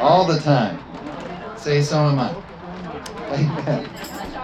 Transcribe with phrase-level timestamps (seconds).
[0.00, 0.78] All the time.
[1.56, 2.34] Say so am I.
[3.32, 3.88] Amen.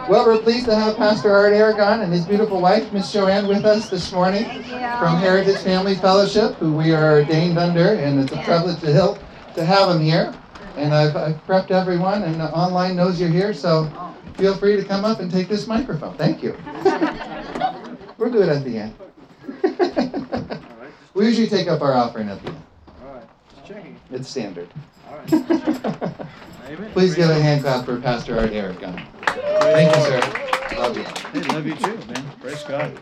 [0.08, 3.64] Well, we're pleased to have Pastor Art Aragon and his beautiful wife, Miss Joanne, with
[3.64, 8.40] us this morning from Heritage Family Fellowship, who we are ordained under, and it's a
[8.44, 9.18] privilege to help
[9.56, 10.32] to have them here.
[10.76, 13.90] And I've, I've prepped everyone, and online knows you're here, so
[14.34, 16.16] feel free to come up and take this microphone.
[16.16, 16.56] Thank you.
[18.16, 20.62] we're good at the end.
[21.14, 22.62] we usually take up our offering at the end.
[23.04, 23.96] All right, just checking.
[24.12, 24.68] It's standard.
[25.08, 26.92] All right.
[26.92, 29.00] Please give a hand clap for Pastor Art Aragon.
[29.24, 30.76] Thank you, sir.
[30.76, 31.02] Love you.
[31.02, 32.30] Hey, love you too, man.
[32.40, 32.98] Praise God.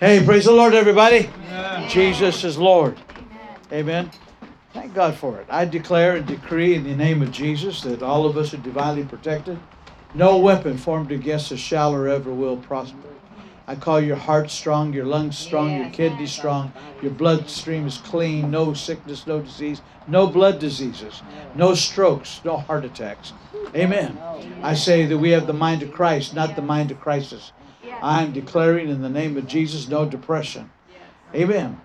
[0.00, 1.28] Hey, praise the Lord, everybody.
[1.88, 2.96] Jesus is Lord.
[3.72, 4.10] Amen.
[4.72, 5.46] Thank God for it.
[5.50, 9.04] I declare and decree in the name of Jesus that all of us are divinely
[9.04, 9.58] protected.
[10.14, 13.07] No weapon formed against us shall or ever will prosper.
[13.68, 16.72] I call your heart strong, your lungs strong, your kidneys strong,
[17.02, 21.20] your bloodstream is clean, no sickness, no disease, no blood diseases,
[21.54, 23.34] no strokes, no heart attacks.
[23.76, 24.18] Amen.
[24.62, 27.52] I say that we have the mind of Christ, not the mind of crisis.
[28.00, 30.70] I am declaring in the name of Jesus no depression.
[31.34, 31.78] Amen.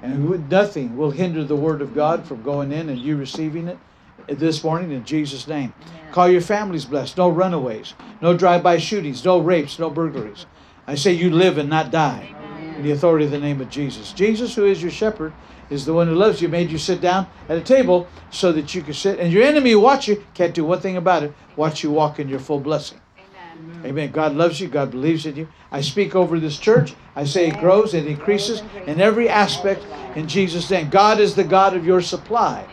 [0.00, 3.78] And nothing will hinder the word of God from going in and you receiving it
[4.26, 5.74] this morning in Jesus' name.
[6.12, 7.18] Call your families blessed.
[7.18, 10.46] No runaways, no drive by shootings, no rapes, no burglaries.
[10.86, 12.34] I say you live and not die
[12.76, 14.12] in the authority of the name of Jesus.
[14.12, 15.32] Jesus, who is your shepherd,
[15.68, 18.74] is the one who loves you, made you sit down at a table so that
[18.74, 19.18] you can sit.
[19.18, 21.32] And your enemy watch you can't do one thing about it.
[21.56, 23.00] Watch you walk in your full blessing.
[23.18, 23.86] Amen.
[23.86, 24.12] Amen.
[24.12, 24.68] God loves you.
[24.68, 25.48] God believes in you.
[25.72, 26.94] I speak over this church.
[27.16, 30.88] I say it grows and increases in every aspect in Jesus' name.
[30.88, 32.64] God is the God of your supply.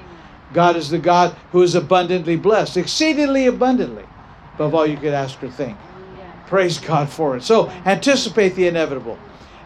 [0.53, 4.05] God is the God who is abundantly blessed, exceedingly abundantly,
[4.53, 5.77] above all you could ask or think.
[6.47, 7.43] Praise God for it.
[7.43, 9.17] So anticipate the inevitable.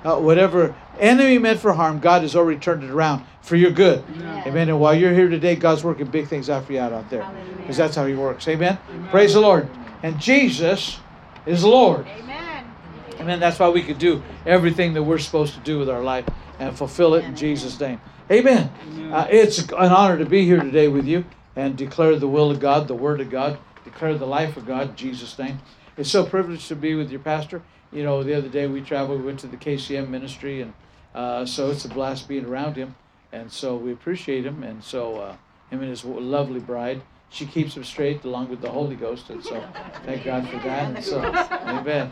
[0.04, 4.04] Uh, whatever enemy meant for harm, God has already turned it around for your good.
[4.10, 4.48] Amen.
[4.48, 4.70] Amen.
[4.70, 7.30] And while you're here today, God's working big things out for you out, out there.
[7.58, 8.48] Because that's how He works.
[8.48, 8.78] Amen?
[8.90, 9.10] Amen.
[9.10, 9.70] Praise the Lord.
[10.04, 11.00] And Jesus
[11.46, 12.06] is Lord.
[12.08, 12.72] Amen.
[13.20, 13.40] Amen.
[13.40, 16.26] That's why we can do everything that we're supposed to do with our life
[16.60, 18.00] and fulfill it in Jesus' name.
[18.32, 18.70] Amen.
[19.12, 21.26] Uh, it's an honor to be here today with you
[21.56, 24.90] and declare the will of God, the Word of God, declare the life of God
[24.90, 25.60] in Jesus' name
[25.98, 27.62] it's so privileged to be with your pastor.
[27.92, 30.74] You know, the other day we traveled, we went to the KCM ministry, and
[31.16, 32.96] uh, so it's a blast being around him.
[33.32, 35.36] And so we appreciate him, and so uh,
[35.70, 37.02] him and his lovely bride.
[37.30, 39.62] She keeps him straight along with the Holy Ghost, and so
[40.06, 40.96] thank God for that.
[40.96, 42.12] And so, amen.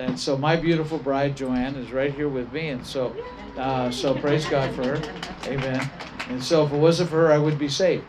[0.00, 3.14] And so my beautiful bride Joanne is right here with me, and so,
[3.56, 5.02] uh, so praise God for her,
[5.44, 5.88] amen.
[6.28, 8.04] And so if it wasn't for her, I would be saved.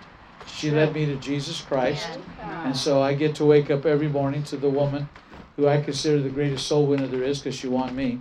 [0.47, 2.07] She led me to Jesus Christ.
[2.41, 5.09] And so I get to wake up every morning to the woman
[5.55, 8.19] who I consider the greatest soul winner there is because she won me.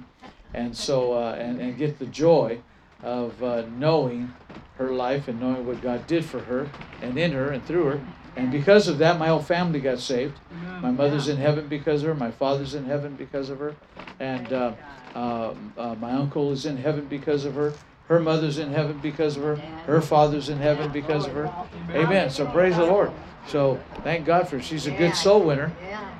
[0.54, 2.60] And so, uh, and, and get the joy
[3.02, 4.32] of uh, knowing
[4.78, 6.68] her life and knowing what God did for her
[7.02, 8.00] and in her and through her.
[8.36, 10.38] And because of that, my whole family got saved.
[10.82, 12.14] My mother's in heaven because of her.
[12.14, 13.74] My father's in heaven because of her.
[14.20, 14.72] And uh,
[15.14, 17.72] uh, uh my uncle is in heaven because of her.
[18.08, 19.56] Her mother's in heaven because of her.
[19.86, 21.52] Her father's in heaven because of her.
[21.90, 22.30] Amen.
[22.30, 23.10] So praise the Lord.
[23.48, 25.72] So thank God for she's a good soul winner,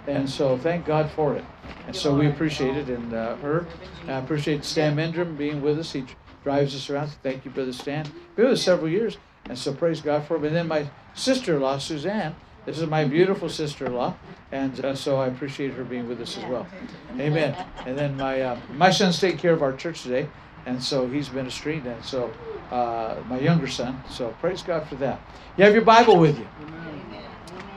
[0.07, 1.45] and so thank God for it.
[1.87, 3.67] And so we appreciate it and uh, her.
[4.09, 5.93] I appreciate Stan Mendrum being with us.
[5.93, 6.05] He
[6.43, 7.11] drives us around.
[7.23, 8.05] Thank you, Brother Stan.
[8.35, 10.45] Been with us several years, and so praise God for him.
[10.45, 12.35] And then my sister-in-law Suzanne.
[12.65, 14.17] This is my beautiful sister-in-law,
[14.51, 16.67] and uh, so I appreciate her being with us as well.
[17.13, 17.55] Amen.
[17.87, 20.29] And then my uh, my son's taking care of our church today
[20.67, 22.33] and so he's ministering, and so
[22.71, 24.03] uh, my younger son.
[24.11, 25.21] So praise God for that.
[25.57, 26.47] You have your Bible with you.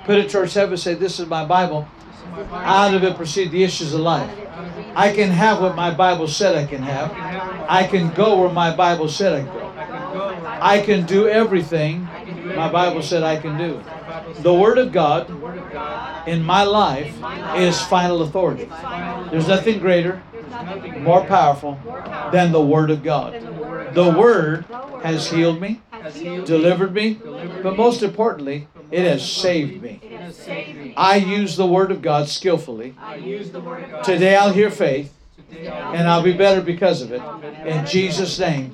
[0.06, 0.76] Put it towards heaven.
[0.76, 1.88] Say, "This is my Bible.
[2.52, 4.30] Out of it proceed the issues of life.
[4.96, 7.12] I can have what my Bible said I can have.
[7.70, 9.70] I can go where my Bible said I can go.
[10.62, 12.08] I can do everything
[12.56, 13.82] my Bible said I can do.
[14.42, 15.30] The Word of God
[16.28, 17.14] in my life
[17.56, 18.70] is final authority.
[19.32, 20.22] There's nothing greater
[21.00, 21.80] more powerful
[22.32, 23.34] than the Word of God.
[23.94, 24.66] The Word
[25.04, 25.82] has healed me,
[26.46, 27.20] delivered me,
[27.64, 30.02] but most importantly, it has saved me.
[30.98, 32.96] I use the Word of God skillfully.
[34.04, 35.14] Today I'll hear faith,
[35.52, 37.22] and I'll be better because of it.
[37.66, 38.72] In Jesus' name,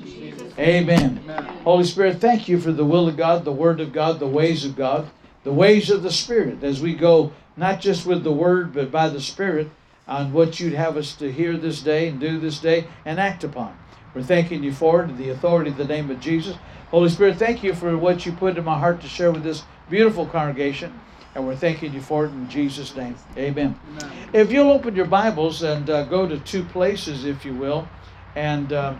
[0.58, 1.18] amen.
[1.64, 4.66] Holy Spirit, thank you for the will of God, the Word of God, the ways
[4.66, 5.10] of God,
[5.44, 9.08] the ways of the Spirit as we go not just with the Word, but by
[9.08, 9.70] the Spirit
[10.08, 13.44] on what you'd have us to hear this day and do this day and act
[13.44, 13.78] upon.
[14.14, 16.56] We're thanking you for it in the authority of the name of Jesus.
[16.92, 19.64] Holy Spirit, thank you for what you put in my heart to share with this
[19.90, 20.98] beautiful congregation.
[21.34, 23.16] And we're thanking you for it in Jesus' name.
[23.38, 23.78] Amen.
[23.98, 24.12] Amen.
[24.32, 27.90] If you'll open your Bibles and uh, go to two places, if you will,
[28.36, 28.96] and uh,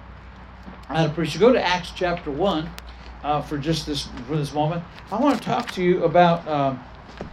[0.90, 2.70] I'd appreciate you Go to Acts chapter 1.
[3.24, 4.84] uh, for just this for this moment.
[5.12, 6.84] I want to talk to you about um,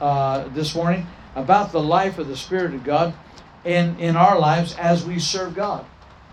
[0.01, 3.13] uh, this morning about the life of the Spirit of God
[3.64, 5.85] in in our lives as we serve God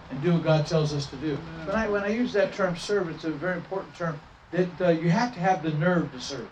[0.09, 1.35] and do what God tells us to do.
[1.65, 4.19] When I when I use that term serve, it's a very important term
[4.51, 6.49] that uh, you have to have the nerve to serve.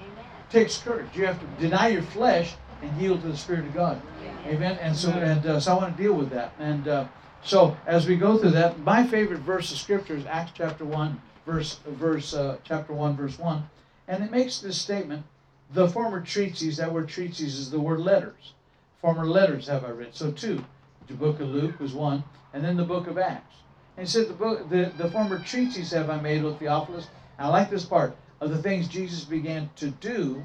[0.00, 1.08] It takes courage.
[1.14, 4.00] You have to deny your flesh and yield to the Spirit of God.
[4.46, 4.78] Amen.
[4.80, 6.52] And so and uh, so I want to deal with that.
[6.58, 7.06] And uh,
[7.42, 11.20] so as we go through that, my favorite verse of Scripture is Acts chapter one,
[11.44, 13.68] verse verse uh, chapter one, verse one,
[14.08, 15.24] and it makes this statement:
[15.72, 16.76] the former treatises.
[16.78, 18.52] That word treatises is the word letters.
[19.00, 20.12] Former letters have I written.
[20.12, 20.64] So two.
[21.08, 23.54] The book of Luke was one, and then the book of Acts.
[23.96, 27.06] And he said the book, the, the former treatises have I made with Theophilus.
[27.38, 30.44] I like this part of the things Jesus began to do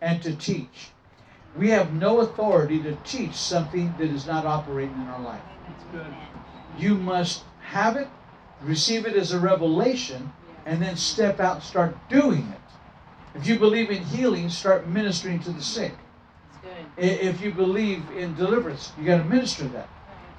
[0.00, 0.90] and to teach.
[1.56, 5.42] We have no authority to teach something that is not operating in our life.
[5.68, 6.14] That's good.
[6.78, 8.08] You must have it,
[8.62, 10.32] receive it as a revelation,
[10.66, 13.38] and then step out and start doing it.
[13.38, 15.92] If you believe in healing, start ministering to the sick.
[16.96, 19.88] I- If you believe in deliverance, you got to minister that.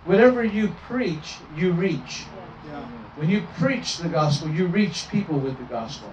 [0.06, 2.26] Whatever you preach, you reach.
[2.68, 2.80] Yeah.
[3.16, 6.12] When you preach the gospel, you reach people with the gospel.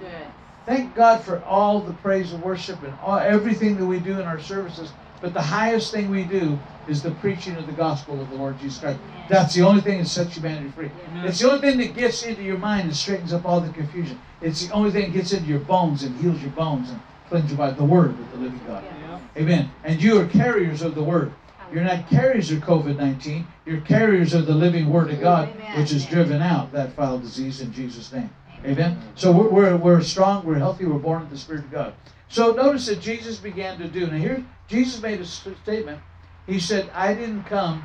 [0.64, 4.26] Thank God for all the praise and worship and all, everything that we do in
[4.26, 4.92] our services.
[5.20, 8.58] But the highest thing we do is the preaching of the gospel of the Lord
[8.58, 8.98] Jesus Christ.
[9.28, 10.90] That's the only thing that sets humanity free.
[11.10, 11.26] Amen.
[11.26, 14.20] It's the only thing that gets into your mind and straightens up all the confusion.
[14.40, 17.52] It's the only thing that gets into your bones and heals your bones and cleanses
[17.52, 18.84] you by the word of the living God.
[18.84, 19.01] Yeah.
[19.37, 19.70] Amen.
[19.84, 21.32] And you are carriers of the word.
[21.73, 23.46] You're not carriers of COVID 19.
[23.64, 25.79] You're carriers of the living word of God, Amen.
[25.81, 28.31] which has driven out that foul disease in Jesus' name.
[28.64, 29.00] Amen.
[29.14, 31.94] So we're, we're, we're strong, we're healthy, we're born of the Spirit of God.
[32.29, 34.06] So notice that Jesus began to do.
[34.06, 36.00] Now, here, Jesus made a statement.
[36.46, 37.82] He said, I didn't come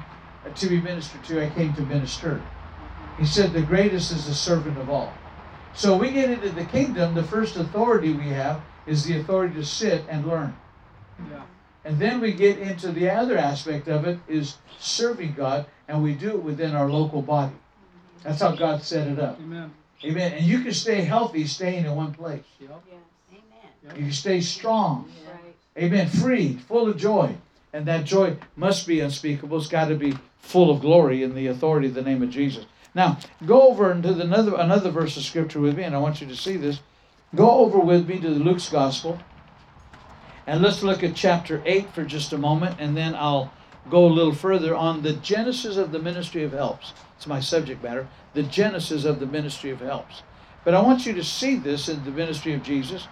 [0.53, 2.41] to be ministered to, I came to minister.
[3.17, 5.13] He said, The greatest is the servant of all.
[5.73, 9.65] So we get into the kingdom, the first authority we have is the authority to
[9.65, 10.55] sit and learn.
[11.19, 11.41] Yeah.
[11.85, 16.13] And then we get into the other aspect of it is serving God, and we
[16.13, 17.55] do it within our local body.
[18.23, 19.39] That's how God set it up.
[19.39, 19.71] Amen.
[20.03, 20.33] Amen.
[20.33, 22.43] And you can stay healthy staying in one place.
[22.59, 22.83] Yep.
[23.95, 25.09] You can stay strong.
[25.77, 26.09] Amen.
[26.09, 27.35] Free, full of joy.
[27.73, 29.57] And that joy must be unspeakable.
[29.57, 32.65] It's got to be full of glory in the authority of the name of Jesus.
[32.95, 36.19] Now, go over into the another another verse of scripture with me, and I want
[36.19, 36.79] you to see this.
[37.35, 39.19] Go over with me to the Luke's gospel.
[40.47, 43.51] And let's look at chapter 8 for just a moment, and then I'll
[43.89, 46.93] go a little further on the genesis of the ministry of helps.
[47.17, 50.23] It's my subject matter, the genesis of the ministry of helps.
[50.63, 53.07] But I want you to see this in the ministry of Jesus.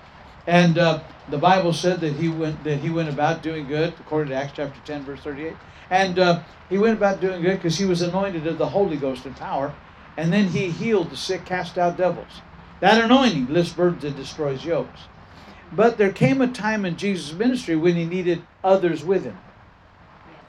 [0.47, 4.29] And uh, the Bible said that he went that he went about doing good, according
[4.29, 5.53] to Acts chapter 10, verse 38.
[5.89, 9.25] And uh, he went about doing good because he was anointed of the Holy Ghost
[9.25, 9.73] and power.
[10.17, 12.41] And then he healed the sick, cast out devils.
[12.79, 15.01] That anointing lifts burdens and destroys yokes.
[15.75, 19.37] But there came a time in Jesus' ministry when he needed others with him.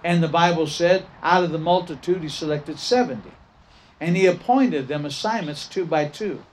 [0.05, 3.31] And the Bible said, out of the multitude, he selected 70.
[4.01, 6.45] And he appointed them assignments two by two.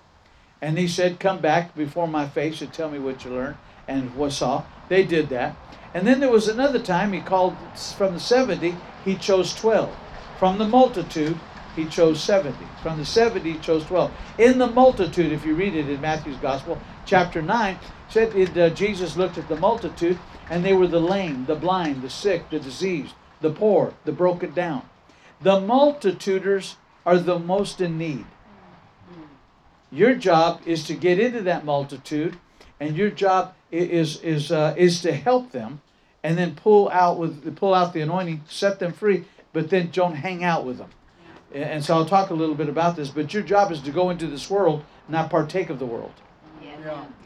[0.61, 4.15] And he said, Come back before my face and tell me what you learned and
[4.15, 4.63] what saw.
[4.87, 5.55] They did that.
[5.93, 7.55] And then there was another time he called
[7.97, 8.75] from the 70,
[9.05, 9.93] he chose 12.
[10.39, 11.37] From the multitude,
[11.75, 12.57] he chose 70.
[12.81, 14.11] From the 70, he chose 12.
[14.37, 17.77] In the multitude, if you read it in Matthew's Gospel, chapter 9,
[18.13, 22.03] said it, uh, Jesus looked at the multitude, and they were the lame, the blind,
[22.03, 24.87] the sick, the diseased, the poor, the broken down.
[25.41, 26.75] The multituders
[27.07, 28.25] are the most in need.
[29.91, 32.37] Your job is to get into that multitude,
[32.79, 35.81] and your job is is uh, is to help them,
[36.23, 40.15] and then pull out with pull out the anointing, set them free, but then don't
[40.15, 40.91] hang out with them.
[41.51, 43.09] And so I'll talk a little bit about this.
[43.09, 46.13] But your job is to go into this world, not partake of the world.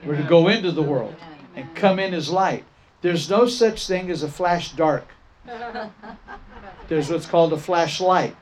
[0.06, 1.16] We're to go into the world
[1.56, 2.64] and come in as light.
[3.02, 5.08] There's no such thing as a flash dark.
[6.88, 8.36] There's what's called a flashlight.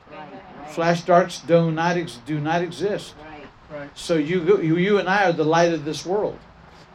[0.68, 3.14] Flash darks do not ex- do not exist.
[3.94, 6.38] So you, go- you you and I are the light of this world.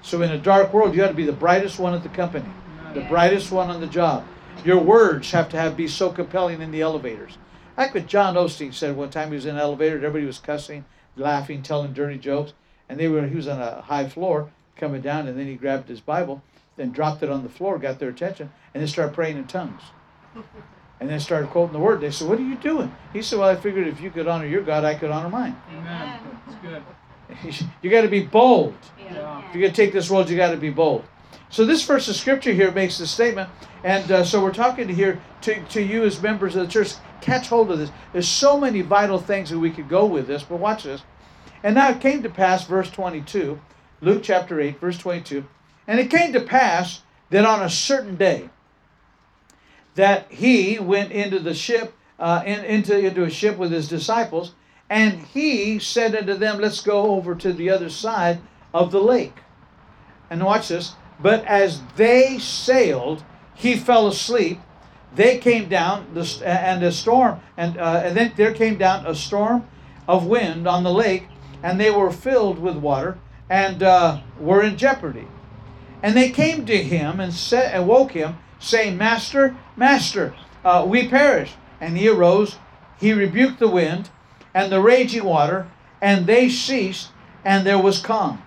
[0.01, 2.49] So in a dark world, you got to be the brightest one at the company,
[2.93, 4.25] the brightest one on the job.
[4.65, 7.37] Your words have to have be so compelling in the elevators.
[7.77, 10.85] Like what John Osteen said one time, he was in an elevator, everybody was cussing,
[11.15, 12.53] laughing, telling dirty jokes,
[12.91, 15.87] and they were he was on a high floor coming down, and then he grabbed
[15.87, 16.43] his Bible,
[16.75, 19.81] then dropped it on the floor, got their attention, and then started praying in tongues.
[20.99, 21.99] And then started quoting the word.
[21.99, 24.45] They said, "What are you doing?" He said, "Well, I figured if you could honor
[24.45, 26.19] your God, I could honor mine." Amen.
[26.45, 27.67] That's good.
[27.81, 28.75] You got to be bold.
[28.99, 29.39] Yeah.
[29.39, 31.03] If you're going to take this world, you got to be bold.
[31.49, 33.49] So this verse of scripture here makes the statement,
[33.83, 36.93] and uh, so we're talking here to, to you as members of the church.
[37.19, 37.89] Catch hold of this.
[38.13, 41.01] There's so many vital things that we could go with this, but watch this.
[41.63, 43.59] And now it came to pass, verse 22,
[44.01, 45.45] Luke chapter 8, verse 22.
[45.87, 48.49] And it came to pass that on a certain day
[49.95, 54.53] that he went into the ship, uh, in, into, into a ship with his disciples,
[54.89, 58.39] and he said unto them, Let's go over to the other side
[58.73, 59.37] of the lake.
[60.29, 60.95] And watch this.
[61.19, 64.59] But as they sailed, he fell asleep.
[65.13, 66.07] They came down,
[66.43, 69.67] and a storm, and, uh, and then there came down a storm
[70.07, 71.27] of wind on the lake,
[71.63, 73.17] and they were filled with water
[73.49, 75.27] and uh, were in jeopardy.
[76.03, 81.07] And they came to him and, said, and woke him, saying, Master, Master, uh, we
[81.07, 81.53] perish.
[81.79, 82.57] And he arose,
[82.99, 84.09] he rebuked the wind
[84.53, 85.67] and the raging water,
[86.01, 87.09] and they ceased,
[87.45, 88.41] and there was calm.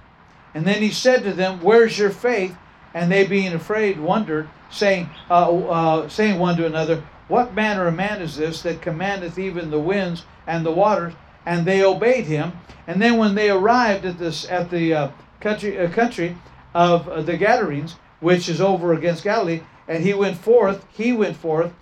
[0.54, 2.56] And then he said to them, Where's your faith?
[2.92, 7.94] And they, being afraid, wondered, saying, uh, uh, saying one to another, What manner of
[7.94, 11.14] man is this that commandeth even the winds and the waters?
[11.46, 12.52] And they obeyed him.
[12.86, 15.10] And then when they arrived at this at the uh,
[15.40, 16.36] country uh, country
[16.74, 21.36] of uh, the Gadarenes, which is over against Galilee, and he went forth, he went
[21.36, 21.72] forth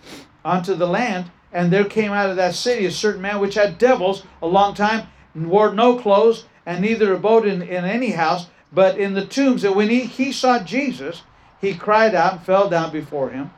[0.45, 3.79] unto the land, and there came out of that city a certain man which had
[3.79, 8.47] devils a long time, and wore no clothes, and neither abode in, in any house,
[8.73, 9.65] but in the tombs.
[9.65, 11.23] And when he, he saw Jesus,
[11.61, 13.51] he cried out and fell down before him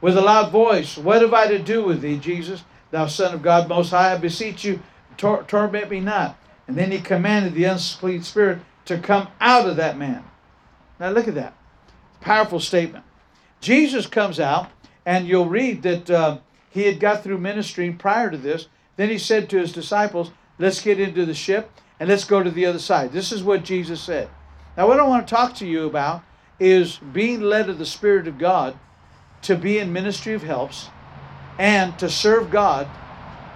[0.00, 3.42] with a loud voice, What have I to do with thee, Jesus, thou Son of
[3.42, 4.14] God Most High?
[4.14, 4.80] I beseech you,
[5.16, 6.36] tor- torment me not.
[6.66, 10.24] And then he commanded the unclean spirit to come out of that man.
[10.98, 11.54] Now look at that.
[12.20, 13.04] Powerful statement.
[13.60, 14.70] Jesus comes out,
[15.04, 16.38] and you'll read that uh,
[16.70, 18.68] he had got through ministering prior to this.
[18.96, 22.50] Then he said to his disciples, Let's get into the ship and let's go to
[22.50, 23.12] the other side.
[23.12, 24.28] This is what Jesus said.
[24.76, 26.22] Now, what I want to talk to you about
[26.58, 28.78] is being led of the Spirit of God
[29.42, 30.88] to be in ministry of helps
[31.58, 32.88] and to serve God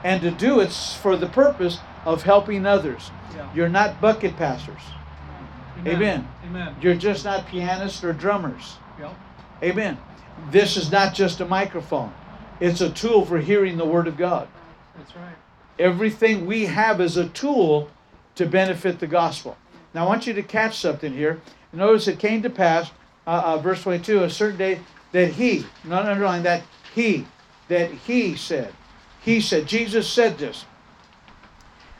[0.04, 3.11] and to do it for the purpose of helping others.
[3.34, 3.50] Yeah.
[3.54, 4.82] You're not bucket pastors.
[5.87, 6.28] Amen.
[6.46, 6.76] Amen.
[6.80, 8.76] You're just not pianists or drummers.
[8.99, 9.14] Yep.
[9.62, 9.99] Amen.
[10.50, 12.12] This is not just a microphone.
[12.61, 14.49] It's a tool for hearing the word of God.
[14.96, 15.34] That's right.
[15.78, 17.90] Everything we have is a tool
[18.37, 19.56] to benefit the gospel.
[19.92, 21.40] Now, I want you to catch something here.
[21.73, 22.90] Notice it came to pass,
[23.26, 24.80] uh, uh, verse 22, a certain day
[25.12, 26.62] that he, not underline that,
[26.94, 27.26] he,
[27.68, 28.73] that he said,
[29.25, 30.66] he said, Jesus said this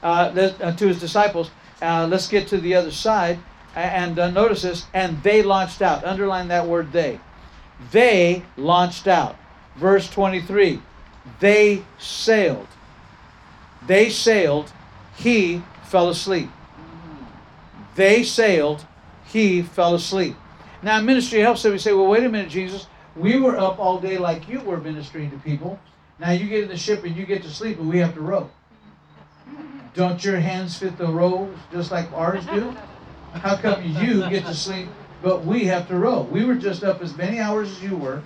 [0.03, 1.51] uh, uh, to his disciples.
[1.81, 3.39] Uh, let's get to the other side.
[3.75, 6.05] And uh, notice this, and they launched out.
[6.05, 7.19] Underline that word they.
[7.91, 9.37] They launched out.
[9.77, 10.81] Verse 23,
[11.41, 12.69] they sailed.
[13.87, 14.73] They sailed,
[15.17, 16.51] he fell asleep.
[17.97, 18.87] They sailed,
[19.27, 20.37] he fell asleep.
[20.83, 21.73] Now, ministry helps them.
[21.73, 22.87] We say, well, wait a minute, Jesus.
[23.17, 25.81] We were up all day like you were ministering to people.
[26.19, 28.21] Now you get in the ship and you get to sleep, and we have to
[28.21, 28.51] row.
[29.95, 32.75] Don't your hands fit the row just like ours do?
[33.33, 34.89] How come you get to sleep,
[35.23, 36.23] but we have to row?
[36.23, 38.23] We were just up as many hours as you were.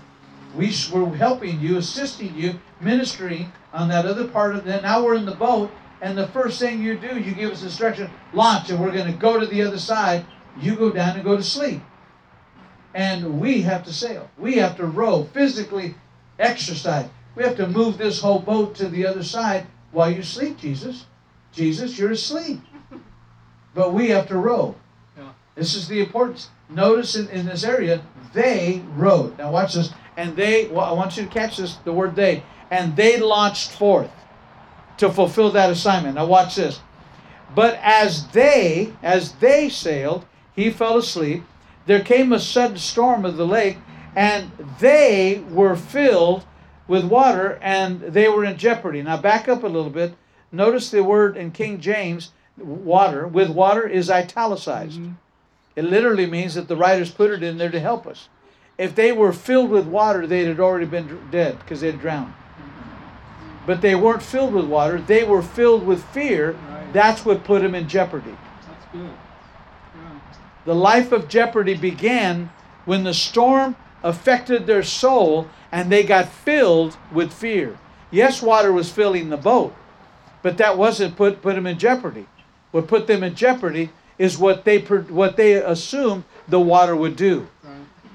[0.55, 4.83] We were helping you, assisting you, ministering on that other part of it.
[4.83, 8.11] Now we're in the boat, and the first thing you do, you give us instruction,
[8.33, 10.25] launch, and we're going to go to the other side.
[10.59, 11.83] You go down and go to sleep.
[12.95, 14.31] And we have to sail.
[14.39, 15.95] We have to row, physically
[16.39, 17.09] exercise.
[17.35, 21.07] We have to move this whole boat to the other side while you sleep, Jesus.
[21.53, 22.61] Jesus, you're asleep.
[23.75, 24.75] But we have to row.
[25.17, 25.31] Yeah.
[25.55, 26.49] This is the importance.
[26.69, 29.39] Notice in, in this area, they rowed.
[29.39, 29.93] Now watch this.
[30.17, 32.43] And they, well, I want you to catch this, the word they.
[32.71, 34.11] And they launched forth
[34.97, 36.17] to fulfill that assignment.
[36.17, 36.81] Now watch this.
[37.55, 41.45] But as they, as they sailed, he fell asleep.
[41.87, 43.79] There came a sudden storm of the lake,
[44.15, 46.45] and they were filled
[46.89, 49.03] with water, and they were in jeopardy.
[49.03, 50.15] Now back up a little bit.
[50.51, 54.99] Notice the word in King James, water, with water is italicized.
[54.99, 55.15] Mhm.
[55.77, 58.29] It literally means that the writers put it in there to help us.
[58.79, 62.33] If they were filled with water, they'd had already been dead because they'd drowned.
[63.67, 66.53] But they weren't filled with water, they were filled with fear.
[66.53, 66.93] Right.
[66.93, 68.35] That's what put them in jeopardy.
[68.67, 69.03] That's good.
[69.03, 70.21] Yeah.
[70.65, 72.51] The life of jeopardy began
[72.87, 77.79] when the storm affected their soul and they got filled with fear.
[78.11, 79.75] Yes, water was filling the boat,
[80.43, 82.27] but that wasn't put put them in jeopardy.
[82.71, 87.49] What put them in jeopardy is what they what they assumed the water would do.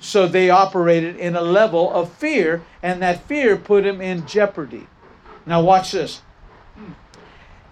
[0.03, 4.87] So they operated in a level of fear, and that fear put him in jeopardy.
[5.45, 6.21] Now, watch this.
[6.75, 6.91] Hmm.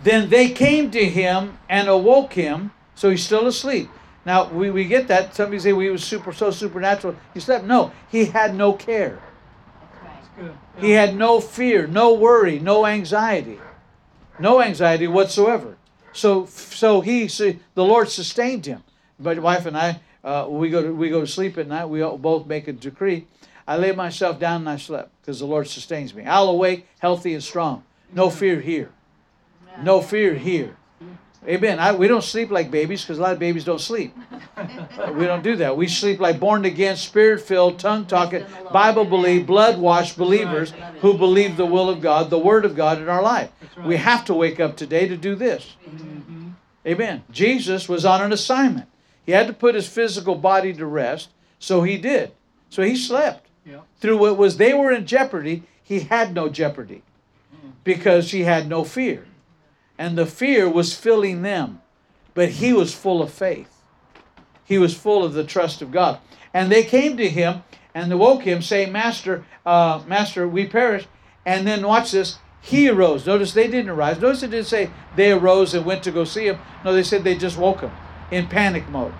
[0.02, 3.90] Then they came to him and awoke him, so he's still asleep.
[4.26, 5.36] Now, we, we get that.
[5.36, 7.16] Some people say, well, he was super, so supernatural.
[7.34, 7.66] He slept.
[7.66, 9.20] No, he had no care.
[10.04, 10.58] That's good.
[10.80, 13.60] He had no fear, no worry, no anxiety.
[14.40, 15.78] No anxiety whatsoever.
[16.14, 18.84] So, so he, so the Lord sustained him.
[19.18, 21.86] my wife and I, uh, we go to we go to sleep at night.
[21.86, 23.28] We all both make a decree.
[23.68, 26.26] I lay myself down and I slept because the Lord sustains me.
[26.26, 27.84] I'll awake healthy and strong.
[28.14, 28.92] No fear here.
[29.82, 30.76] No fear here.
[31.48, 31.80] Amen.
[31.80, 34.16] I, we don't sleep like babies because a lot of babies don't sleep.
[35.14, 35.76] we don't do that.
[35.76, 41.18] We sleep like born again, spirit filled, tongue talking, Bible believe, blood washed believers who
[41.18, 43.50] believe the will of God, the Word of God in our life.
[43.84, 45.76] We have to wake up today to do this.
[45.90, 46.50] Mm-hmm.
[46.86, 47.24] Amen.
[47.32, 48.88] Jesus was on an assignment.
[49.26, 52.32] He had to put his physical body to rest, so he did.
[52.70, 53.48] So he slept.
[53.66, 53.82] Yeah.
[54.00, 57.02] Through what was they were in jeopardy, he had no jeopardy
[57.84, 59.26] because he had no fear.
[60.02, 61.80] And the fear was filling them,
[62.34, 63.84] but he was full of faith.
[64.66, 66.18] He was full of the trust of God.
[66.56, 67.62] And they came to him
[67.94, 71.06] and awoke him, saying, Master, uh, Master, we perish.
[71.46, 72.40] And then watch this.
[72.62, 73.28] He arose.
[73.28, 74.20] Notice they didn't arise.
[74.20, 76.58] Notice it didn't say they arose and went to go see him.
[76.84, 77.92] No, they said they just woke him
[78.32, 79.14] in panic mode.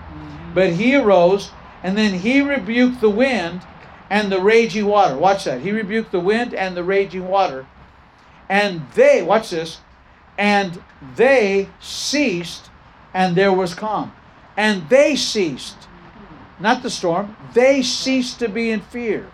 [0.52, 1.52] But he arose,
[1.84, 3.62] and then he rebuked the wind
[4.10, 5.16] and the raging water.
[5.16, 5.60] Watch that.
[5.60, 7.68] He rebuked the wind and the raging water.
[8.48, 9.78] And they, watch this,
[10.38, 10.82] and
[11.16, 12.70] they ceased,
[13.14, 14.12] and there was calm.
[14.56, 15.88] And they ceased,
[16.60, 19.30] not the storm, they ceased to be in fear.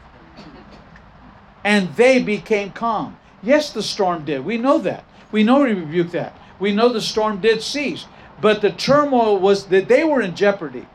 [1.64, 3.16] And they became calm.
[3.42, 4.44] Yes, the storm did.
[4.44, 5.04] We know that.
[5.30, 6.36] We know he rebuked that.
[6.58, 8.06] We know the storm did cease.
[8.40, 10.86] But the turmoil was that they were in jeopardy.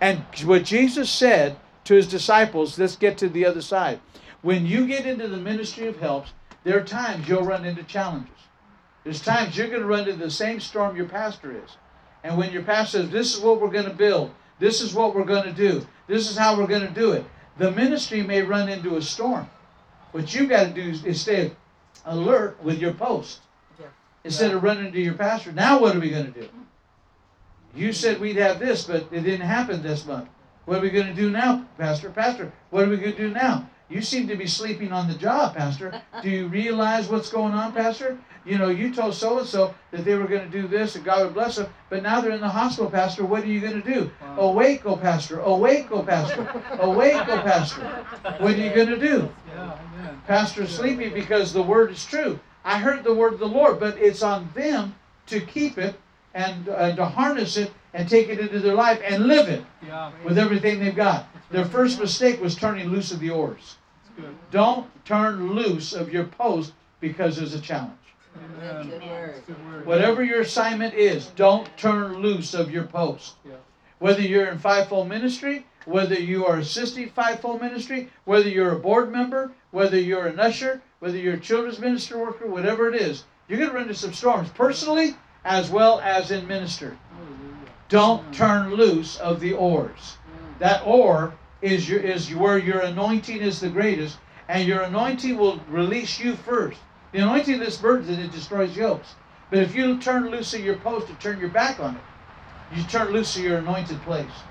[0.00, 4.00] And what Jesus said to his disciples, let's get to the other side.
[4.42, 6.32] When you get into the ministry of helps,
[6.64, 8.35] there are times you'll run into challenges.
[9.06, 11.76] There's times you're going to run into the same storm your pastor is.
[12.24, 15.14] And when your pastor says, This is what we're going to build, this is what
[15.14, 17.24] we're going to do, this is how we're going to do it,
[17.56, 19.48] the ministry may run into a storm.
[20.10, 21.52] What you've got to do is, is stay
[22.04, 23.42] alert with your post
[24.24, 25.52] instead of running to your pastor.
[25.52, 26.48] Now, what are we going to do?
[27.76, 30.28] You said we'd have this, but it didn't happen this month.
[30.64, 32.10] What are we going to do now, Pastor?
[32.10, 33.70] Pastor, what are we going to do now?
[33.88, 36.02] You seem to be sleeping on the job, Pastor.
[36.20, 38.18] Do you realize what's going on, Pastor?
[38.46, 41.04] You know, you told so and so that they were going to do this and
[41.04, 43.24] God would bless them, but now they're in the hospital, Pastor.
[43.24, 44.10] What are you going to do?
[44.22, 44.50] Wow.
[44.50, 45.40] Awake, oh Pastor.
[45.40, 46.48] Awake, oh Pastor.
[46.78, 47.82] Awake, oh Pastor.
[48.38, 49.28] What are you going to do?
[49.48, 49.76] Yeah.
[50.28, 52.38] Pastor's sleeping because the word is true.
[52.64, 54.94] I heard the word of the Lord, but it's on them
[55.26, 55.96] to keep it
[56.34, 60.12] and uh, to harness it and take it into their life and live it Yeah,
[60.24, 61.26] with everything they've got.
[61.50, 63.76] Their first mistake was turning loose of the oars.
[64.50, 67.92] Don't turn loose of your post because there's a challenge.
[68.58, 68.88] Amen.
[68.88, 69.34] Good um, word.
[69.36, 69.86] It's good word.
[69.86, 73.34] Whatever your assignment is, don't turn loose of your post.
[73.44, 73.52] Yeah.
[73.98, 79.10] Whether you're in fivefold ministry, whether you are assisting fivefold ministry, whether you're a board
[79.10, 83.58] member, whether you're an usher, whether you're a children's minister worker, whatever it is, you're
[83.58, 86.96] going to run into some storms personally as well as in ministry.
[87.88, 88.34] Don't mm.
[88.34, 90.16] turn loose of the oars.
[90.26, 90.58] Mm.
[90.58, 94.18] That oar is your is where your anointing is the greatest,
[94.48, 96.78] and your anointing will release you first.
[97.12, 99.14] The anointing of this burden that it destroys yokes.
[99.50, 102.02] But if you turn loose of your post and turn your back on it,
[102.76, 104.42] you turn loose of your anointed place.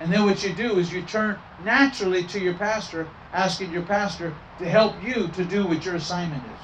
[0.00, 4.34] And then what you do is you turn naturally to your pastor, asking your pastor
[4.58, 6.60] to help you to do what your assignment is.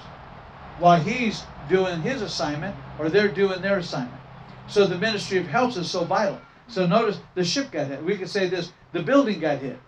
[0.78, 4.20] While he's doing his assignment or they're doing their assignment.
[4.66, 6.40] So the ministry of helps is so vital.
[6.68, 8.02] So notice the ship got hit.
[8.02, 9.78] We could say this the building got hit.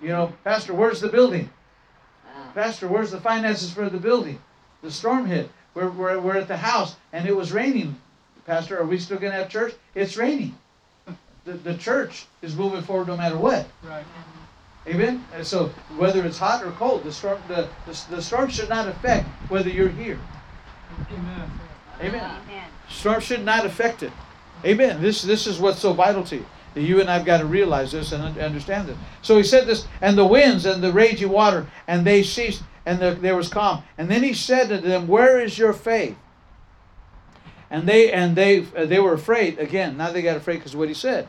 [0.00, 1.50] You know, Pastor, where's the building?
[2.54, 2.62] Wow.
[2.62, 4.38] Pastor, where's the finances for the building?
[4.82, 5.50] The storm hit.
[5.74, 7.96] We're, we're, we're at the house and it was raining.
[8.46, 9.74] Pastor, are we still going to have church?
[9.94, 10.56] It's raining.
[11.44, 13.66] The, the church is moving forward no matter what.
[13.82, 14.04] Right.
[14.86, 15.24] Amen?
[15.34, 18.88] And so whether it's hot or cold, the storm, the, the, the storm should not
[18.88, 20.18] affect whether you're here.
[21.12, 21.50] Amen.
[22.00, 22.40] Amen.
[22.44, 22.64] Amen.
[22.88, 24.12] Storm should not affect it.
[24.64, 25.00] Amen.
[25.00, 26.46] This this is what's so vital to you.
[26.74, 28.96] You and I've got to realize this and understand this.
[29.22, 33.00] So he said this, and the winds and the raging water, and they ceased, and
[33.00, 33.82] the, there was calm.
[33.98, 36.16] And then he said to them, "Where is your faith?"
[37.70, 39.96] And they and they uh, they were afraid again.
[39.96, 41.28] Now they got afraid because of what he said.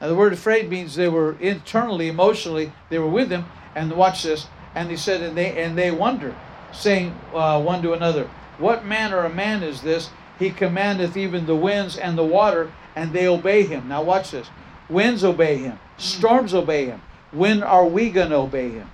[0.00, 3.46] Now the word afraid means they were internally, emotionally, they were with him.
[3.74, 4.46] And watch this.
[4.74, 6.34] And he said, and they and they wonder,
[6.72, 10.10] saying uh, one to another, What manner of man is this?
[10.38, 13.88] He commandeth even the winds and the water, and they obey him.
[13.88, 14.48] Now watch this.
[14.88, 15.78] Winds obey him.
[15.98, 17.00] Storms obey him.
[17.30, 18.90] When are we going to obey him?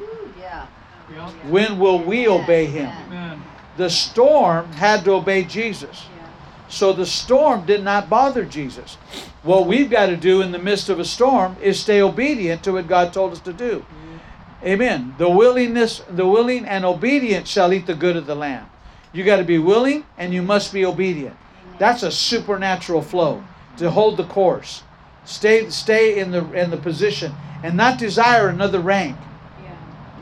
[0.00, 0.66] Ooh, yeah.
[1.12, 1.30] Yeah.
[1.48, 2.90] When will we obey him?
[3.76, 6.06] The storm had to obey Jesus.
[6.68, 8.96] So the storm did not bother Jesus.
[9.44, 12.72] What we've got to do in the midst of a storm is stay obedient to
[12.72, 13.78] what God told us to do.
[13.78, 14.66] Mm-hmm.
[14.66, 15.14] Amen.
[15.16, 18.66] The willingness, the willing and obedient shall eat the good of the land.
[19.12, 21.36] You got to be willing and you must be obedient.
[21.78, 23.42] That's a supernatural flow.
[23.78, 24.82] to hold the course,
[25.24, 29.16] stay stay in the in the position, and not desire another rank.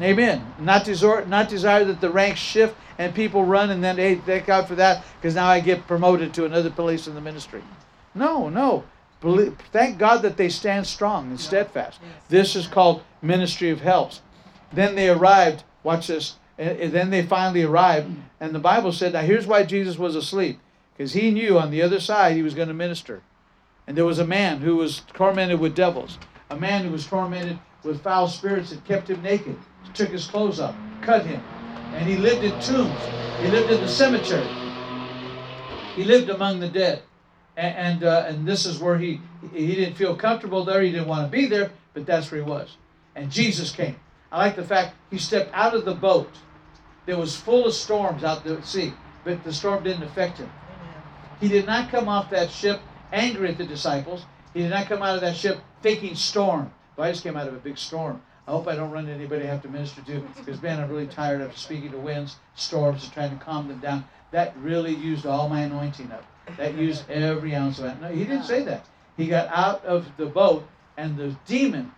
[0.00, 0.54] Amen.
[0.58, 4.46] Not desire not desire that the ranks shift and people run and then hey thank
[4.46, 7.62] God for that because now I get promoted to another place in the ministry.
[8.14, 8.84] No, no.
[9.22, 11.98] Believe, thank God that they stand strong and steadfast.
[12.28, 14.20] This is called ministry of helps.
[14.70, 15.64] Then they arrived.
[15.82, 16.36] Watch this.
[16.58, 20.58] And then they finally arrived, and the Bible said, "Now here's why Jesus was asleep,
[20.96, 23.22] because he knew on the other side he was going to minister."
[23.86, 26.18] And there was a man who was tormented with devils,
[26.50, 29.56] a man who was tormented with foul spirits that kept him naked,
[29.94, 31.40] took his clothes off, cut him,
[31.94, 33.00] and he lived in tombs.
[33.40, 34.46] He lived in the cemetery.
[35.94, 37.02] He lived among the dead,
[37.56, 39.20] and and, uh, and this is where he
[39.52, 40.82] he didn't feel comfortable there.
[40.82, 42.76] He didn't want to be there, but that's where he was.
[43.14, 43.96] And Jesus came.
[44.30, 46.30] I like the fact he stepped out of the boat.
[47.06, 50.50] That was full of storms out there at sea, but the storm didn't affect him.
[51.40, 52.80] He did not come off that ship
[53.12, 54.24] angry at the disciples.
[54.54, 56.70] He did not come out of that ship thinking storm.
[56.96, 58.22] Well, I just came out of a big storm.
[58.48, 60.88] I hope I don't run into anybody I have to minister to because, man, I'm
[60.88, 64.04] really tired of speaking to winds, storms, and trying to calm them down.
[64.30, 66.24] That really used all my anointing up.
[66.56, 68.00] That used every ounce of it.
[68.00, 68.86] No, he didn't say that.
[69.16, 71.92] He got out of the boat, and the demon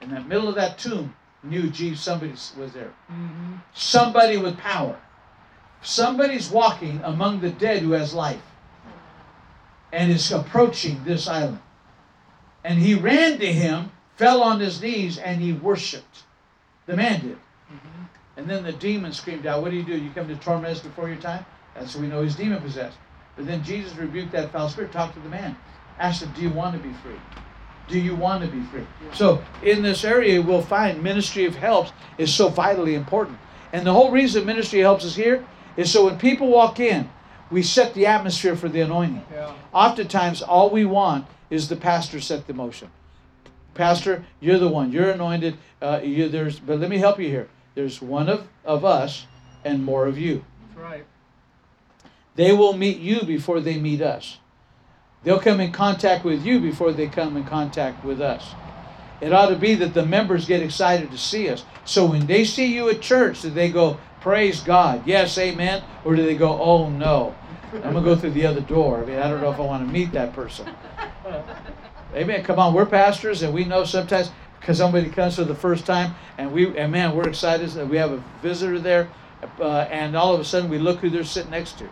[0.00, 2.92] in the middle of that tomb knew, gee, somebody was there.
[3.10, 3.54] Mm-hmm.
[3.74, 4.98] Somebody with power.
[5.82, 8.42] Somebody's walking among the dead who has life
[9.92, 11.60] and is approaching this island.
[12.64, 16.24] And he ran to him, fell on his knees, and he worshiped.
[16.86, 17.36] The man did.
[17.36, 18.02] Mm-hmm.
[18.36, 19.96] And then the demon screamed out, What do you do?
[19.96, 21.44] You come to torment us before your time?
[21.74, 22.96] That's when we know he's demon possessed.
[23.36, 25.56] But then Jesus rebuked that foul spirit, talked to the man,
[25.98, 27.16] asked him, Do you want to be free?
[27.88, 28.86] Do you want to be free?
[29.12, 33.38] So in this area, we'll find ministry of helps is so vitally important.
[33.72, 35.44] And the whole reason ministry helps is here
[35.76, 37.08] is so when people walk in,
[37.52, 39.24] we set the atmosphere for the anointing.
[39.30, 39.54] Yeah.
[39.72, 42.90] Oftentimes, all we want is the pastor set the motion.
[43.74, 44.90] Pastor, you're the one.
[44.90, 45.56] You're anointed.
[45.80, 47.48] Uh, you, there's, but let me help you here.
[47.74, 49.26] There's one of, of us
[49.64, 50.44] and more of you.
[50.68, 51.04] That's right.
[52.34, 54.38] They will meet you before they meet us.
[55.22, 58.54] They'll come in contact with you before they come in contact with us.
[59.20, 61.64] It ought to be that the members get excited to see us.
[61.84, 65.82] So when they see you at church, do they go, Praise God, yes, amen?
[66.04, 67.34] Or do they go, Oh no,
[67.72, 69.02] I'm to go through the other door?
[69.02, 70.68] I mean, I don't know if I want to meet that person.
[72.14, 72.44] Amen.
[72.44, 74.30] Come on, we're pastors, and we know sometimes
[74.60, 77.96] because somebody comes for the first time, and we and man, we're excited that we
[77.96, 79.08] have a visitor there,
[79.58, 81.88] uh, and all of a sudden we look who they're sitting next to,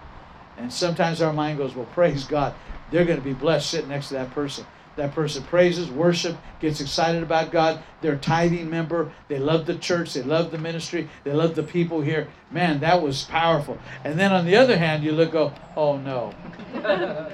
[0.58, 2.54] and sometimes our mind goes, "Well, praise God,
[2.90, 6.80] they're going to be blessed sitting next to that person." That person praises, worship, gets
[6.80, 7.82] excited about God.
[8.00, 9.12] They're a tithing member.
[9.28, 10.14] They love the church.
[10.14, 11.08] They love the ministry.
[11.24, 12.28] They love the people here.
[12.50, 13.78] Man, that was powerful.
[14.04, 16.34] And then on the other hand, you look, go, oh no.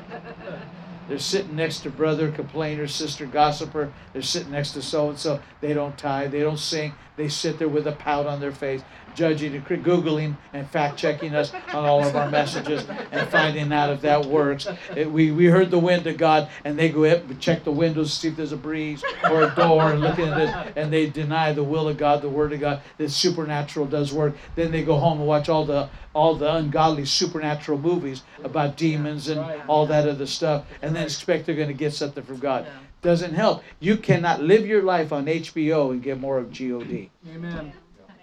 [1.09, 3.93] They're sitting next to brother complainer, sister gossiper.
[4.13, 5.41] They're sitting next to so and so.
[5.61, 6.33] They don't tithe.
[6.33, 6.95] They don't sing.
[7.17, 8.83] They sit there with a pout on their face,
[9.17, 13.91] judging and googling and fact checking us on all of our messages and finding out
[13.91, 14.69] if that works.
[14.95, 17.73] It- we we heard the wind of God, and they go up and check the
[17.73, 20.93] windows, to see if there's a breeze or a door, and look at this, and
[20.93, 24.35] they deny the will of God, the word of God, that supernatural does work.
[24.55, 29.29] Then they go home and watch all the all the ungodly supernatural movies about demons
[29.29, 32.67] and all that other stuff, and then expect they're going to get something from God.
[33.03, 33.63] Doesn't help.
[33.79, 37.09] You cannot live your life on HBO and get more of God.
[37.31, 37.73] Amen.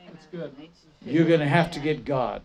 [0.08, 0.52] That's good.
[1.06, 2.42] You're going to have to get God.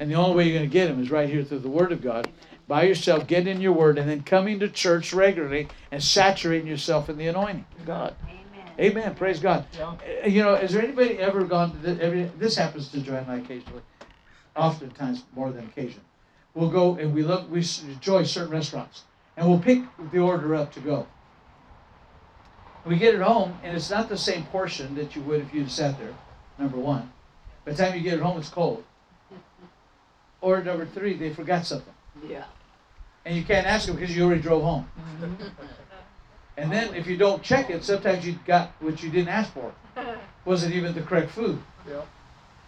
[0.00, 1.92] And the only way you're going to get Him is right here through the Word
[1.92, 2.28] of God.
[2.66, 7.08] By yourself, getting in your Word, and then coming to church regularly and saturating yourself
[7.08, 8.14] in the anointing of God.
[8.78, 9.14] Amen.
[9.16, 9.66] Praise God.
[10.24, 11.98] You know, has there anybody ever gone to this?
[12.00, 13.82] Every, this happens to Joy and I occasionally,
[14.54, 16.00] oftentimes more than occasion.
[16.54, 19.02] We'll go and we love we enjoy certain restaurants,
[19.36, 21.06] and we'll pick the order up to go.
[22.84, 25.70] We get it home, and it's not the same portion that you would if you'd
[25.70, 26.14] sat there.
[26.58, 27.12] Number one,
[27.68, 28.82] by the time you get it home, it's cold.
[30.40, 31.92] Or number three, they forgot something,
[32.26, 32.44] Yeah.
[33.26, 34.88] and you can't ask them because you already drove home.
[36.56, 39.72] And then if you don't check it, sometimes you got what you didn't ask for.
[40.44, 41.60] Wasn't even the correct food.
[41.86, 42.02] Yeah.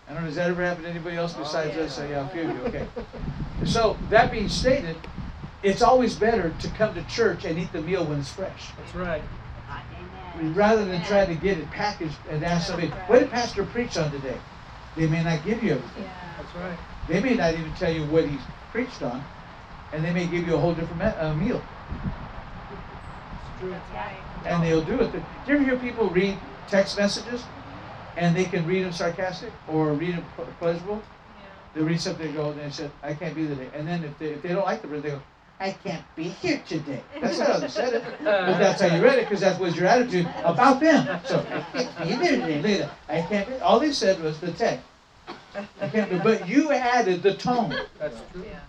[0.08, 1.98] I don't know, has that ever happened to anybody else besides us?
[1.98, 2.86] Uh, yeah, a few of you, okay.
[3.64, 4.96] So, that being stated,
[5.62, 8.70] it's always better to come to church and eat the meal when it's fresh.
[8.76, 9.22] That's right.
[10.54, 14.10] Rather than trying to get it packaged and ask somebody, what did Pastor preach on
[14.10, 14.36] today?
[14.96, 16.10] They may not give you everything.
[16.36, 16.78] That's right.
[17.08, 18.38] They may not even tell you what he
[18.72, 19.22] preached on,
[19.92, 21.62] and they may give you a whole different me- uh, meal.
[22.70, 23.74] It's true.
[24.44, 25.12] and they'll do it.
[25.12, 27.44] Do you ever hear people read text messages
[28.16, 31.02] and they can read them sarcastic or read them ple- pleasurable?
[31.74, 33.70] They read something and go, and they said, I can't be there.
[33.74, 35.20] And then if they, if they don't like the word, they go,
[35.60, 37.02] I can't be here today.
[37.20, 38.04] That's not how they said it.
[38.20, 38.52] Uh.
[38.52, 41.20] But that's how you read it because that was your attitude about them.
[41.24, 42.62] So I can't be there today.
[42.62, 43.24] Look at that.
[43.24, 43.54] I can't be.
[43.58, 44.84] All they said was the text.
[45.80, 46.18] I can't be.
[46.18, 47.74] But you added the tone.
[47.98, 48.44] That's true.
[48.44, 48.60] Yeah.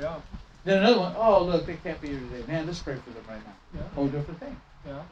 [0.00, 0.20] yeah.
[0.64, 2.44] Then another one, oh look, they can't be here today.
[2.50, 3.54] Man, let's pray for them right now.
[3.74, 3.88] Yeah.
[3.94, 4.56] Whole different thing.
[4.86, 5.02] Yeah.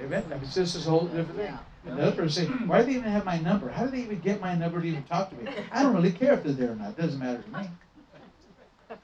[0.00, 0.24] Amen.
[0.26, 1.58] I mean, this is a whole different thing.
[1.86, 1.92] Yeah.
[1.92, 3.70] Another person say, why do they even have my number?
[3.70, 5.52] How do they even get my number to even talk to me?
[5.72, 6.90] I don't really care if they're there or not.
[6.90, 7.68] It doesn't matter to me.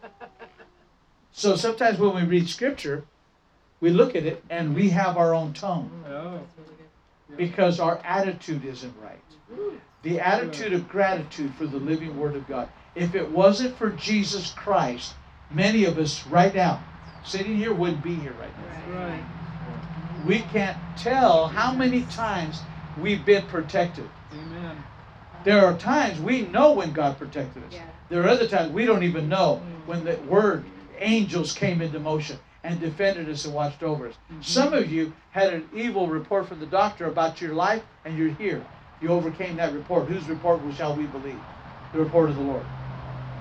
[1.36, 3.04] So sometimes when we read scripture,
[3.80, 6.40] we look at it and we have our own tone Oh.
[7.36, 9.20] because our attitude isn't right.
[10.02, 12.70] The attitude of gratitude for the living Word of God.
[12.94, 15.12] If it wasn't for Jesus Christ,
[15.50, 16.82] many of us right now,
[17.22, 18.98] sitting here, wouldn't be here right now.
[18.98, 19.24] Right.
[20.26, 22.62] We can't tell how many times
[22.98, 24.08] we've been protected.
[24.32, 24.82] Amen.
[25.44, 27.74] There are times we know when God protected us.
[27.74, 27.84] Yeah.
[28.08, 30.64] There are other times we don't even know when the word
[30.98, 34.14] angels came into motion and defended us and watched over us.
[34.14, 34.42] Mm-hmm.
[34.42, 38.30] Some of you had an evil report from the doctor about your life and you're
[38.34, 38.64] here.
[39.00, 40.08] You overcame that report.
[40.08, 41.38] Whose report shall we believe?
[41.92, 42.64] The report of the Lord.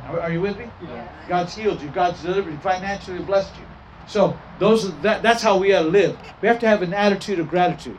[0.07, 0.69] Are, you with me?
[0.83, 1.07] Yeah.
[1.27, 1.89] God's healed you.
[1.89, 2.59] God's delivered you.
[2.59, 3.65] Financially blessed you.
[4.07, 6.17] So those that, that's how we got to live.
[6.41, 7.97] We have to have an attitude of gratitude.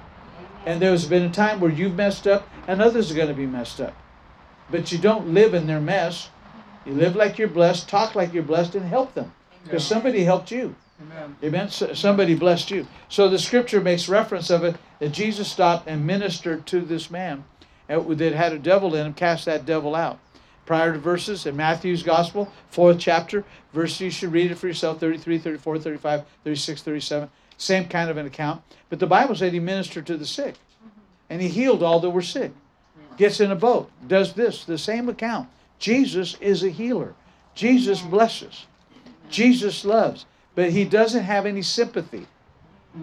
[0.65, 3.47] And there's been a time where you've messed up and others are going to be
[3.47, 3.95] messed up.
[4.71, 6.31] But you don't live in their mess.
[6.85, 9.33] You live like you're blessed, talk like you're blessed, and help them.
[9.67, 9.95] Because Yeah.
[9.97, 10.75] somebody helped you.
[11.03, 11.37] Amen.
[11.45, 11.69] Amen.
[11.71, 12.87] So- Somebody blessed you.
[13.09, 17.45] So the scripture makes reference of it that Jesus stopped and ministered to this man
[17.91, 20.19] uh, that had a devil in him, cast that devil out.
[20.65, 24.99] Prior to verses in Matthew's Gospel, fourth chapter, verse you should read it for yourself
[24.99, 27.29] 33, 34, 35, 36, 37.
[27.59, 28.63] Same kind of an account.
[28.91, 30.57] But the Bible said he ministered to the sick
[31.31, 32.53] and he healed all that were sick.
[33.17, 35.49] Gets in a boat, does this, the same account.
[35.79, 37.15] Jesus is a healer.
[37.55, 38.67] Jesus blesses.
[39.31, 42.27] Jesus loves, but he doesn't have any sympathy.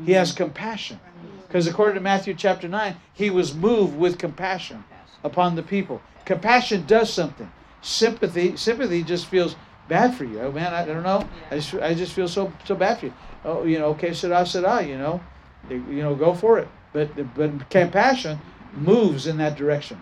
[0.05, 0.99] He has compassion.
[1.47, 4.83] Because according to Matthew chapter 9, he was moved with compassion
[5.23, 6.01] upon the people.
[6.25, 7.51] Compassion does something.
[7.81, 9.55] Sympathy, sympathy just feels
[9.87, 10.39] bad for you.
[10.39, 11.27] Oh man, I, I don't know.
[11.51, 13.13] I just, I just feel so so bad for you.
[13.43, 15.21] Oh, you know, okay, sada sada, you know,
[15.69, 16.67] you know, go for it.
[16.93, 18.39] But but compassion
[18.73, 20.01] moves in that direction.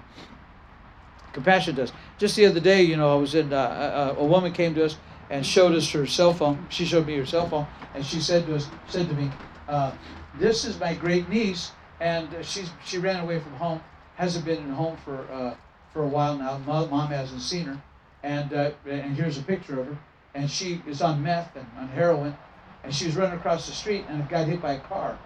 [1.34, 1.92] Compassion does.
[2.18, 3.52] Just the other day, you know, I was in.
[3.52, 4.98] Uh, a, a woman came to us
[5.32, 6.68] and showed us her cell phone.
[6.70, 7.66] She showed me her cell phone,
[7.96, 9.32] and she said to us, said to me,
[9.68, 9.92] uh,
[10.38, 13.82] "This is my great niece, and she's she ran away from home.
[14.16, 15.56] Hasn't been in home for uh,
[15.94, 16.60] for a while now.
[16.68, 17.78] Mom, mom hasn't seen her,
[18.24, 19.98] and uh, and here's a picture of her.
[20.36, 22.38] And she is on meth and on heroin,
[22.84, 25.18] and she was running across the street and got hit by a car,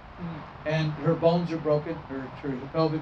[0.66, 1.96] and her bones are broken.
[2.10, 3.02] Her her pelvic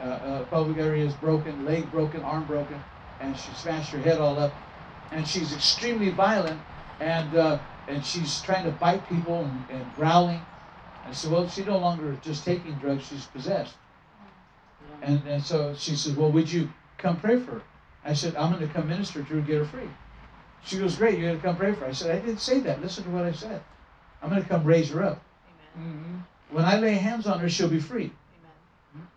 [0.00, 2.82] uh, uh, pelvic area is broken, leg broken, arm broken,
[3.20, 4.52] and she smashed her head all up.
[5.10, 6.60] And she's extremely violent,
[7.00, 10.44] and uh, and she's trying to bite people and, and growling.
[11.06, 13.74] I said, well, she's no longer just taking drugs; she's possessed.
[15.02, 17.62] And and so she says, well, would you come pray for her?
[18.04, 19.88] I said, I'm going to come minister to her and get her free.
[20.64, 21.86] She goes, great, you're going to come pray for her.
[21.86, 22.82] I said, I didn't say that.
[22.82, 23.62] Listen to what I said.
[24.22, 25.22] I'm going to come raise her up.
[25.78, 26.16] Mm-hmm.
[26.50, 28.12] When I lay hands on her, she'll be free.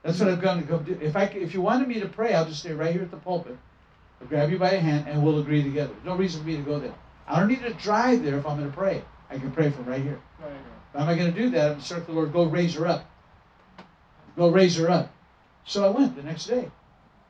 [0.03, 0.97] That's what I'm going to go do.
[1.01, 3.17] If I, if you wanted me to pray, I'll just stay right here at the
[3.17, 3.57] pulpit.
[4.21, 5.93] I'll grab you by the hand and we'll agree together.
[5.93, 6.93] There's no reason for me to go there.
[7.27, 9.03] I don't need to drive there if I'm going to pray.
[9.29, 10.19] I can pray from right here.
[10.41, 10.51] Right.
[10.93, 11.61] How am I going to do that?
[11.61, 13.09] I'm going to circle the Lord, go raise her up.
[14.35, 15.11] Go raise her up.
[15.65, 16.71] So I went the next day.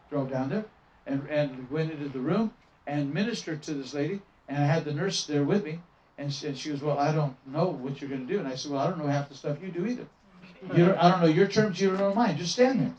[0.10, 0.66] Drove down there
[1.06, 2.54] and, and went into the room
[2.86, 4.22] and ministered to this lady.
[4.48, 5.80] And I had the nurse there with me.
[6.18, 8.40] And she, and she goes, Well, I don't know what you're going to do.
[8.40, 10.06] And I said, Well, I don't know half the stuff you do either.
[10.76, 12.36] You don't, I don't know your terms, you don't know mine.
[12.36, 12.94] Just stand there.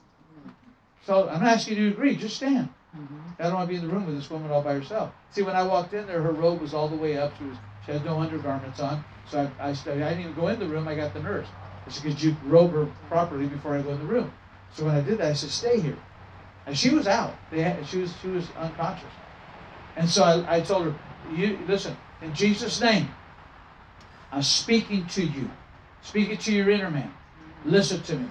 [1.07, 2.15] So I'm not asking you to agree.
[2.15, 2.69] Just stand.
[2.97, 3.19] Mm-hmm.
[3.39, 5.13] I don't want to be in the room with this woman all by herself.
[5.31, 7.37] See, when I walked in there, her robe was all the way up.
[7.39, 9.05] She was she had no undergarments on.
[9.31, 10.89] So I, I, started, I didn't even go in the room.
[10.89, 11.47] I got the nurse.
[11.87, 14.31] I said, could you robe her properly before I go in the room?
[14.75, 15.97] So when I did that, I said, stay here.
[16.67, 17.35] And she was out.
[17.51, 19.09] Had, she was she was unconscious.
[19.97, 20.95] And so I, I told her,
[21.35, 23.09] you listen, in Jesus' name,
[24.33, 25.51] I'm speaking to you.
[26.03, 27.13] Speaking to your inner man.
[27.65, 28.29] Listen to me.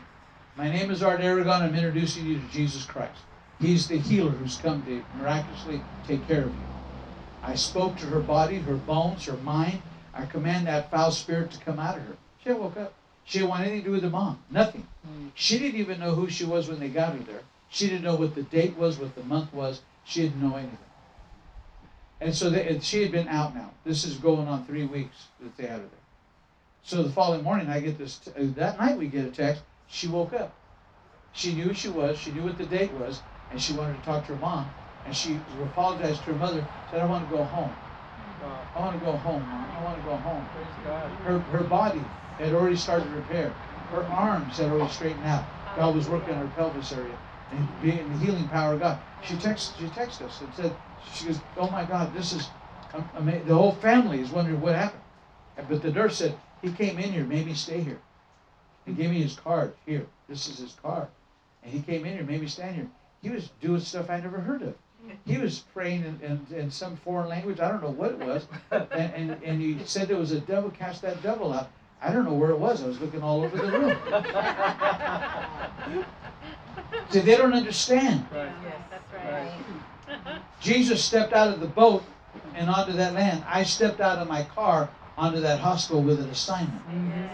[0.56, 1.64] My name is Art Aragon.
[1.64, 3.20] I'm introducing you to Jesus Christ.
[3.60, 6.62] He's the healer who's come to miraculously take care of you.
[7.44, 9.82] I spoke to her body, her bones, her mind.
[10.14, 12.18] I command that foul spirit to come out of her.
[12.44, 12.94] She woke up.
[13.26, 14.40] She didn't want anything to do with the mom.
[14.50, 14.88] Nothing.
[15.34, 17.42] She didn't even know who she was when they got her there.
[17.70, 19.82] She didn't know what the date was, what the month was.
[20.06, 20.78] She didn't know anything.
[22.20, 23.72] And so they, and she had been out now.
[23.84, 25.90] This is going on three weeks that they had her there.
[26.84, 28.18] So the following morning, I get this.
[28.20, 29.62] T- uh, that night, we get a text.
[29.88, 30.56] She woke up.
[31.34, 32.18] She knew who she was.
[32.18, 34.70] She knew what the date was, and she wanted to talk to her mom.
[35.06, 36.66] And she apologized to her mother.
[36.90, 37.76] Said, "I want to go home."
[38.76, 39.72] I want to go home, Mom.
[39.76, 40.48] I want to go home.
[40.54, 41.10] Praise God.
[41.24, 42.02] Her, her body
[42.40, 43.54] had already started to repair.
[43.92, 45.46] Her arms had already straightened out.
[45.76, 47.16] God was working on her pelvis area
[47.52, 49.00] and being the healing power of God.
[49.22, 52.50] She texted, she texted us and said, she goes, oh my God, this is
[53.16, 53.48] amazing.
[53.48, 55.02] The whole family is wondering what happened.
[55.68, 58.02] But the nurse said, he came in here, made me stay here.
[58.86, 59.74] He gave me his card.
[59.86, 61.08] Here, this is his card.
[61.64, 62.88] And he came in here, made me stand here.
[63.28, 64.74] He was doing stuff I never heard of.
[65.26, 67.60] He was praying in, in, in some foreign language.
[67.60, 68.48] I don't know what it was.
[68.72, 71.70] And, and, and he said there was a devil, cast that devil out.
[72.02, 72.82] I don't know where it was.
[72.82, 73.98] I was looking all over the room.
[77.10, 78.26] See, they don't understand.
[78.32, 78.50] Right.
[78.64, 80.42] Yes, that's right.
[80.62, 82.06] Jesus stepped out of the boat
[82.56, 83.44] and onto that land.
[83.46, 86.82] I stepped out of my car onto that hospital with an assignment.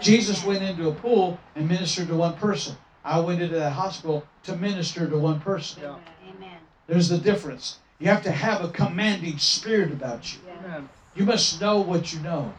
[0.00, 2.76] Jesus went into a pool and ministered to one person.
[3.04, 5.82] I went into that hospital to minister to one person.
[5.82, 5.96] Yeah.
[6.28, 6.58] Amen.
[6.86, 7.78] There's the difference.
[7.98, 10.40] You have to have a commanding spirit about you.
[10.58, 10.88] Amen.
[11.14, 12.52] You must know what you know.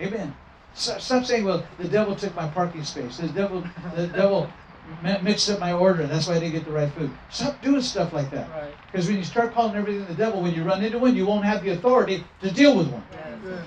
[0.00, 0.34] Amen.
[0.74, 3.18] So- Stop saying, "Well, the devil took my parking space.
[3.18, 4.50] The devil, the devil
[5.22, 6.06] mixed up my order.
[6.06, 8.50] That's why I didn't get the right food." Stop doing stuff like that.
[8.50, 8.74] Right.
[8.90, 11.44] Because when you start calling everything the devil, when you run into one, you won't
[11.44, 13.04] have the authority to deal with one.
[13.42, 13.62] Good.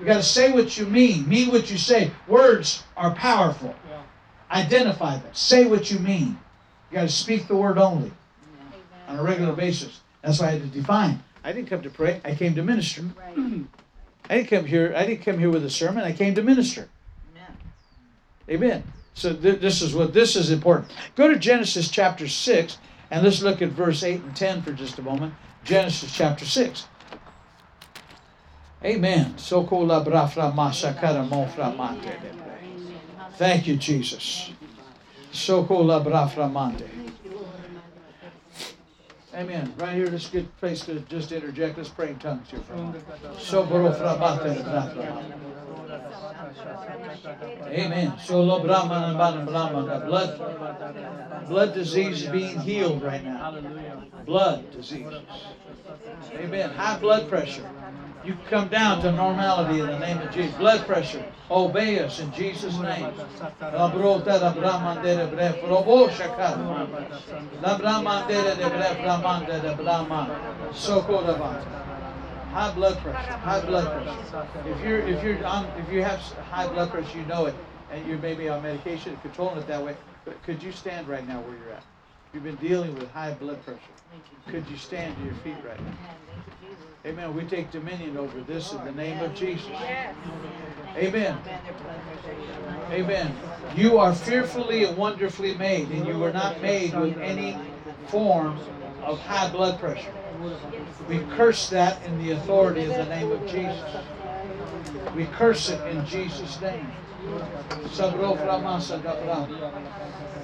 [0.00, 1.28] You got to say what you mean.
[1.28, 2.10] Mean what you say.
[2.26, 3.74] Words are powerful.
[4.50, 5.32] Identify them.
[5.32, 6.38] Say what you mean.
[6.90, 8.12] You got to speak the word only
[9.08, 10.00] on a regular basis.
[10.22, 11.22] That's why I had to define.
[11.44, 12.20] I didn't come to pray.
[12.24, 13.02] I came to minister.
[13.36, 13.64] Right.
[14.28, 14.92] I didn't come here.
[14.96, 16.04] I didn't come here with a sermon.
[16.04, 16.88] I came to minister.
[18.48, 18.72] Amen.
[18.72, 18.84] Amen.
[19.14, 20.92] So th- this is what this is important.
[21.14, 22.78] Go to Genesis chapter six
[23.10, 25.34] and let's look at verse eight and ten for just a moment.
[25.64, 26.86] Genesis chapter six.
[28.84, 29.34] Amen.
[29.34, 32.45] Sokola brafra masakara mofra mante.
[33.36, 34.50] Thank you, Jesus.
[35.32, 36.88] Sokola brafra mante.
[39.34, 39.74] Amen.
[39.76, 41.76] Right here, this good place to just interject.
[41.76, 43.04] Let's pray in tongues here for a moment.
[43.36, 45.34] Soboro fra mante brafra mante.
[47.66, 48.12] Amen.
[48.24, 50.06] So brahman and brahman.
[50.06, 53.58] Blood, blood disease is being healed right now.
[54.24, 55.06] Blood disease.
[56.34, 56.70] Amen.
[56.70, 57.68] High blood pressure.
[58.24, 60.56] You come down to normality in the name of Jesus.
[60.56, 61.24] Blood pressure.
[61.48, 63.12] Obey us in Jesus' name.
[70.78, 71.95] La.
[72.56, 73.32] High blood pressure.
[73.32, 74.48] High blood pressure.
[74.66, 77.54] If you're if you're on if you have high blood pressure, you know it,
[77.92, 79.94] and you're maybe on medication controlling it that way.
[80.24, 81.82] But could you stand right now where you're at?
[82.32, 83.80] You've been dealing with high blood pressure.
[84.48, 85.92] Could you stand to your feet right now?
[87.04, 87.36] Amen.
[87.36, 89.66] We take dominion over this in the name of Jesus.
[90.96, 91.38] Amen.
[92.90, 93.36] Amen.
[93.76, 97.58] You are fearfully and wonderfully made, and you were not made with any
[98.08, 98.58] form
[99.06, 100.12] of high blood pressure.
[101.08, 103.96] We curse that in the authority of the name of Jesus.
[105.14, 106.90] We curse it in Jesus' name.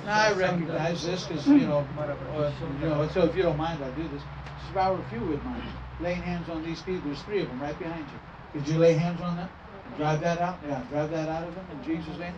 [0.05, 3.09] Now I recognize this because you know, uh, you know.
[3.09, 4.22] So if you don't mind, I'll do this.
[4.70, 5.62] If I were if you would mind
[6.01, 8.61] laying hands on these people, there's three of them right behind you.
[8.61, 9.48] Could you lay hands on them?
[9.96, 10.59] Drive that out.
[10.66, 12.35] Yeah, drive that out of them in Jesus' name.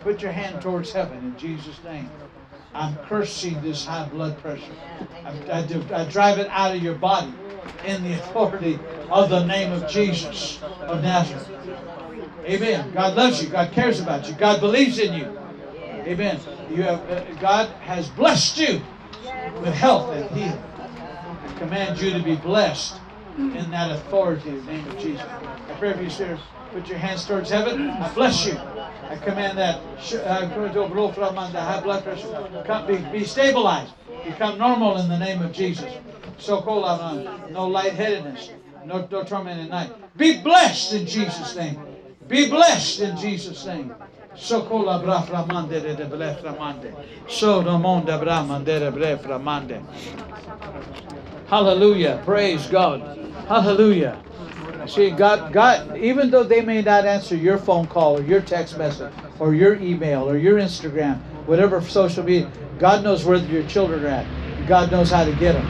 [0.00, 2.08] Put your hand towards heaven in Jesus' name.
[2.74, 4.72] I'm cursing this high blood pressure.
[5.24, 7.32] I, I, I drive it out of your body
[7.84, 8.78] in the authority
[9.10, 11.50] of the name of Jesus of Nazareth.
[12.44, 12.92] Amen.
[12.92, 13.50] God loves you.
[13.50, 14.34] God cares about you.
[14.34, 15.38] God believes in you.
[16.06, 16.40] Amen.
[16.70, 18.80] You have uh, God has blessed you
[19.60, 20.62] with health and healing.
[20.78, 22.96] I command you to be blessed
[23.36, 25.22] in that authority in the name of Jesus.
[25.22, 26.38] I pray for you, sir.
[26.72, 27.90] Put your hands towards heaven.
[27.90, 28.58] I bless you.
[29.08, 29.80] I command that
[30.24, 30.46] uh,
[31.60, 33.92] high blood pressure be, be stabilized.
[34.24, 35.92] Become normal in the name of Jesus.
[36.38, 38.50] So call out no lightheadedness,
[38.86, 40.16] no, no torment at night.
[40.16, 41.78] Be blessed in Jesus' name.
[42.26, 43.94] Be blessed in Jesus' name.
[44.34, 46.94] so Sokola braframande de bleframande.
[47.28, 49.82] So domonda bramande de bleframande.
[51.48, 52.22] Hallelujah.
[52.24, 53.02] Praise God.
[53.46, 54.22] Hallelujah.
[54.86, 58.76] See, God, God, even though they may not answer your phone call or your text
[58.78, 64.04] message or your email or your Instagram, whatever social media, God knows where your children
[64.04, 64.66] are at.
[64.66, 65.66] God knows how to get them.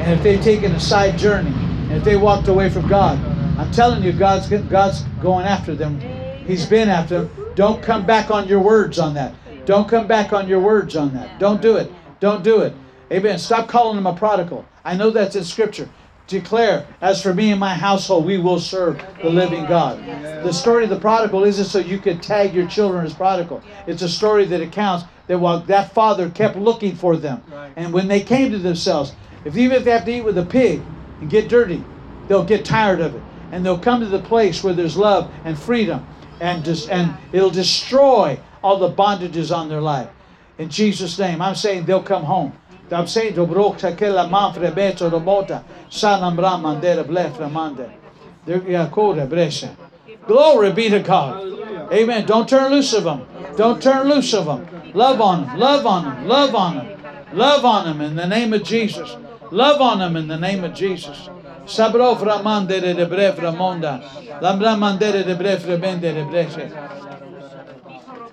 [0.00, 3.18] And if they've taken a side journey, and if they walked away from God,
[3.58, 6.00] I'm telling you, God's God's going after them.
[6.46, 7.52] He's been after them.
[7.54, 9.34] Don't come back on your words on that.
[9.66, 11.38] Don't come back on your words on that.
[11.38, 11.92] Don't do it.
[12.18, 12.72] Don't do it.
[13.12, 13.38] Amen.
[13.38, 14.64] Stop calling him a prodigal.
[14.84, 15.88] I know that's in Scripture.
[16.30, 19.98] Declare, as for me and my household, we will serve the living God.
[20.44, 23.62] The story of the prodigal isn't so you could tag your children as prodigal.
[23.88, 27.42] It's a story that accounts that while that father kept looking for them,
[27.76, 29.12] and when they came to themselves,
[29.44, 30.80] if even if they have to eat with a pig
[31.20, 31.82] and get dirty,
[32.28, 33.22] they'll get tired of it.
[33.52, 36.06] and they'll come to the place where there's love and freedom,
[36.40, 40.08] and just and it'll destroy all the bondages on their life.
[40.58, 42.52] In Jesus' name, I'm saying they'll come home.
[42.92, 47.90] I'm saying dobro takela manfre beto robota sanam ramandera bleframande.
[49.28, 49.76] bresha.
[50.26, 51.92] Glory be to God.
[51.92, 52.26] Amen.
[52.26, 53.26] Don't turn loose of them.
[53.56, 54.66] Don't turn loose of them.
[54.94, 55.58] Love on them.
[55.58, 56.28] Love on them.
[56.28, 57.02] Love on them.
[57.32, 59.16] Love on them in the name of Jesus.
[59.50, 61.28] Love on them in the name of Jesus.
[61.66, 64.02] Sabro framandere de breframonda.
[64.40, 66.70] Lambramandere de breframende de bresha.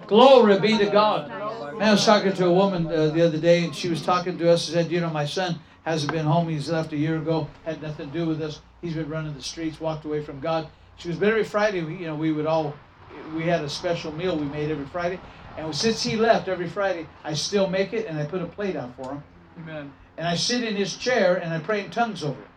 [0.08, 1.37] Glory be to God.
[1.78, 4.36] Man, I was talking to a woman uh, the other day, and she was talking
[4.40, 4.66] to us.
[4.66, 6.50] She said, "You know, my son hasn't been home.
[6.50, 7.48] He's left a year ago.
[7.66, 8.62] Had nothing to do with us.
[8.82, 10.68] He's been running the streets, walked away from God."
[10.98, 11.84] She was every Friday.
[11.84, 12.74] We, you know, we would all,
[13.36, 15.20] we had a special meal we made every Friday,
[15.56, 18.76] and since he left every Friday, I still make it, and I put a plate
[18.76, 19.24] out for him.
[19.60, 19.94] Amen.
[20.18, 22.48] And I sit in his chair and I pray in tongues over it.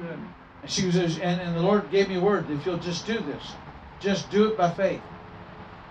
[0.00, 0.18] Good.
[0.62, 2.50] And she was, and, and the Lord gave me a word.
[2.50, 3.52] If you'll just do this,
[4.00, 5.00] just do it by faith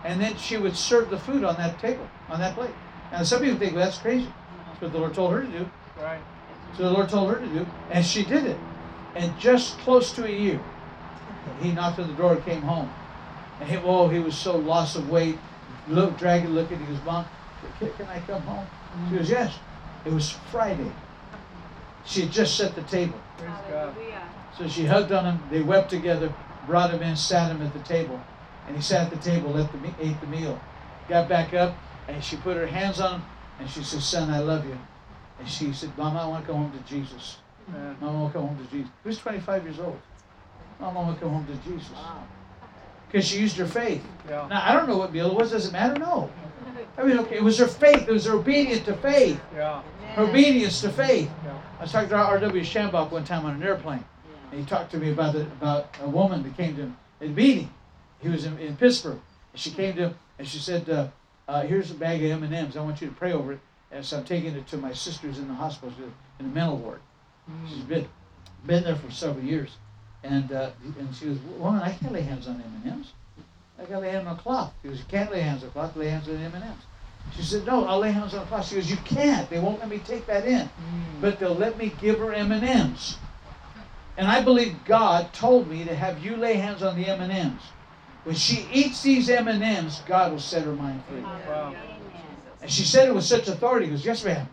[0.05, 2.69] and then she would serve the food on that table, on that plate.
[3.11, 4.31] And some people think, well, that's crazy.
[4.67, 5.69] That's what the Lord told her to do.
[5.99, 6.21] Right.
[6.77, 8.57] So the Lord told her to do, and she did it.
[9.15, 10.59] And just close to a year,
[11.59, 12.91] he knocked on the door and came home.
[13.59, 15.39] And he, oh, he was so lost of weight,
[15.87, 16.79] look, dragging, looking.
[16.79, 17.25] He goes, Mom,
[17.79, 18.67] can, can I come home?
[19.09, 19.57] She goes, Yes.
[20.05, 20.91] It was Friday.
[22.05, 23.19] She had just set the table.
[23.37, 23.95] Praise God.
[24.55, 25.39] So she hugged on him.
[25.49, 26.31] They wept together,
[26.67, 28.21] brought him in, sat him at the table.
[28.67, 30.59] And he sat at the table, ate the, ate the meal.
[31.07, 31.75] Got back up,
[32.07, 33.27] and she put her hands on him,
[33.59, 34.77] and she said, Son, I love you.
[35.39, 37.37] And she said, Mom, I want to go home to Jesus.
[37.67, 38.91] Mom, I want to come home to Jesus.
[39.03, 39.99] He was 25 years old.
[40.79, 41.91] Mom, I want to come home to Jesus.
[43.07, 44.03] Because she used her faith.
[44.27, 44.47] Yeah.
[44.49, 45.51] Now, I don't know what meal it was.
[45.51, 45.99] Does it matter?
[45.99, 46.29] No.
[46.97, 48.07] I mean, okay, it was her faith.
[48.07, 49.39] It was her obedience to faith.
[49.55, 49.81] Yeah.
[50.15, 51.29] Her obedience to faith.
[51.43, 51.57] Yeah.
[51.79, 52.63] I was talking to R.W.
[52.63, 54.03] Schambach one time on an airplane.
[54.51, 57.27] And he talked to me about, the, about a woman that came to him at
[57.27, 57.69] a meeting.
[58.21, 59.19] He was in, in Pittsburgh.
[59.53, 61.07] And she came to him and she said, uh,
[61.47, 62.75] uh, here's a bag of M&Ms.
[62.75, 63.59] I want you to pray over it.
[63.91, 65.93] And so I'm taking it to my sisters in the hospital,
[66.39, 66.99] in the mental ward.
[67.49, 67.69] Mm.
[67.69, 68.07] She's been,
[68.65, 69.77] been there for several years.
[70.23, 73.07] And, uh, and she goes, woman, I can't lay hands on M&Ms.
[73.77, 74.73] I got to lay hands on a cloth.
[74.81, 77.35] He goes, you can't lay hands on a cloth, lay hands on M&Ms.
[77.35, 78.67] She said, no, I'll lay hands on a cloth.
[78.67, 79.49] She goes, you can't.
[79.49, 80.61] They won't let me take that in.
[80.61, 81.21] Mm.
[81.21, 83.17] But they'll let me give her M&Ms.
[84.17, 87.61] And I believe God told me to have you lay hands on the M&Ms.
[88.25, 91.21] When she eats these M&Ms, God will set her mind free.
[91.21, 91.75] Wow.
[92.59, 93.85] And she said it with such authority.
[93.85, 94.47] He goes, yes, ma'am.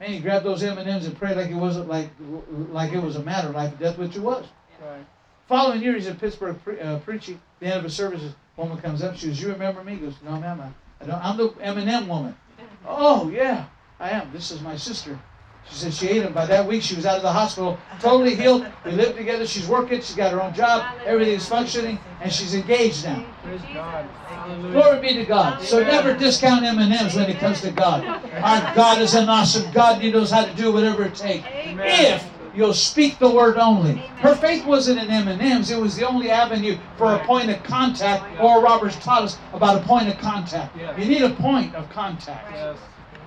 [0.00, 2.10] Man, he grabbed those M&Ms and prayed like it wasn't like
[2.70, 4.46] like it was a matter of life and death, which it was.
[4.82, 5.04] Right.
[5.48, 7.40] Following year, he's in Pittsburgh pre- uh, preaching.
[7.60, 9.16] The end of a service, a woman comes up.
[9.16, 10.60] She goes, "You remember me?" He goes, "No, ma'am.
[10.60, 10.70] I,
[11.02, 11.24] I don't.
[11.24, 12.36] I'm the M&M woman."
[12.86, 13.66] oh yeah,
[13.98, 14.30] I am.
[14.32, 15.18] This is my sister.
[15.68, 16.32] She said she ate him.
[16.32, 18.66] By that week, she was out of the hospital, totally healed.
[18.84, 19.46] We live together.
[19.46, 20.00] She's working.
[20.00, 20.94] She's got her own job.
[21.04, 23.24] Everything's functioning, and she's engaged now.
[24.72, 25.60] Glory be to God.
[25.62, 28.04] So never discount M&Ms when it comes to God.
[28.04, 30.00] Our God is an awesome God.
[30.00, 31.44] He knows how to do whatever it takes.
[31.52, 33.96] If you'll speak the word only.
[34.18, 35.70] Her faith wasn't in M&Ms.
[35.70, 38.40] It was the only avenue for a point of contact.
[38.40, 40.76] Oral Roberts taught us about a point of contact.
[40.98, 42.78] You need a point of contact.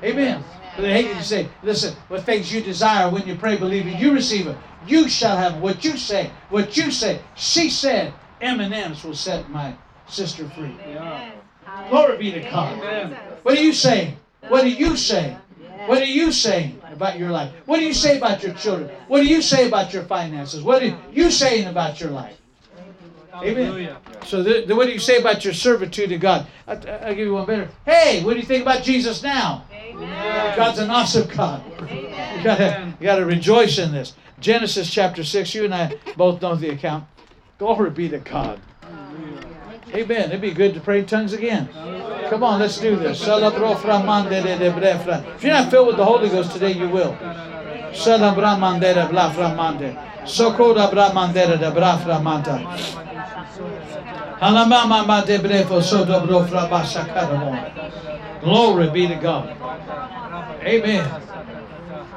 [0.04, 0.44] Amen.
[0.76, 3.98] But they hate you to say, listen, what things you desire when you pray, believing
[3.98, 4.58] you receive it.
[4.88, 6.32] You shall have what you say.
[6.50, 7.22] What you say.
[7.36, 9.76] She said, M&M's will set my
[10.08, 10.76] sister free.
[10.88, 11.32] Yeah.
[11.90, 12.78] Glory be to God.
[12.80, 13.18] Amen.
[13.44, 14.18] What are you saying?
[14.48, 15.38] What are you saying?
[15.86, 17.52] What are you saying about your life?
[17.66, 18.90] What do you say about your children?
[19.08, 20.62] What do you say about your finances?
[20.64, 22.38] What are you saying about your life?
[23.34, 23.96] Amen.
[24.26, 26.48] So, the, the, what do you say about your servitude to God?
[26.68, 27.70] I, will give you one better.
[27.86, 29.66] Hey, what do you think about Jesus now?
[29.90, 30.58] Amen.
[30.58, 31.64] God's an awesome God.
[31.90, 34.14] You gotta, you gotta rejoice in this.
[34.40, 37.06] Genesis chapter 6, you and I both know the account.
[37.58, 38.60] Glory be to God.
[39.94, 40.30] Amen.
[40.30, 41.68] It'd be good to pray in tongues again.
[42.30, 43.22] Come on, let's do this.
[43.22, 43.40] If you're
[45.54, 47.18] not filled with the Holy Ghost today, you will.
[50.24, 50.90] Sokoda
[58.42, 59.50] Glory be to God.
[60.64, 61.06] Amen.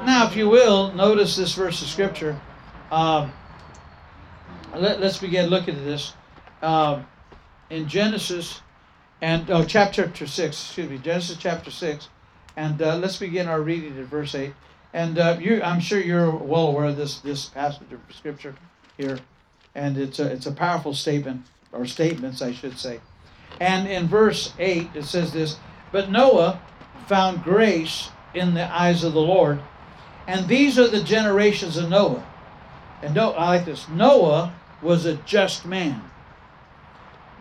[0.05, 2.39] Now, if you will, notice this verse of scripture.
[2.91, 3.31] Um,
[4.75, 6.13] let, us begin looking at this.
[6.61, 7.05] Um,
[7.69, 8.61] in Genesis
[9.21, 12.09] and oh, chapter six, excuse me, Genesis chapter six,
[12.55, 14.53] and uh, let's begin our reading at verse eight.
[14.93, 18.55] And uh, you, I'm sure you're well aware of this this passage of scripture
[18.97, 19.19] here,
[19.75, 22.99] and it's a it's a powerful statement or statements, I should say.
[23.59, 25.57] And in verse eight, it says this:
[25.93, 26.59] But Noah
[27.07, 29.61] found grace in the eyes of the Lord,
[30.27, 32.25] and these are the generations of Noah.
[33.03, 33.87] And no, I like this.
[33.87, 36.01] Noah was a just man.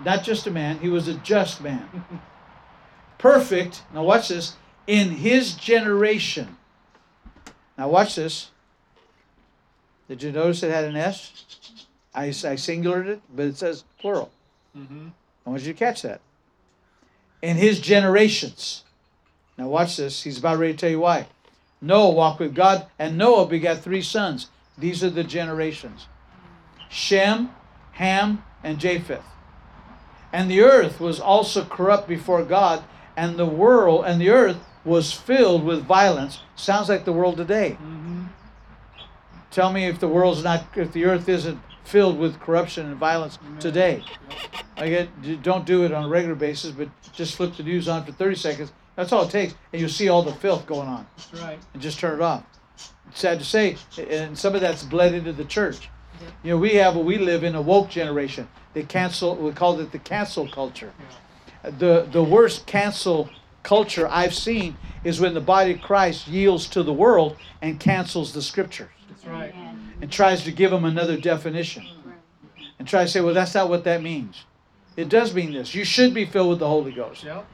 [0.05, 2.05] Not just a man, he was a just man.
[3.19, 6.59] Perfect, now watch this, in his generation.
[7.79, 8.51] Now watch this.
[10.09, 11.87] Did you notice it had an S?
[12.15, 14.31] I, I singulared it, but it says plural.
[14.77, 15.09] Mm-hmm.
[15.47, 16.21] I want you to catch that.
[17.43, 18.84] In his generations.
[19.59, 20.22] Now watch this.
[20.22, 21.26] He's about ready to tell you why.
[21.80, 24.49] Noah walked with God, and Noah begat three sons.
[24.78, 26.07] These are the generations
[26.88, 27.51] Shem,
[27.93, 29.24] Ham, and Japheth.
[30.32, 32.84] And the earth was also corrupt before God,
[33.16, 36.40] and the world and the earth was filled with violence.
[36.57, 37.76] Sounds like the world today.
[37.80, 38.24] Mm-hmm.
[39.51, 43.39] Tell me if the world's not, if the earth isn't filled with corruption and violence
[43.61, 44.05] today.
[44.76, 48.05] I get, don't do it on a regular basis, but just flip the news on
[48.05, 48.72] for 30 seconds.
[48.97, 51.59] That's all it takes, and you'll see all the filth going on, That's right.
[51.72, 52.45] and just turn it off.
[53.14, 53.76] Sad to say,
[54.09, 55.89] and some of that's bled into the church.
[56.43, 58.49] You know, we have, we live in a woke generation.
[58.74, 60.93] They cancel, we call it the cancel culture.
[61.64, 63.28] Uh, the the worst cancel
[63.62, 68.33] culture I've seen is when the body of Christ yields to the world and cancels
[68.33, 69.55] the scriptures That's right.
[70.03, 71.87] And tries to give them another definition
[72.79, 74.45] and try to say, well, that's not what that means.
[74.97, 75.75] It does mean this.
[75.75, 77.23] You should be filled with the Holy Ghost.
[77.25, 77.47] Yep.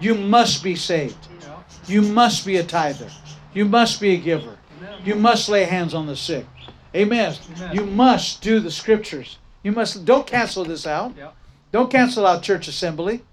[0.00, 1.16] You must be saved.
[1.40, 1.64] Yep.
[1.86, 3.08] You must be a tither.
[3.54, 4.58] You must be a giver.
[4.78, 5.00] Amen.
[5.04, 6.46] You must lay hands on the sick.
[6.94, 7.34] Amen.
[7.56, 7.74] Amen.
[7.74, 9.38] You must do the scriptures.
[9.62, 11.16] You must don't cancel this out.
[11.16, 11.34] Yep.
[11.72, 13.24] Don't cancel out church assembly.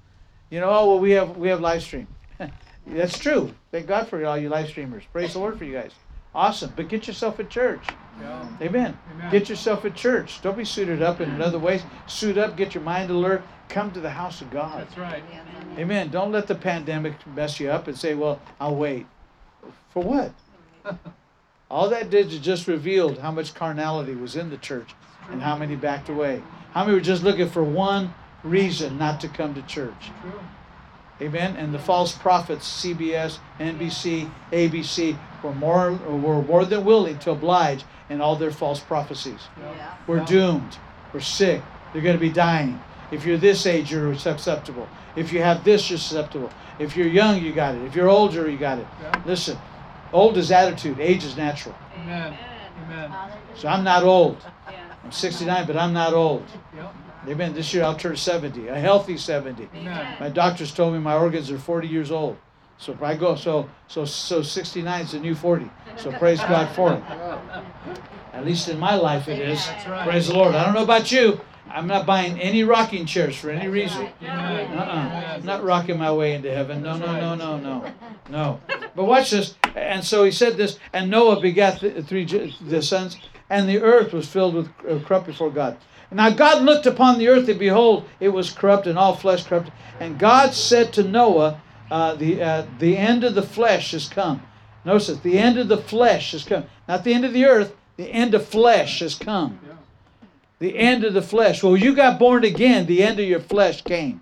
[0.49, 2.07] You know, oh well we have we have live stream.
[2.87, 3.53] That's true.
[3.71, 5.03] Thank God for all you live streamers.
[5.11, 5.91] Praise the Lord for you guys.
[6.33, 6.71] Awesome.
[6.75, 7.85] But get yourself at church.
[8.19, 8.47] Yeah.
[8.61, 8.97] Amen.
[9.13, 9.31] Amen.
[9.31, 10.41] Get yourself at church.
[10.41, 11.83] Don't be suited up in other ways.
[12.07, 13.43] Suit up, get your mind alert.
[13.69, 14.81] Come to the house of God.
[14.81, 15.23] That's right.
[15.77, 16.09] Amen.
[16.09, 19.05] Don't let the pandemic mess you up and say, well, I'll wait.
[19.91, 20.33] For what?
[21.71, 24.93] All that did is just revealed how much carnality was in the church
[25.29, 26.43] and how many backed away.
[26.73, 30.11] How many were just looking for one reason not to come to church?
[30.21, 30.41] True.
[31.21, 31.55] Amen.
[31.55, 37.83] And the false prophets, CBS, NBC, ABC, were more were more than willing to oblige
[38.09, 39.39] in all their false prophecies.
[39.57, 39.95] Yeah.
[40.07, 40.77] We're doomed.
[41.13, 41.61] We're sick.
[41.93, 42.79] They're going to be dying.
[43.11, 44.87] If you're this age, you're susceptible.
[45.15, 46.49] If you have this, you're susceptible.
[46.79, 47.81] If you're young, you got it.
[47.83, 48.87] If you're older, you got it.
[49.01, 49.21] Yeah.
[49.25, 49.57] Listen,
[50.13, 51.75] old is attitude, age is natural.
[51.95, 52.37] Amen.
[52.85, 53.11] Amen.
[53.55, 54.37] So I'm not old.
[55.03, 56.45] I'm 69, but I'm not old.
[56.75, 56.95] Yep.
[57.27, 57.53] Amen.
[57.53, 59.69] This year I'll turn 70, a healthy 70.
[59.75, 60.17] Amen.
[60.19, 62.37] My doctors told me my organs are 40 years old.
[62.81, 65.69] So if I go, so so so 69 is the new 40.
[65.97, 67.03] So praise God for it.
[68.33, 69.67] At least in my life it is.
[69.87, 70.03] Right.
[70.03, 70.55] Praise the Lord.
[70.55, 71.39] I don't know about you.
[71.69, 74.09] I'm not buying any rocking chairs for any reason.
[74.23, 75.35] Uh-uh.
[75.35, 76.81] I'm not rocking my way into heaven.
[76.81, 77.93] No, no, no, no, no,
[78.29, 78.59] no.
[78.95, 79.53] But watch this.
[79.75, 83.15] And so he said this, and Noah begat the three the sons,
[83.51, 85.77] and the earth was filled with corrupt before God.
[86.09, 89.69] Now God looked upon the earth, and behold, it was corrupt, and all flesh corrupt.
[89.99, 91.61] And God said to Noah,
[91.91, 94.41] uh, the uh, the end of the flesh has come.
[94.85, 95.21] Notice it.
[95.21, 96.65] The end of the flesh has come.
[96.87, 97.75] Not the end of the earth.
[97.97, 99.59] The end of flesh has come.
[100.59, 101.61] The end of the flesh.
[101.61, 104.21] Well, you got born again, the end of your flesh came.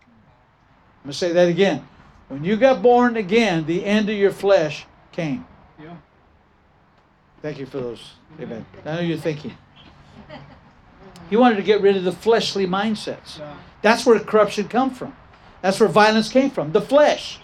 [0.00, 1.86] I'm going to say that again.
[2.28, 5.46] When you got born again, the end of your flesh came.
[5.80, 5.96] Yeah.
[7.42, 8.14] Thank you for those.
[8.40, 8.64] Amen.
[8.84, 9.56] I know you're thinking.
[11.30, 13.40] He wanted to get rid of the fleshly mindsets.
[13.82, 15.14] That's where corruption come from.
[15.62, 16.72] That's where violence came from.
[16.72, 17.40] The flesh.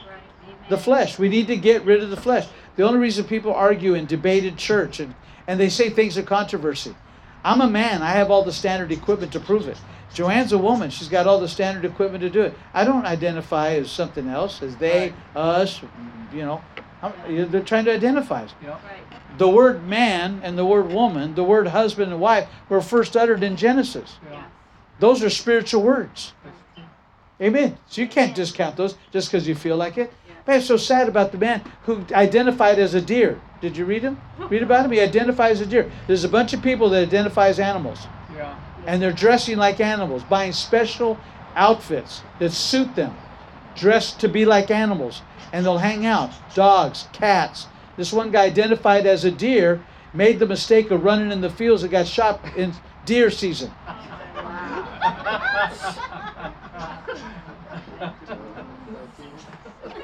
[0.68, 1.18] The flesh.
[1.18, 2.46] We need to get rid of the flesh.
[2.76, 5.14] The only reason people argue and debate in church and,
[5.46, 6.94] and they say things of controversy.
[7.44, 8.02] I'm a man.
[8.02, 9.76] I have all the standard equipment to prove it.
[10.14, 10.90] Joanne's a woman.
[10.90, 12.54] She's got all the standard equipment to do it.
[12.72, 15.14] I don't identify as something else, as they, Right.
[15.36, 15.80] us,
[16.32, 16.62] you know.
[17.02, 18.54] I'm- They're trying to identify us.
[18.64, 18.76] Yeah.
[19.36, 23.42] The word man and the word woman, the word husband and wife, were first uttered
[23.42, 24.16] in Genesis.
[24.30, 24.44] Yeah.
[25.00, 26.32] Those are spiritual words.
[27.40, 27.76] Amen.
[27.88, 30.12] So you can't discount those just because you feel like it.
[30.46, 33.40] Man, it's so sad about the man who identified as a deer.
[33.60, 34.20] Did you read him?
[34.50, 34.92] Read about him?
[34.92, 35.90] He identifies as a deer.
[36.06, 38.06] There's a bunch of people that identify as animals,
[38.36, 38.54] Yeah.
[38.86, 41.18] and they're dressing like animals, buying special
[41.56, 43.16] outfits that suit them,
[43.74, 45.22] dressed to be like animals,
[45.52, 46.30] and they'll hang out.
[46.54, 47.66] Dogs, cats.
[47.96, 49.82] This one guy identified as a deer,
[50.12, 52.74] made the mistake of running in the fields and got shot in
[53.06, 53.70] deer season.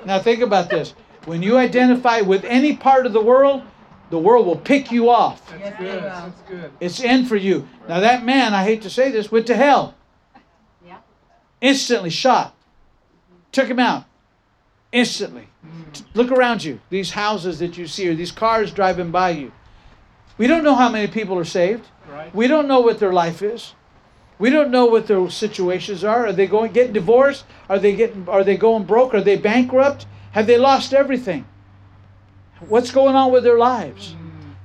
[0.05, 0.95] Now think about this.
[1.27, 3.63] When you identify with any part of the world,
[4.11, 5.49] the world will pick you off.
[5.51, 6.03] That's good.
[6.03, 6.73] That's good.
[6.81, 7.69] It's in for you.
[7.89, 9.95] Now that man, I hate to say this, went to hell.
[10.85, 10.99] Yeah.
[11.61, 12.55] Instantly shot.
[13.53, 14.05] Took him out.
[14.93, 15.49] Instantly.
[15.65, 15.93] Mm.
[15.93, 16.81] T- Look around you.
[16.89, 19.53] These houses that you see or these cars driving by you.
[20.39, 21.87] We don't know how many people are saved.
[22.09, 22.17] Right.
[22.17, 22.35] Right.
[22.35, 23.75] We don't know what their life is.
[24.41, 26.29] We don't know what their situations are.
[26.29, 27.45] Are they going getting divorced?
[27.69, 29.13] Are they getting are they going broke?
[29.13, 30.07] Are they bankrupt?
[30.33, 31.45] Have they lost everything?
[32.67, 34.17] What's going on with their lives?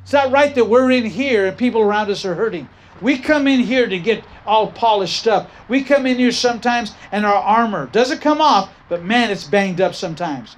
[0.04, 2.70] It's not right that we're in here and people around us are hurting.
[3.02, 5.52] We come in here to get all polished up.
[5.68, 9.82] We come in here sometimes and our armor doesn't come off, but man, it's banged
[9.82, 10.56] up sometimes.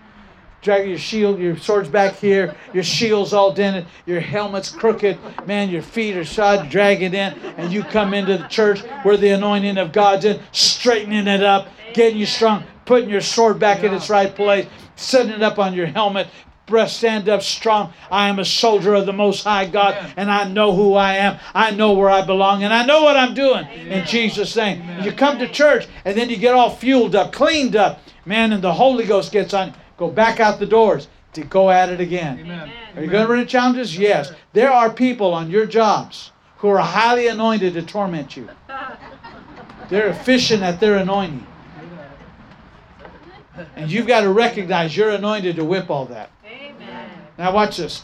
[0.62, 5.70] Drag your shield, your sword's back here, your shield's all dented, your helmet's crooked, man,
[5.70, 9.30] your feet are shod, drag it in, and you come into the church where the
[9.30, 13.94] anointing of God's in, straightening it up, getting you strong, putting your sword back in
[13.94, 16.28] its right place, setting it up on your helmet,
[16.66, 17.94] breast stand up strong.
[18.12, 21.38] I am a soldier of the Most High God, and I know who I am.
[21.54, 24.84] I know where I belong, and I know what I'm doing in Jesus' name.
[25.02, 28.62] You come to church, and then you get all fueled up, cleaned up, man, and
[28.62, 29.70] the Holy Ghost gets on.
[29.70, 29.74] you.
[29.98, 32.40] Go back out the doors to go at it again.
[32.40, 32.72] Amen.
[32.96, 33.98] Are you going to run into challenges?
[33.98, 34.32] Yes.
[34.54, 38.50] There are people on your jobs who are highly anointed to torment you.
[39.90, 41.46] They're efficient at their anointing.
[43.76, 46.30] And you've got to recognize you're anointed to whip all that.
[46.46, 47.10] Amen.
[47.38, 48.04] Now watch this.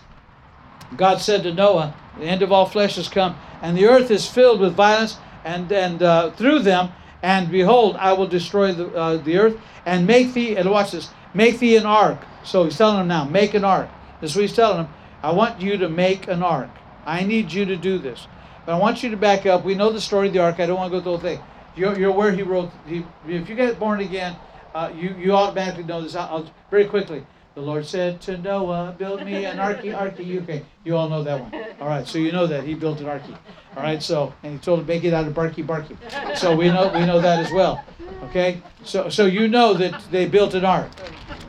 [0.96, 4.28] God said to Noah, "The end of all flesh has come, and the earth is
[4.28, 6.90] filled with violence, and and uh, through them,
[7.22, 11.10] and behold, I will destroy the uh, the earth, and make thee." And watch this.
[11.34, 12.20] Make thee an ark.
[12.44, 13.90] So he's telling them now, make an ark.
[14.22, 14.94] This is what he's telling them.
[15.22, 16.70] I want you to make an ark.
[17.06, 18.28] I need you to do this.
[18.66, 19.64] But I want you to back up.
[19.66, 20.60] We know the story of the ark.
[20.60, 21.46] I don't want to go through the whole thing.
[21.76, 22.72] You're, you're where he wrote.
[22.86, 24.36] He, if you get born again,
[24.76, 26.16] uh, you you automatically know this.
[26.16, 27.26] I'll, I'll- very quickly.
[27.56, 31.40] The Lord said to Noah, "Build me an arky, arky." Okay, you all know that
[31.40, 31.54] one.
[31.80, 33.38] All right, so you know that he built an arky.
[33.78, 35.96] All right, so and he told him make it out of barky, barky.
[36.36, 37.84] So we know we know that as well.
[38.24, 40.90] Okay, so so you know that they built an ark.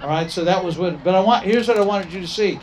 [0.02, 1.02] All right, so that was what.
[1.02, 2.60] But I want here's what I wanted you to see,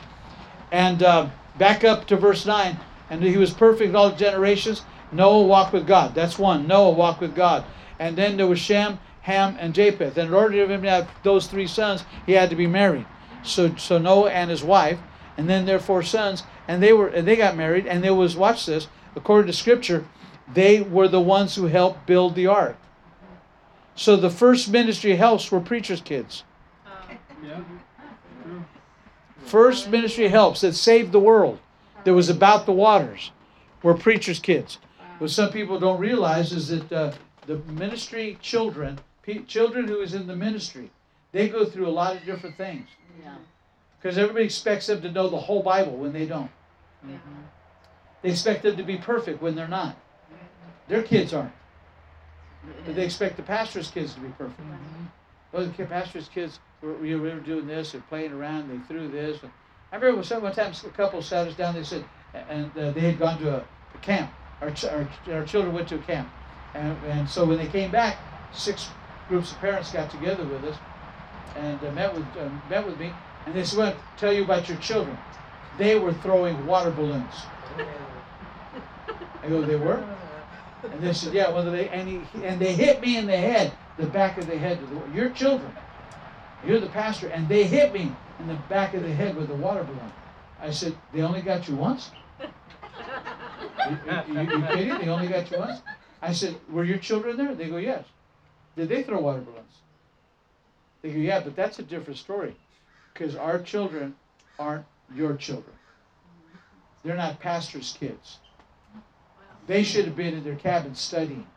[0.72, 2.78] and uh, back up to verse nine.
[3.10, 4.84] And he was perfect all generations.
[5.12, 6.16] Noah walked with God.
[6.16, 6.66] That's one.
[6.66, 7.66] Noah walked with God.
[8.00, 10.18] And then there was Shem, Ham, and Japheth.
[10.18, 13.06] And in order to have those three sons, he had to be married.
[13.44, 15.00] So so Noah and his wife,
[15.38, 17.88] and then their four sons, and they were and they got married.
[17.88, 18.88] And there was watch this.
[19.16, 20.06] According to Scripture,
[20.54, 22.78] they were the ones who helped build the ark.
[23.96, 26.44] So the first ministry helps were preachers' kids.
[27.44, 27.62] Yeah.
[28.44, 28.66] True.
[29.40, 31.60] First ministry helps that saved the world.
[32.04, 33.32] That was about the waters.
[33.84, 34.78] Were preachers' kids.
[35.20, 37.14] What some people don't realize is that uh,
[37.46, 40.92] the ministry children, pe- children who is in the ministry,
[41.32, 42.88] they go through a lot of different things
[43.24, 43.36] Yeah.
[44.02, 46.50] because everybody expects them to know the whole Bible when they don't.
[48.22, 49.96] They expect them to be perfect when they're not.
[50.88, 51.54] Their kids aren't.
[52.86, 54.60] But they expect the pastor's kids to be perfect.
[55.52, 58.70] Well, the pastor's kids were, we were doing this and playing around.
[58.70, 59.40] They threw this.
[59.92, 61.76] I remember some- one time a couple sat us down.
[61.76, 64.32] They said, and uh, they had gone to a, a camp.
[64.62, 66.30] Our, ch- our, our children went to a camp,
[66.76, 68.18] and, and so when they came back,
[68.54, 68.90] six
[69.28, 70.78] groups of parents got together with us
[71.56, 73.14] and uh, met with uh, met with me,
[73.46, 75.18] and they said, "Well, tell you about your children."
[75.78, 77.48] They were throwing water balloons.
[79.44, 80.04] I go, "They were?"
[80.84, 83.74] And they said, "Yeah." Well, they and he and they hit me in the head,
[83.98, 84.80] the back of the head.
[85.12, 85.74] Your children,
[86.64, 89.56] you're the pastor, and they hit me in the back of the head with the
[89.56, 90.12] water balloon.
[90.60, 92.12] I said, "They only got you once."
[93.90, 93.98] You,
[94.28, 95.00] you, you kidding?
[95.00, 95.82] They only got you once?
[96.22, 98.06] I said, "Were your children there?" They go, "Yes."
[98.76, 99.82] Did they throw water balloons?
[101.02, 102.56] They go, "Yeah, but that's a different story,
[103.14, 104.16] because our children
[104.60, 104.86] aren't
[105.16, 105.76] your children.
[107.04, 108.38] They're not pastors' kids.
[109.66, 111.48] They should have been in their cabin studying."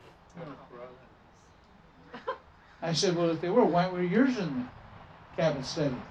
[2.81, 6.05] I said, "Well, if they were, why were yours in the cabin studying?"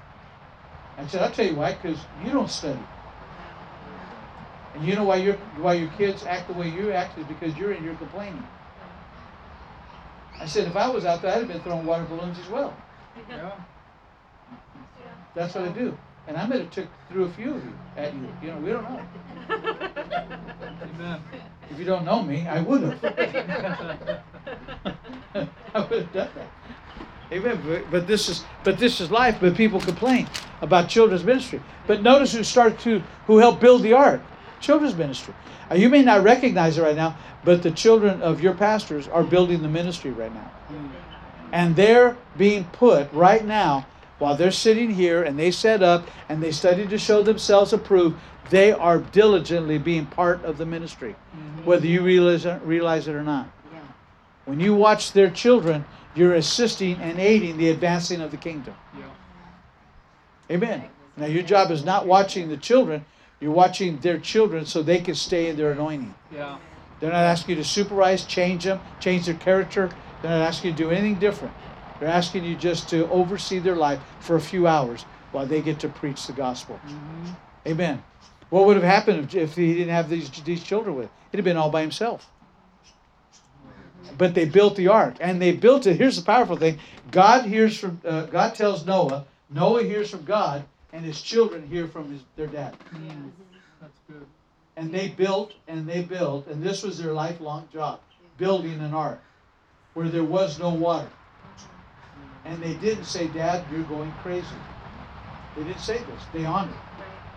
[0.98, 2.86] I said, "I'll tell you why, because you don't study."
[4.74, 7.56] And you know why your why your kids act the way you act is because
[7.56, 8.48] you're in your complaining.
[10.40, 12.76] I said if I was out there, I'd have been throwing water balloons as well.
[13.30, 13.52] Yeah.
[15.36, 15.98] That's what I do.
[16.28, 18.28] And I might have took through a few of you at you.
[18.42, 19.02] You know, we don't know.
[20.82, 21.22] Amen.
[21.70, 23.04] If you don't know me, I would have.
[25.76, 26.48] I would have done that.
[27.32, 27.62] Amen.
[27.66, 29.38] But, but this is but this is life.
[29.42, 30.28] But people complain
[30.62, 31.62] about children's ministry.
[31.88, 34.22] But notice who started to who helped build the ark.
[34.62, 35.34] Children's ministry.
[35.70, 39.24] Uh, you may not recognize it right now, but the children of your pastors are
[39.24, 40.52] building the ministry right now.
[41.54, 43.86] And they're being put right now,
[44.18, 48.18] while they're sitting here and they set up and they study to show themselves approved,
[48.50, 51.64] they are diligently being part of the ministry, mm-hmm.
[51.64, 53.48] whether you realize it, realize it or not.
[53.72, 53.80] Yeah.
[54.46, 55.86] When you watch their children,
[56.16, 58.74] you're assisting and aiding the advancing of the kingdom.
[58.98, 60.56] Yeah.
[60.56, 60.84] Amen.
[61.18, 63.06] Now, your job is not watching the children,
[63.40, 66.16] you're watching their children so they can stay in their anointing.
[66.34, 66.58] Yeah.
[67.00, 69.92] They're not asking you to supervise, change them, change their character.
[70.24, 71.54] They're not asking you to do anything different.
[72.00, 75.04] They're asking you just to oversee their life for a few hours
[75.34, 76.80] while they get to preach the gospel.
[76.86, 77.32] Mm-hmm.
[77.68, 78.04] Amen.
[78.50, 81.10] What would have happened if, if he didn't have these, these children with?
[81.32, 82.30] He'd have been all by himself.
[84.18, 85.98] But they built the ark, and they built it.
[85.98, 86.78] Here's the powerful thing:
[87.10, 89.26] God hears from uh, God tells Noah.
[89.50, 92.76] Noah hears from God, and his children hear from his, their dad.
[92.94, 93.32] Mm.
[93.82, 94.26] That's good.
[94.76, 98.02] And they built and they built, and this was their lifelong job:
[98.38, 99.20] building an ark
[99.94, 101.10] where there was no water.
[102.46, 104.46] And they didn't say, "Dad, you're going crazy."
[105.56, 106.24] They didn't say this.
[106.34, 106.74] They honored.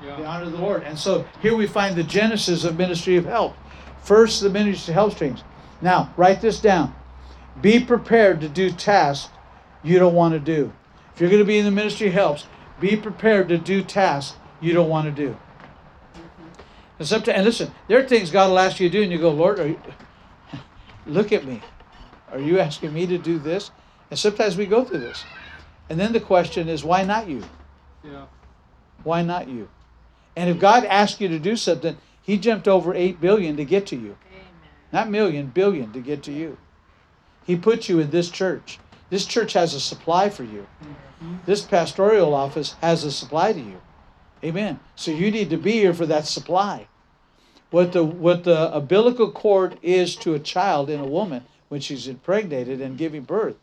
[0.02, 0.16] Yeah.
[0.16, 0.28] They Yeah.
[0.28, 0.82] honor the Lord.
[0.82, 3.54] And so here we find the genesis of ministry of help.
[4.02, 5.44] First, the ministry of help streams.
[5.80, 6.94] Now, write this down.
[7.60, 9.30] Be prepared to do tasks
[9.82, 10.72] you don't want to do.
[11.14, 12.46] If you're going to be in the ministry of helps,
[12.80, 15.36] be prepared to do tasks you don't want to do.
[16.98, 19.18] And sometimes, and listen, there are things God will ask you to do, and you
[19.18, 19.80] go, Lord, are you,
[21.06, 21.60] look at me.
[22.32, 23.70] Are you asking me to do this?
[24.10, 25.24] And sometimes we go through this.
[25.88, 27.42] And then the question is, why not you?
[28.04, 28.26] Yeah.
[29.04, 29.68] Why not you?
[30.34, 33.86] And if God asked you to do something, He jumped over 8 billion to get
[33.88, 34.16] to you.
[34.92, 36.58] Not million, billion to get to you.
[37.44, 38.78] He put you in this church.
[39.10, 40.66] This church has a supply for you.
[40.82, 41.36] Mm-hmm.
[41.46, 43.80] This pastoral office has a supply to you.
[44.42, 44.80] Amen.
[44.94, 46.88] So you need to be here for that supply.
[47.70, 52.08] What the what the umbilical cord is to a child in a woman when she's
[52.08, 53.56] impregnated and giving birth,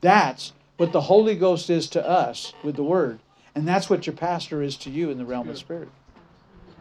[0.00, 3.18] that's what the Holy Ghost is to us with the Word,
[3.54, 5.88] and that's what your pastor is to you in the realm of spirit.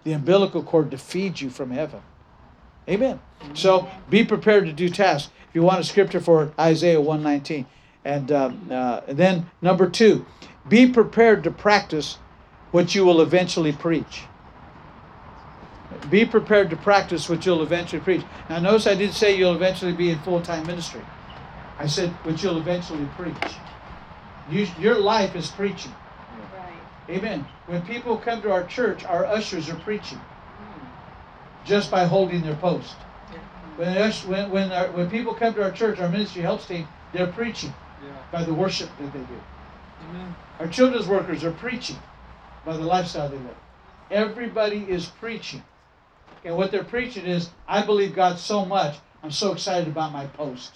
[0.03, 2.01] The umbilical cord to feed you from heaven.
[2.87, 3.19] Amen.
[3.53, 5.31] So be prepared to do tasks.
[5.49, 7.65] If you want a scripture for Isaiah 119.
[8.03, 10.25] And, um, uh, and then number two,
[10.69, 12.19] be prepared to practice
[12.71, 14.23] what you will eventually preach.
[16.09, 18.23] Be prepared to practice what you'll eventually preach.
[18.49, 21.01] Now, notice I didn't say you'll eventually be in full time ministry.
[21.77, 23.35] I said what you'll eventually preach.
[24.49, 25.93] You, your life is preaching.
[26.57, 27.17] Right.
[27.17, 27.45] Amen.
[27.67, 30.87] When people come to our church, our ushers are preaching hmm.
[31.65, 32.95] just by holding their post.
[33.75, 36.87] When, us- when, when, our, when people come to our church, our ministry helps team,
[37.13, 37.73] they're preaching
[38.03, 38.11] Yeah.
[38.31, 39.41] by the worship that they do.
[40.09, 40.35] Amen.
[40.59, 41.97] Our children's workers are preaching
[42.65, 43.57] by the lifestyle they live.
[44.09, 45.63] Everybody is preaching.
[46.45, 50.27] And what they're preaching is, I believe God so much, I'm so excited about my
[50.27, 50.73] post.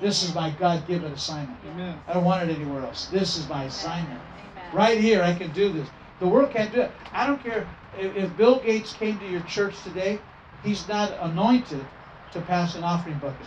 [0.00, 1.58] This is my God given assignment.
[1.66, 2.00] Amen.
[2.08, 3.06] I don't want it anywhere else.
[3.06, 4.20] This is my assignment.
[4.20, 4.74] Amen.
[4.74, 5.86] Right here, I can do this.
[6.20, 6.90] The world can't do it.
[7.12, 10.18] I don't care if, if Bill Gates came to your church today,
[10.64, 11.84] he's not anointed
[12.32, 13.46] to pass an offering bucket.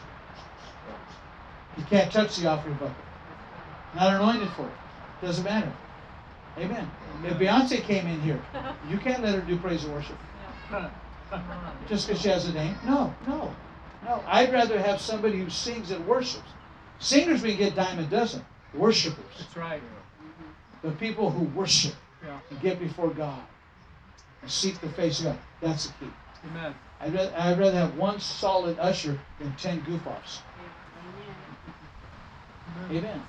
[1.75, 2.95] He can't touch the offering bucket.
[3.95, 5.25] Not anointed for it.
[5.25, 5.71] Doesn't matter.
[6.59, 6.89] Amen.
[7.25, 8.39] If Beyonce came in here,
[8.89, 10.17] you can't let her do praise and worship
[11.89, 12.75] just because she has a name.
[12.85, 13.53] No, no,
[14.05, 14.23] no.
[14.27, 16.49] I'd rather have somebody who sings and worships.
[16.99, 18.43] Singers we get dime a dozen.
[18.73, 19.81] Worshippers, That's right.
[20.83, 22.37] the people who worship Yeah.
[22.49, 23.41] and get before God
[24.41, 25.37] and seek the face of God.
[25.61, 26.11] That's the key.
[26.51, 26.75] Amen.
[26.99, 30.41] I'd rather, I'd rather have one solid usher than ten goof-offs.
[32.91, 33.21] Amen.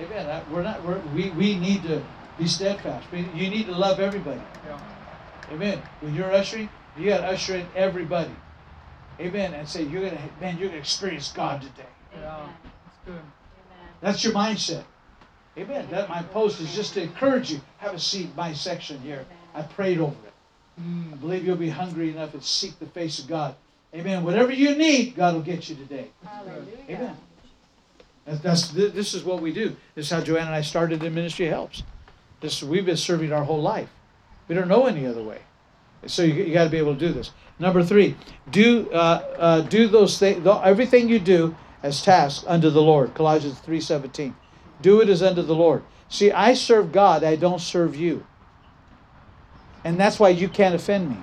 [0.00, 0.26] Amen.
[0.30, 0.82] I- We're not.
[0.84, 2.02] We're, we we need to
[2.38, 3.06] be steadfast.
[3.12, 4.40] We, you need to love everybody.
[4.66, 4.78] Yeah.
[5.52, 5.82] Amen.
[6.00, 6.68] When you're ushering,
[7.00, 8.30] you got to usher in everybody.
[9.20, 9.54] Amen.
[9.54, 11.88] And say you're gonna man, you're gonna experience God today.
[12.14, 12.46] Yeah.
[12.84, 13.20] That's good.
[14.00, 14.84] That's your mindset.
[15.58, 15.86] Amen.
[15.90, 17.60] That my post is just to encourage you.
[17.78, 19.26] Have a seat, my section here.
[19.54, 20.32] I prayed over it.
[20.78, 21.20] I Mm.
[21.20, 23.54] believe you'll be hungry enough and seek the face of God.
[23.94, 24.24] Amen.
[24.24, 26.08] Whatever you need, God will get you today.
[26.24, 26.62] Hallelujah.
[26.88, 27.16] Amen.
[28.24, 29.76] That's, that's this is what we do.
[29.94, 31.82] This is how Joanne and I started in ministry helps.
[32.40, 33.90] This we've been serving our whole life.
[34.48, 35.40] We don't know any other way.
[36.06, 37.32] So you, you got to be able to do this.
[37.58, 38.16] Number three,
[38.50, 38.96] do uh,
[39.38, 40.46] uh, do those things.
[40.46, 43.14] Everything you do as tasks unto the Lord.
[43.14, 44.34] Colossians three seventeen.
[44.80, 45.82] Do it as unto the Lord.
[46.08, 47.22] See, I serve God.
[47.22, 48.26] I don't serve you.
[49.84, 51.16] And that's why you can't offend me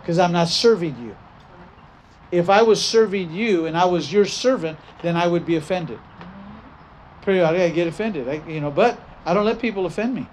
[0.00, 1.16] because I'm not serving you.
[2.30, 5.98] If I was serving you and I was your servant, then I would be offended.
[7.22, 8.28] Periodically, I get offended.
[8.28, 10.26] I, you know, but I don't let people offend me.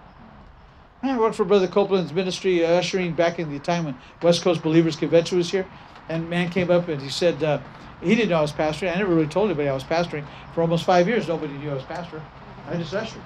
[1.04, 4.64] I worked for Brother Copeland's ministry, uh, ushering back in the time when West Coast
[4.64, 5.66] Believers Convention was here.
[6.10, 7.60] And man came up and he said uh,
[8.02, 8.94] he didn't know I was pastoring.
[8.94, 11.28] I never really told anybody I was pastoring for almost five years.
[11.28, 12.22] Nobody knew I was pastor.
[12.68, 13.22] I just ushered.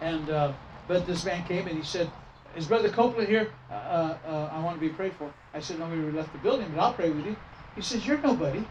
[0.00, 0.52] And uh,
[0.88, 2.10] but this man came and he said,
[2.56, 3.52] "Is Brother Copeland here?
[3.70, 6.70] Uh, uh, uh, I want to be prayed for." I said, "Nobody left the building,
[6.74, 7.36] but I'll pray with you."
[7.74, 8.64] He says, "You're nobody.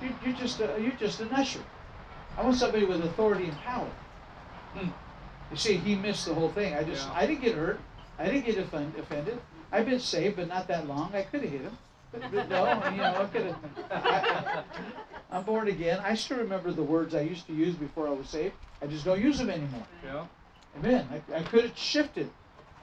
[0.00, 1.60] You're, you're just a, you're just an usher.
[2.36, 3.90] I want somebody with authority and power."
[4.74, 4.90] Hmm.
[5.50, 6.74] You see, he missed the whole thing.
[6.74, 7.14] I just Yeah.
[7.14, 7.80] I didn't get hurt.
[8.18, 9.40] I didn't get offend, offended.
[9.72, 11.14] I've been saved, but not that long.
[11.14, 11.76] I could have hit him,
[12.12, 13.54] But, but no, you know, I could
[13.90, 14.64] have.
[15.32, 16.00] I'm born again.
[16.04, 18.54] I still remember the words I used to use before I was saved.
[18.80, 19.86] I just don't use them anymore.
[20.04, 20.26] Yeah.
[20.78, 21.08] Amen.
[21.10, 22.30] I, I could have shifted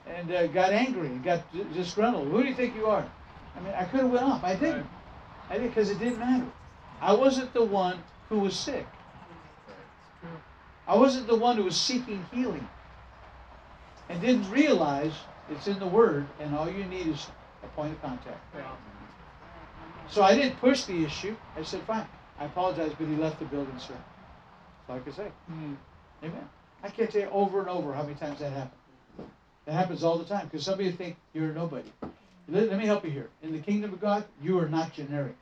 [0.07, 1.43] and uh, got angry and got
[1.73, 2.27] disgruntled.
[2.27, 3.09] Who do you think you are?
[3.55, 4.43] I mean, I could have went off.
[4.43, 4.77] I didn't.
[4.77, 4.85] Right.
[5.49, 6.45] I didn't because it didn't matter.
[6.99, 7.99] I wasn't the one
[8.29, 8.85] who was sick.
[10.87, 12.67] I wasn't the one who was seeking healing
[14.09, 15.13] and didn't realize
[15.49, 17.27] it's in the Word and all you need is
[17.63, 18.39] a point of contact.
[18.55, 18.63] Yeah.
[20.09, 21.35] So I didn't push the issue.
[21.55, 22.05] I said, fine.
[22.39, 23.93] I apologize, but he left the building, sir.
[23.93, 25.27] That's all I could say.
[25.49, 25.77] Mm.
[26.23, 26.49] Amen.
[26.83, 28.71] I can't tell you over and over how many times that happened.
[29.65, 31.89] That happens all the time because somebody think you're nobody.
[32.49, 33.29] Let, let me help you here.
[33.43, 35.35] In the kingdom of God, you are not generic.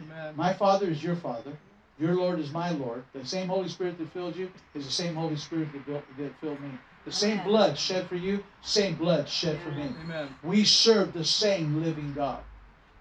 [0.00, 0.34] Amen.
[0.36, 1.52] My Father is your Father.
[2.00, 3.04] Your Lord is my Lord.
[3.12, 6.34] The same Holy Spirit that filled you is the same Holy Spirit that, built, that
[6.40, 6.70] filled me.
[7.04, 7.46] The same Amen.
[7.46, 9.90] blood shed for you, same blood shed for me.
[10.02, 10.28] Amen.
[10.42, 12.40] We serve the same living God.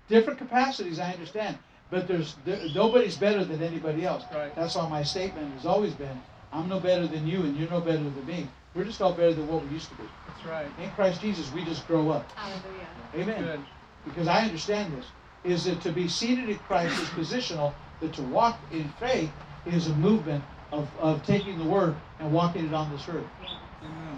[0.10, 1.58] Different capacities, I understand,
[1.90, 4.24] but there's there, nobody's better than anybody else.
[4.34, 4.54] Right.
[4.56, 6.22] That's why my statement has always been,
[6.52, 8.48] I'm no better than you, and you're no better than me.
[8.76, 10.04] We're just all better than what we used to be.
[10.28, 10.68] That's right.
[10.82, 12.30] In Christ Jesus, we just grow up.
[12.34, 12.88] Hallelujah.
[13.16, 13.60] Amen Good.
[14.06, 15.06] because I understand this,
[15.44, 19.32] is that to be seated in Christ is positional, that to walk in faith
[19.66, 23.26] is a movement of, of taking the word and walking it on this earth.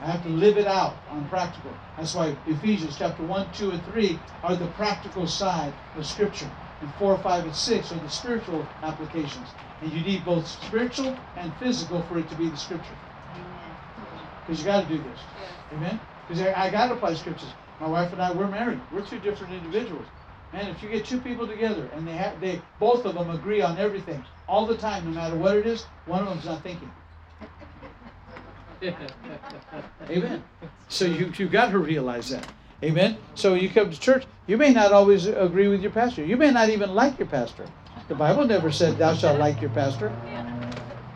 [0.02, 1.72] I have to live it out on practical.
[1.96, 6.50] That's why Ephesians chapter 1, 2, and 3 are the practical side of Scripture.
[6.82, 9.48] And 4, 5, and 6 are the spiritual applications.
[9.82, 12.96] And you need both spiritual and physical for it to be the Scripture.
[14.42, 15.20] Because you got to do this.
[15.74, 16.00] Amen?
[16.28, 17.50] Because I, I got to apply scriptures.
[17.80, 18.80] My wife and I, we're married.
[18.92, 20.06] We're two different individuals.
[20.54, 23.62] Man, if you get two people together and they have, they both of them agree
[23.62, 26.92] on everything all the time, no matter what it is, one of them's not thinking.
[30.10, 30.44] Amen.
[30.90, 32.46] So you you got to realize that.
[32.84, 33.18] Amen.
[33.36, 36.26] So you come to church, you may not always agree with your pastor.
[36.26, 37.66] You may not even like your pastor.
[38.08, 40.12] The Bible never said thou shalt like your pastor.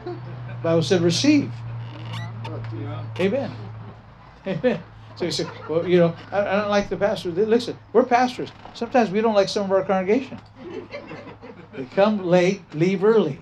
[0.06, 0.16] The
[0.64, 1.52] Bible said receive.
[3.20, 3.52] Amen.
[4.48, 4.80] Amen.
[5.16, 7.32] So you say, well, you know, I, I don't like the pastor.
[7.32, 8.50] Listen, we're pastors.
[8.74, 10.40] Sometimes we don't like some of our congregation.
[11.74, 13.42] They come late, leave early.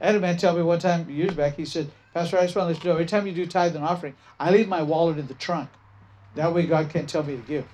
[0.00, 2.56] I had a man tell me one time, years back, he said, Pastor, I just
[2.56, 4.82] want to let you know, every time you do tithe and offering, I leave my
[4.82, 5.70] wallet in the trunk.
[6.36, 7.66] That way God can't tell me to give.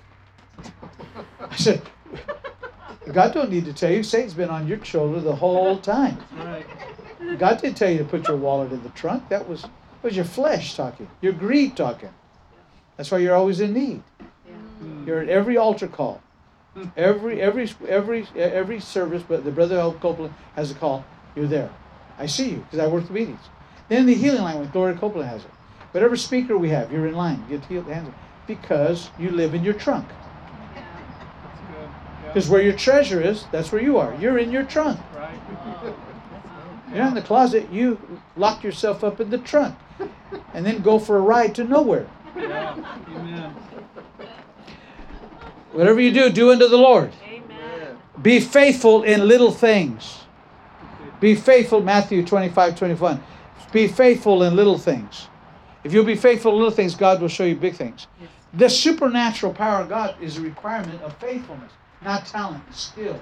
[1.39, 1.81] I said,
[3.11, 4.03] God don't need to tell you.
[4.03, 6.17] Satan's been on your shoulder the whole time.
[7.37, 9.29] God didn't tell you to put your wallet in the trunk.
[9.29, 12.09] That was that was your flesh talking, your greed talking.
[12.97, 14.03] That's why you're always in need.
[15.05, 16.21] You're at every altar call,
[16.97, 19.23] every every every every service.
[19.27, 21.05] But the brother Al Copeland has a call.
[21.35, 21.69] You're there.
[22.17, 23.41] I see you because I work the meetings.
[23.89, 25.51] Then the healing line with Gloria Copeland has it.
[25.91, 27.43] Whatever speaker we have, you're in line.
[27.49, 28.13] You get healed hands
[28.47, 30.07] because you live in your trunk.
[30.73, 30.87] That's.
[31.71, 32.27] Yeah.
[32.27, 34.15] Because where your treasure is, that's where you are.
[34.15, 34.99] You're in your trunk.
[35.15, 35.39] Right.
[36.89, 37.71] You're not in the closet.
[37.71, 37.99] You
[38.35, 39.75] lock yourself up in the trunk,
[40.53, 42.07] and then go for a ride to nowhere.
[42.35, 42.95] Yeah.
[43.09, 43.55] Amen.
[45.71, 47.11] Whatever you do, do unto the Lord.
[47.27, 47.97] Amen.
[48.21, 50.21] Be faithful in little things.
[51.19, 53.23] Be faithful, Matthew 25, 21.
[53.71, 55.27] Be faithful in little things.
[55.83, 58.07] If you'll be faithful in little things, God will show you big things.
[58.53, 63.21] The supernatural power of God is a requirement of faithfulness, not talent and skill.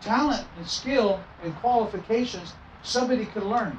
[0.00, 3.78] Talent and skill and qualifications, somebody could learn.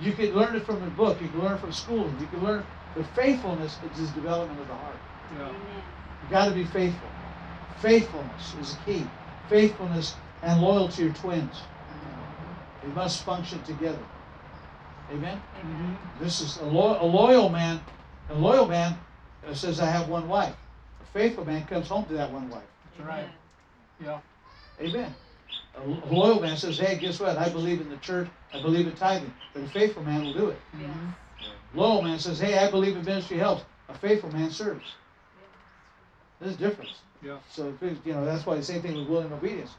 [0.00, 2.42] You could learn it from a book, you could learn it from school, you could
[2.42, 2.64] learn,
[2.94, 4.98] but faithfulness is the development of the heart.
[5.36, 5.48] Yeah.
[6.22, 7.08] You got to be faithful.
[7.76, 9.06] Faithfulness is a key.
[9.48, 11.62] Faithfulness and loyalty are twins.
[12.82, 13.98] They must function together.
[15.10, 15.40] Amen.
[15.58, 15.96] Mhm.
[16.18, 17.80] This is a, lo- a loyal man.
[18.28, 18.96] A loyal man
[19.46, 20.54] uh, says, "I have one wife."
[21.02, 22.62] A faithful man comes home to that one wife.
[22.96, 23.28] That's right.
[24.02, 24.18] Yeah.
[24.80, 25.14] Amen.
[25.76, 27.36] A lo- a loyal man says, "Hey, guess what?
[27.36, 28.28] I believe in the church.
[28.54, 30.60] I believe in tithing." But a faithful man will do it.
[30.76, 31.12] Mhm.
[31.74, 34.94] Loyal man says, "Hey, I believe in ministry helps." A faithful man serves.
[36.40, 36.94] There's a difference.
[37.22, 37.36] Yeah.
[37.50, 39.74] So it's- you know that's why the same thing with willing obedience.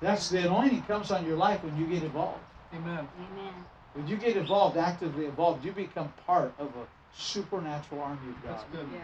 [0.00, 2.40] That's the anointing comes on your life when you get involved.
[2.74, 3.08] Amen.
[3.16, 3.54] Amen.
[3.94, 8.52] When you get involved, actively involved, you become part of a supernatural army of God.
[8.52, 8.88] That's good.
[8.92, 9.02] Yes.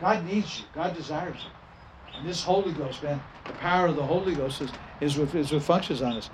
[0.00, 0.66] God needs you.
[0.74, 2.16] God desires you.
[2.16, 5.52] And this Holy Ghost, man, the power of the Holy Ghost is, is, what, is
[5.52, 6.30] what functions on us.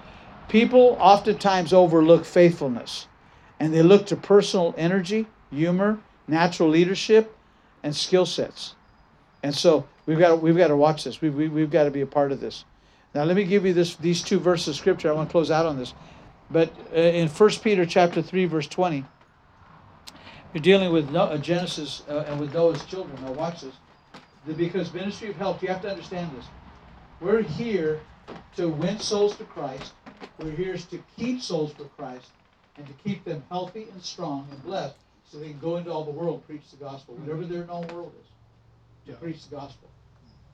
[0.49, 3.09] People oftentimes overlook faithfulness,
[3.59, 5.99] and they look to personal energy, humor,
[6.29, 7.37] natural leadership,
[7.83, 8.75] and skill sets.
[9.43, 11.21] And so we've got to, we've got to watch this.
[11.21, 12.65] We, we, we've got to be a part of this.
[13.15, 15.11] Now let me give you this these two verses of scripture.
[15.11, 15.95] I want to close out on this.
[16.51, 19.05] But uh, in 1 Peter chapter 3 verse 20,
[20.53, 23.17] you're dealing with no, uh, Genesis uh, and with Noah's children.
[23.23, 23.75] Now watch this.
[24.47, 26.47] The- because ministry of help, you have to understand this.
[27.21, 28.01] We're here
[28.57, 29.93] to win souls to Christ.
[30.39, 32.31] We're here to keep souls for Christ
[32.77, 34.97] and to keep them healthy and strong and blessed
[35.31, 37.87] so they can go into all the world and preach the gospel, whatever their known
[37.89, 38.27] world is,
[39.07, 39.17] to Yeah.
[39.17, 39.89] preach the gospel.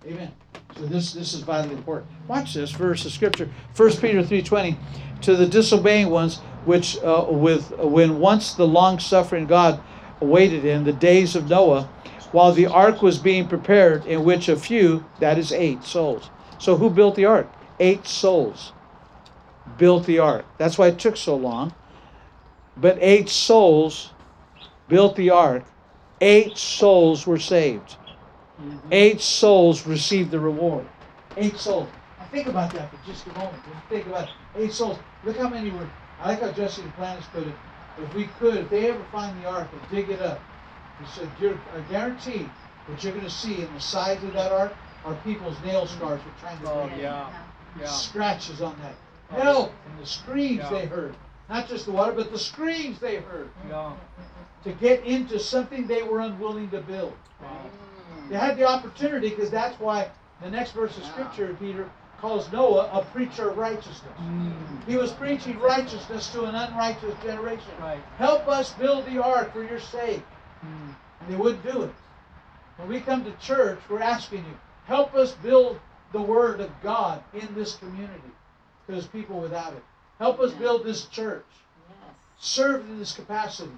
[0.06, 0.32] Amen.
[0.76, 2.10] So this this is vitally important.
[2.26, 4.76] Watch this verse of scripture, 1 Peter 3:20,
[5.20, 9.80] to the disobeying ones, which uh, with when once the long suffering God
[10.20, 11.88] awaited in the days of Noah,
[12.32, 16.30] while the ark was being prepared, in which a few, that is eight souls.
[16.58, 17.52] So who built the ark?
[17.78, 18.72] Eight souls
[19.78, 20.44] built the ark.
[20.58, 21.74] That's why it took so long.
[22.76, 24.12] But eight souls
[24.88, 25.64] built the ark.
[26.20, 27.96] Eight souls were saved.
[28.60, 28.88] Mm-hmm.
[28.92, 30.86] Eight souls received the reward.
[31.36, 31.88] Eight souls.
[32.18, 33.54] Now think about that for just a moment.
[33.64, 34.30] Just think about it.
[34.56, 34.98] eight souls.
[35.24, 35.88] Look how many were.
[36.20, 37.54] I like how Jesse Duplantis put it.
[38.00, 40.40] If we could, if they ever find the ark and dig it up,
[41.00, 42.48] he said, you're I guarantee
[42.86, 44.72] what you're going to see in the sides of that ark
[45.04, 47.28] are people's nail scars for trying to Oh, dig yeah.
[47.78, 47.86] Yeah.
[47.86, 48.94] scratches on that.
[49.32, 49.72] Oh, Help!
[49.90, 50.70] And the screams Yeah.
[50.70, 51.14] they heard.
[51.53, 53.92] Not just the water, but the screams they heard Yeah.
[54.64, 57.12] to get into something they were unwilling to build.
[57.42, 57.48] Wow.
[58.30, 61.90] They had the opportunity because that's why the next verse of scripture, Peter
[62.22, 64.18] calls Noah a preacher of righteousness.
[64.18, 64.55] Mm.
[64.86, 67.72] He was preaching righteousness to an unrighteous generation.
[67.78, 68.00] Right.
[68.16, 70.24] Help us build the ark for your sake.
[70.64, 70.94] Mm.
[71.20, 71.92] And they wouldn't do it.
[72.78, 75.78] When we come to church, we're asking you, help us build
[76.12, 78.32] the Word of God in this community.
[78.86, 79.84] Because people without it.
[80.22, 81.44] Help us build this church.
[81.88, 82.14] Yes.
[82.38, 83.72] Serve in this capacity.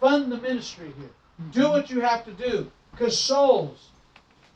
[0.00, 1.10] Fund the ministry here.
[1.42, 1.50] Mm-hmm.
[1.50, 2.70] Do what you have to do.
[2.92, 3.90] Because souls,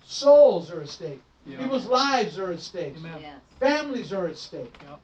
[0.07, 1.20] souls are at stake.
[1.45, 1.59] Yeah.
[1.59, 2.95] People's lives are at stake.
[2.97, 3.18] Amen.
[3.20, 3.36] Yes.
[3.61, 4.74] Families are at stake.
[4.88, 5.01] Yep.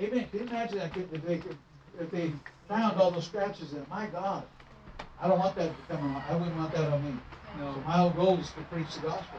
[0.00, 0.28] Amen.
[0.30, 1.56] Can you imagine that if they, could-
[1.98, 2.32] if they
[2.68, 3.88] found all those scratches in it?
[3.88, 4.42] My God.
[5.22, 6.22] I don't want that to come on.
[6.28, 7.18] I wouldn't want that on me.
[7.58, 7.72] So No.
[7.86, 9.38] my whole goal is to preach the gospel.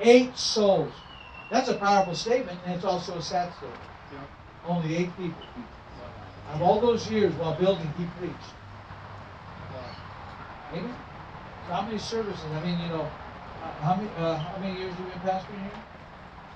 [0.00, 0.92] Eight souls.
[1.50, 3.80] That's a powerful statement, and it's also a sad statement.
[4.12, 4.30] Yep.
[4.66, 5.42] Only eight people.
[6.54, 8.52] Of all those years while building, he preached.
[10.72, 10.94] Amen.
[11.66, 12.44] So how many services?
[12.52, 13.10] I mean, you know,
[13.62, 15.72] uh, how many uh, how many years have you been pastoring here?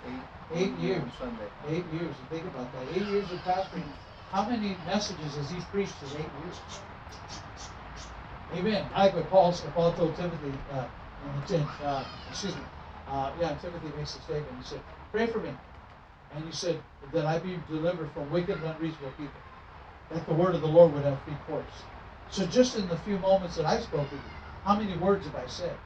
[0.07, 0.22] Eight
[0.55, 1.03] Eight years.
[1.18, 1.49] Sunday.
[1.68, 2.14] Eight years.
[2.28, 2.97] Think about that.
[2.97, 3.84] Eight years of pastoring.
[4.30, 6.61] How many messages has he preached in eight years?
[8.55, 8.84] Amen.
[8.95, 9.53] I like what Paul.
[9.74, 10.84] Paul told Timothy, uh,
[11.49, 12.62] in, in, uh, excuse me,
[13.09, 14.53] uh, yeah, Timothy makes a statement.
[14.59, 14.80] He said,
[15.11, 15.51] "Pray for me,"
[16.34, 16.76] and he said
[17.12, 19.40] that I be delivered from wicked and unreasonable people,
[20.14, 21.64] that the word of the Lord would have free course.
[22.30, 24.30] So, just in the few moments that I spoke with you,
[24.64, 25.76] how many words have I said?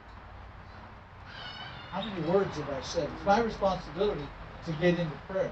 [1.91, 3.09] How many words have I said?
[3.15, 4.25] It's my responsibility
[4.65, 5.51] to get into prayer.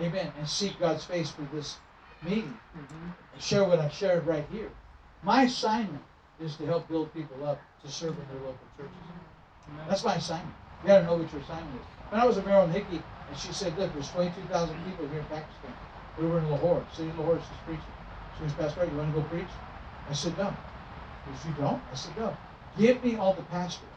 [0.00, 0.32] Amen.
[0.38, 1.78] And seek God's face for this
[2.22, 3.10] meeting Mm-hmm.
[3.34, 4.70] and share what I shared right here.
[5.22, 6.02] My assignment
[6.40, 8.92] is to help build people up to serve in their local churches.
[9.68, 9.86] Amen.
[9.88, 10.54] That's my assignment.
[10.82, 11.86] You got to know what your assignment is.
[12.10, 15.26] When I was at Marilyn Hickey, and she said, "Look, there's 22,000 people here in
[15.26, 15.74] Pakistan.
[16.18, 16.84] We were in Lahore.
[16.92, 17.38] City of Lahore.
[17.40, 17.94] She's preaching.
[18.36, 19.48] She was Pastor, you want to go preach?"
[20.10, 20.54] I said, "No."
[21.26, 22.36] She said, "You don't?" I said, "No.
[22.76, 23.88] Give me all the pastors,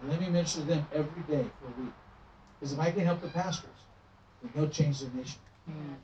[0.00, 1.92] and let me minister to them every day for a week.
[2.58, 3.70] Because if I can help the pastors,
[4.42, 5.40] then they'll change their nation.
[5.68, 5.94] Mm.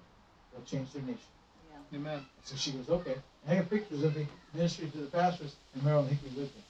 [0.53, 1.31] They'll change their nation."
[1.71, 1.99] Yeah.
[1.99, 2.27] Amen.
[2.45, 3.17] So she goes, okay.
[3.47, 6.63] And I got pictures of me ministering to the pastors and Marilyn Hickey with me.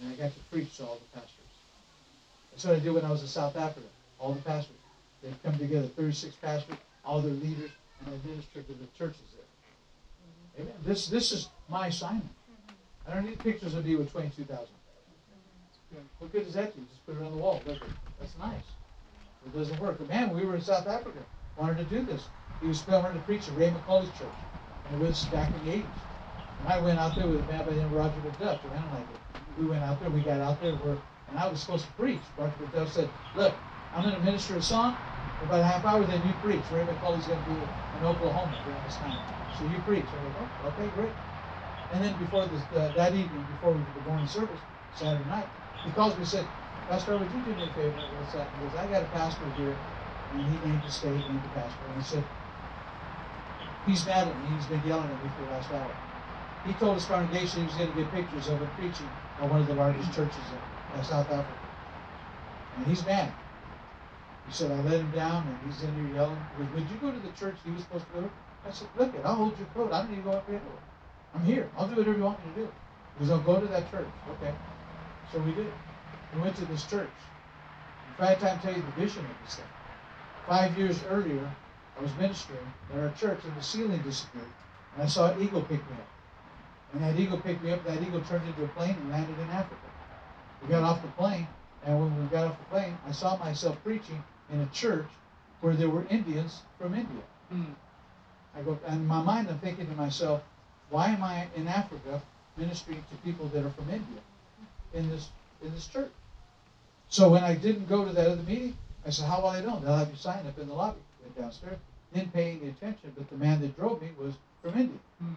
[0.00, 1.34] And I got to preach to all the pastors.
[2.52, 3.86] That's what I did when I was in South Africa.
[4.18, 4.76] All the pastors.
[5.22, 6.76] They'd come together, 36 pastors,
[7.08, 7.70] all their leaders,
[8.04, 10.62] and ministered to the churches there.
[10.62, 10.74] Amen.
[10.84, 12.28] This, this is my assignment.
[13.08, 14.66] I don't need pictures of me with 22,000.
[16.18, 16.86] What good is that to you?
[16.90, 17.80] Just put it on the wall, it?
[18.20, 18.60] That's nice.
[19.46, 19.96] It doesn't work.
[19.98, 21.18] But man, we were in South Africa,
[21.56, 22.26] wanted to do this.
[22.60, 24.28] He was filming to preach at Ray McCauley's church.
[24.90, 25.86] And it was back in the 80s.
[26.60, 28.68] And I went out there with a man by the name of Roger McDuff, the
[28.68, 29.06] rental like
[29.58, 32.20] We went out there, we got out there, and I was supposed to preach.
[32.36, 33.54] Roger McDuff said, Look,
[33.94, 34.94] I'm going to minister a song.
[35.38, 36.70] For about a half hour, then you preach.
[36.70, 37.62] Ray McCauley's going to be
[37.94, 39.18] in Oklahoma during this time.
[39.58, 40.14] So you preach.
[40.14, 41.14] I go, oh, okay, great.
[41.90, 44.60] And then before this, uh, that evening, before the morning service,
[44.90, 45.50] Saturday night,
[45.84, 46.50] he calls me and said,
[46.88, 47.96] Pastor, would you do me a favor?
[48.12, 48.52] What's that?
[48.54, 49.78] He goes, I got a pastor here,
[50.30, 51.86] and he named the state, named the pastor.
[51.86, 52.28] And he said,
[53.84, 54.46] he's mad at me.
[54.46, 55.96] He's been yelling at me for the last hour.
[56.64, 59.10] He told his congregation he was going to get pictures of him preaching
[59.40, 61.58] at one of the largest churches in South Africa.
[62.76, 63.34] And he's mad.
[64.48, 66.38] He said, I let him down, and he's in there yelling.
[66.56, 68.30] He goes, Would you go to the church he was supposed to go to?
[68.66, 69.92] I said, Look it, I'll hold your coat.
[69.92, 70.62] I don't need to go up here.
[71.34, 71.68] I'm here.
[71.76, 72.68] I'll do whatever you want me to do.
[73.18, 74.08] He goes, I'll go to that church.
[74.30, 74.54] Okay.
[75.30, 75.66] So we did.
[76.34, 77.10] We went to this church.
[78.08, 79.66] In fact, I tell you the vision of this thing.
[80.46, 81.52] Five years earlier,
[81.98, 84.46] I was ministering at our church, and the ceiling disappeared.
[84.94, 86.08] And I saw an eagle pick me up.
[86.94, 87.84] And that eagle picked me up.
[87.84, 89.76] That eagle turned into a plane and landed in Africa.
[90.62, 91.46] We got off the plane,
[91.84, 95.06] and when we got off the plane, I saw myself preaching in a church
[95.60, 97.22] where there were Indians from India.
[97.50, 97.72] Hmm.
[98.56, 100.42] I go, and in my mind, I'm thinking to myself,
[100.90, 102.22] why am I in Africa
[102.56, 104.20] ministering to people that are from India
[104.94, 105.28] in this
[105.62, 106.10] in this church?
[107.08, 108.76] So when I didn't go to that other meeting,
[109.06, 109.80] I said, how will I know?
[109.80, 111.00] They'll have you sign up in the lobby.
[111.22, 111.78] Went downstairs,
[112.14, 114.98] didn't pay any attention, but the man that drove me was from India.
[115.20, 115.34] Hmm.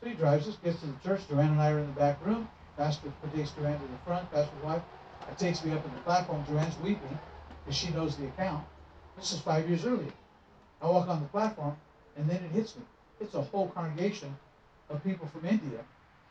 [0.00, 1.22] So he drives us, gets to the church.
[1.28, 2.48] Joanne and I are in the back room.
[2.76, 4.30] Pastor takes Joanne to the front.
[4.30, 4.82] Pastor's wife
[5.38, 6.44] takes me up in the platform.
[6.46, 7.18] Joanne's weeping
[7.66, 8.64] because she knows the account.
[9.16, 10.12] This is five years earlier.
[10.80, 11.76] I walk on the platform,
[12.16, 12.82] and then it hits me.
[13.20, 14.36] It's a whole congregation
[14.88, 15.80] of people from India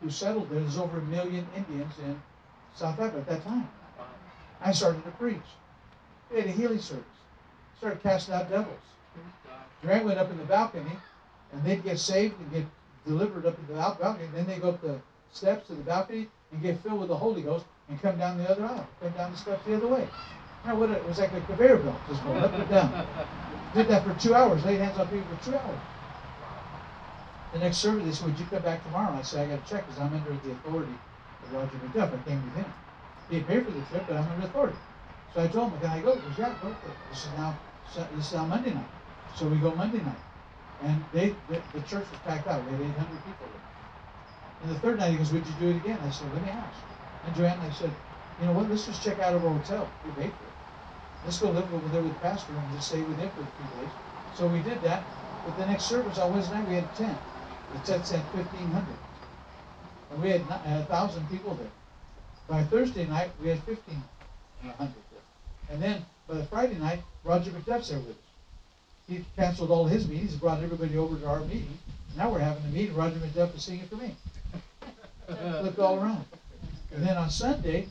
[0.01, 0.61] who settled there.
[0.61, 2.21] There's over a million Indians in
[2.73, 3.67] South Africa at that time.
[4.61, 5.37] I started to preach.
[6.31, 7.03] We had a healing service.
[7.77, 8.79] Started casting out devils.
[9.83, 10.97] Joanne went up in the balcony,
[11.51, 12.65] and they'd get saved and get
[13.05, 14.29] delivered up in the bal- balcony.
[14.33, 14.99] Then they go up the
[15.33, 18.49] steps to the balcony and get filled with the Holy Ghost and come down the
[18.49, 20.07] other aisle, come down the steps the other way.
[20.67, 23.07] It was like a conveyor belt, just going up and down.
[23.73, 24.65] Did that for two hours.
[24.65, 25.79] Laid hands on people for two hours.
[27.53, 29.69] The next service, they said, "Would you come back tomorrow?" I said, "I got to
[29.69, 30.97] check because I'm under the authority
[31.43, 32.19] of Roger McDuff.
[32.19, 32.73] I came with him.
[33.29, 34.77] He paid for the trip, but I'm under authority."
[35.33, 37.31] So I told him, "Can I go?" He goes, "Yeah, go for it." This is
[37.37, 37.55] now
[38.15, 38.89] this is now Monday night.
[39.35, 40.23] So we go Monday night,
[40.81, 42.65] and they the, the church was packed out.
[42.65, 43.61] We had 800 people there.
[44.63, 46.49] And the third night, he goes, "Would you do it again?" I said, "Let me
[46.49, 46.79] ask."
[47.23, 47.91] And Joanne, I said,
[48.39, 48.67] "You know what?
[48.67, 49.87] Let's just check out of our hotel.
[50.03, 50.54] We paid for it.
[51.25, 53.45] Let's go live over there with the pastor and just stay with him for a
[53.45, 53.91] few days."
[54.35, 55.03] So we did that.
[55.45, 57.17] But the next service on Wednesday night, we had a tent.
[57.73, 58.85] The tent said 1,500,
[60.11, 61.67] and we had a thousand people there.
[62.47, 65.21] By Thursday night, we had 1,500 uh, there.
[65.69, 68.15] And then by the Friday night, Roger McDuff's there with us.
[69.07, 71.77] He canceled all his meetings and brought everybody over to our meeting.
[72.17, 72.95] Now we're having a meeting.
[72.95, 74.15] Roger McDuff is singing for me.
[75.61, 76.25] Looked all around.
[76.93, 77.87] And then on Sunday,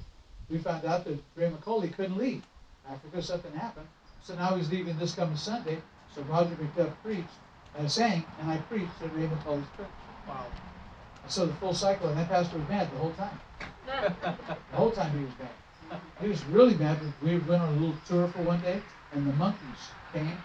[0.50, 2.42] we found out that Ray McCauley couldn't leave.
[2.88, 3.86] Africa, something happened.
[4.22, 5.78] So now he's leaving this coming Sunday.
[6.14, 7.28] So Roger McDuff preached,
[7.78, 9.86] uh, sang, and I preached at Ray McCauley's church.
[10.28, 10.46] Wow.
[11.28, 13.40] So the full cycle, and that pastor was mad the whole time.
[14.70, 16.00] The whole time he was mad.
[16.20, 16.98] He was really mad.
[17.22, 18.80] We went on a little tour for one day,
[19.12, 20.36] and the monkeys came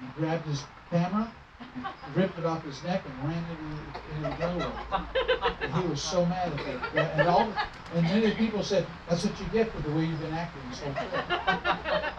[0.00, 1.30] and grabbed his camera,
[2.14, 3.62] ripped it off his neck, and ran into,
[4.16, 4.72] into the jungle.
[5.60, 7.18] And he was so mad at that.
[7.18, 7.52] And all,
[7.94, 10.96] and many people said, "That's what you get for the way you've been acting trip."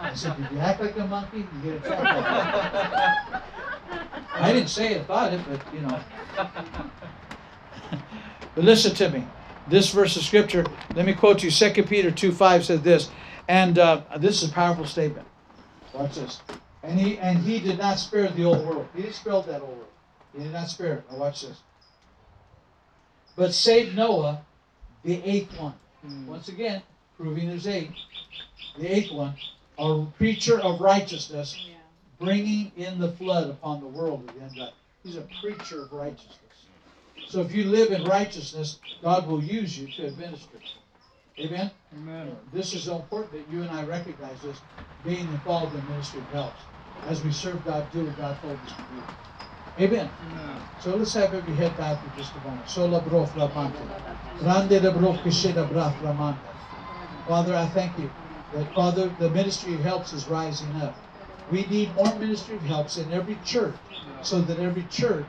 [0.00, 3.42] I said, "If you act like a monkey, you get a like
[4.38, 6.00] I didn't say it, thought it, but you know.
[8.54, 9.26] but listen to me.
[9.68, 10.64] This verse of scripture,
[10.94, 11.50] let me quote you.
[11.50, 13.10] 2 Peter 2 5 says this,
[13.48, 15.26] and uh, this is a powerful statement.
[15.92, 16.40] Watch this.
[16.86, 18.86] And he and he did not spare the old world.
[18.94, 19.92] He didn't spare that old world.
[20.36, 21.04] He did not spare it.
[21.10, 21.60] Now watch this.
[23.34, 24.42] But saved Noah,
[25.02, 25.74] the eighth one.
[26.02, 26.26] Hmm.
[26.28, 26.82] Once again,
[27.16, 27.90] proving there's eight.
[28.78, 29.34] The eighth one,
[29.78, 31.56] a preacher of righteousness,
[32.20, 34.72] bringing in the flood upon the world at the end of
[35.02, 36.38] He's a preacher of righteousness.
[37.26, 40.58] So if you live in righteousness, God will use you to administer.
[41.38, 41.70] Amen?
[41.94, 42.36] Amen.
[42.52, 44.60] This is so important that you and I recognize this.
[45.04, 46.60] Being involved in the ministry helps.
[47.04, 49.02] As we serve God, do what God told us to do.
[49.78, 50.10] Amen.
[50.30, 50.62] Amen.
[50.80, 52.68] So let's have every head bowed for just a moment.
[52.68, 53.80] Sola bro flamante.
[54.40, 56.38] Grande de bro kishida bra flamante.
[57.26, 58.10] Father, I thank you
[58.52, 60.96] that, Father, the ministry of helps is rising up.
[61.50, 63.74] We need more ministry of helps in every church
[64.22, 65.26] so that every church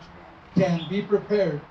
[0.56, 1.62] can be prepared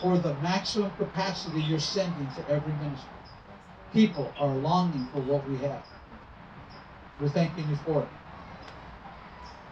[0.00, 3.08] for the maximum capacity you're sending to every ministry.
[3.92, 5.82] People are longing for what we have.
[7.20, 8.08] We're thanking you for it.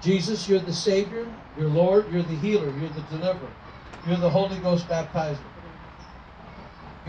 [0.01, 1.27] Jesus, you're the Savior,
[1.57, 3.51] you're Lord, you're the healer, you're the deliverer,
[4.07, 5.39] you're the Holy Ghost baptizer.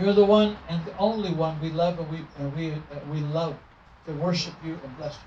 [0.00, 2.72] You're the one and the only one we love and we and we
[3.12, 3.54] we love
[4.06, 5.20] to worship you and bless you.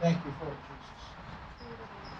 [0.00, 1.04] Thank you for it, Jesus.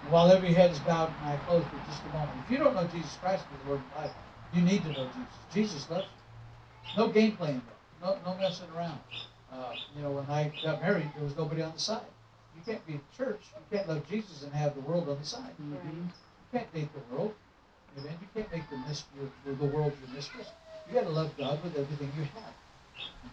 [0.02, 2.30] And while every head is bowed and I close for just a moment.
[2.44, 4.12] If you don't know Jesus Christ as the Lord of life,
[4.52, 5.34] you need to know Jesus.
[5.52, 7.02] Jesus loves you.
[7.02, 7.62] No game playing,
[8.00, 9.00] no no messing around.
[9.52, 12.02] Uh, you know, when I got married, there was nobody on the side.
[12.66, 13.40] You can't be at church.
[13.56, 15.54] You can't love Jesus and have the world on the side.
[15.60, 15.72] Mhm.
[16.04, 16.10] You
[16.52, 17.34] can't date the world.
[17.98, 18.18] Amen.
[18.20, 20.48] You can't make the, mis- your, the world your mistress.
[20.88, 22.54] You got to love God with everything you have.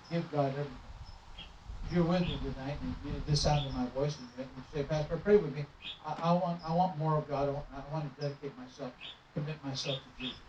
[0.10, 0.78] Give God everything.
[1.86, 4.64] If you're with me tonight and you, the sound of my voice, and you you
[4.74, 5.66] say, Pastor, pray with me.
[6.06, 7.50] I, I want, I want more of God.
[7.50, 8.94] I want, I want to dedicate myself,
[9.34, 10.40] commit myself to Jesus.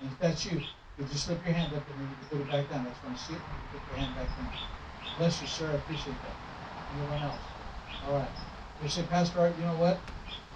[0.00, 0.60] And if that's you,
[0.98, 2.84] you just slip your hand up and then you can put it back down.
[2.84, 3.40] That's when I see it.
[3.40, 4.52] You put your hand back down.
[5.18, 5.70] Bless you, sir.
[5.70, 6.36] I appreciate that.
[6.98, 7.53] Anyone else?
[8.06, 8.28] All right.
[8.82, 9.98] You say, Pastor Art, you know what?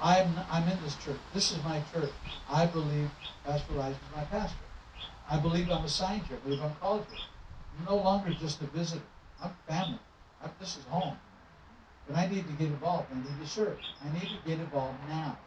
[0.02, 1.16] I'm I'm in this church.
[1.32, 2.10] This is my church.
[2.50, 3.10] I believe
[3.44, 4.58] Pastor Rise is my pastor.
[5.30, 6.36] I believe I'm assigned here.
[6.36, 7.24] I believe I'm called here.
[7.78, 9.02] I'm no longer just a visitor.
[9.42, 9.98] I'm family.
[10.42, 11.16] i this is home.
[12.06, 13.06] But I need to get involved.
[13.12, 13.78] I need to serve.
[14.04, 15.38] I need to get involved now.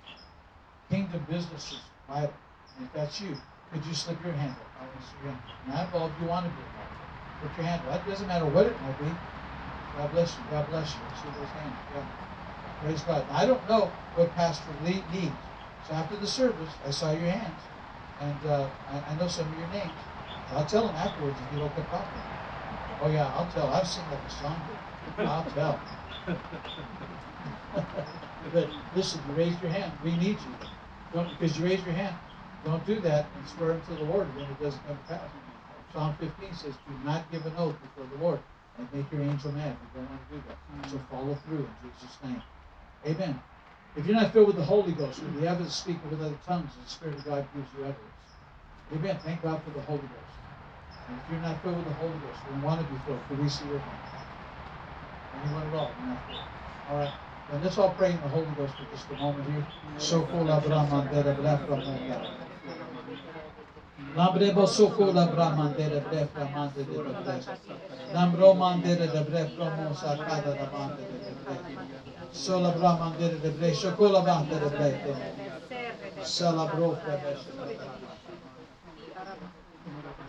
[0.90, 2.34] Kingdom business is vital.
[2.78, 3.38] And if that's you,
[3.72, 4.68] could you slip your hand up?
[4.80, 5.44] I want to see your hand.
[5.68, 6.14] Not involved.
[6.22, 6.98] You want to be involved.
[7.42, 8.08] Put your hand up.
[8.08, 9.12] It doesn't matter what it might be.
[10.02, 10.44] God bless you.
[10.50, 11.02] God bless you.
[11.08, 11.76] I see those hands.
[11.94, 12.02] Yeah.
[12.82, 13.24] Praise God.
[13.30, 15.36] I don't know what Pastor Lee needs.
[15.88, 17.62] So after the service, I saw your hands.
[18.20, 19.92] And uh, I, I know some of your names.
[20.56, 22.24] I'll tell him afterwards if you don't come talking.
[23.00, 23.68] Oh, yeah, I'll tell.
[23.70, 24.60] I've seen like a song.
[25.20, 25.80] I'll tell.
[28.52, 29.92] but listen, you raised your hand.
[30.04, 30.68] We need you.
[31.14, 32.16] Don't because you raised your hand.
[32.66, 35.30] Don't do that and swear unto the Lord when it doesn't come to pass.
[35.94, 38.40] Psalm 15 says, "Do not give an oath before the Lord
[38.94, 40.58] make your angel mad." You don't want to do that.
[40.72, 40.92] Mm.
[40.92, 42.42] So follow through in Jesus' name.
[43.06, 43.42] Amen.
[43.96, 46.38] If you're not filled with the Holy Ghost, with the evidence of speaking with other
[46.46, 48.22] tongues, the Spirit of God gives you evidence.
[48.94, 49.20] Amen.
[49.24, 50.36] Thank God for the Holy Ghost.
[51.08, 53.20] And if you're not filled with the Holy Ghost, we want to be filled.
[53.28, 54.00] Could we see your hand?
[55.44, 55.96] Anyone at all?
[56.00, 56.40] You're not filled.
[56.90, 57.14] All right.
[57.50, 59.66] Then let's all pray in the Holy Ghost for just a moment here.
[59.98, 62.51] So full of Brahman, Dera Brahman,
[64.16, 67.44] Lambrebo soko la bramandere bre bramande de bre.
[68.14, 71.56] Lambro mandere de bre promo sakada da mande de bre.
[72.32, 75.16] Sola bramandere de bre soko la bande de bre.
[76.24, 76.98] Sala bro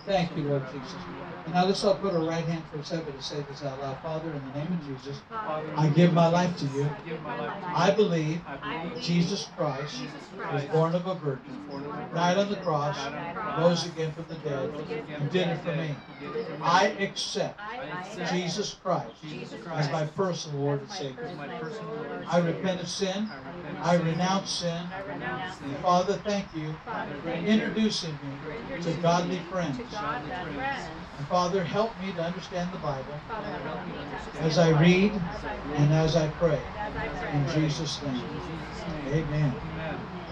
[0.05, 0.97] Thank you, Lord Jesus.
[1.45, 3.99] And now let's all put our right hand towards heaven to say this out loud.
[4.03, 6.89] Father, in the name of Jesus, I give my life to you.
[7.75, 8.41] I believe
[9.01, 10.01] Jesus Christ
[10.53, 11.57] was born of a virgin,
[12.15, 12.99] died on the cross,
[13.59, 14.71] rose again from the dead,
[15.09, 15.95] and did it for me.
[16.61, 17.61] I accept
[18.31, 19.11] Jesus Christ
[19.73, 21.31] as my personal Lord and Savior.
[22.29, 23.29] I repent of sin.
[23.83, 24.83] I renounce sin.
[25.83, 26.75] Father, thank you
[27.23, 29.79] for introducing me to godly friends.
[29.79, 33.21] And Father, help me to understand the Bible
[34.41, 35.13] as I read
[35.75, 36.63] and as I pray.
[37.33, 38.25] In Jesus' name.
[39.09, 39.55] Amen.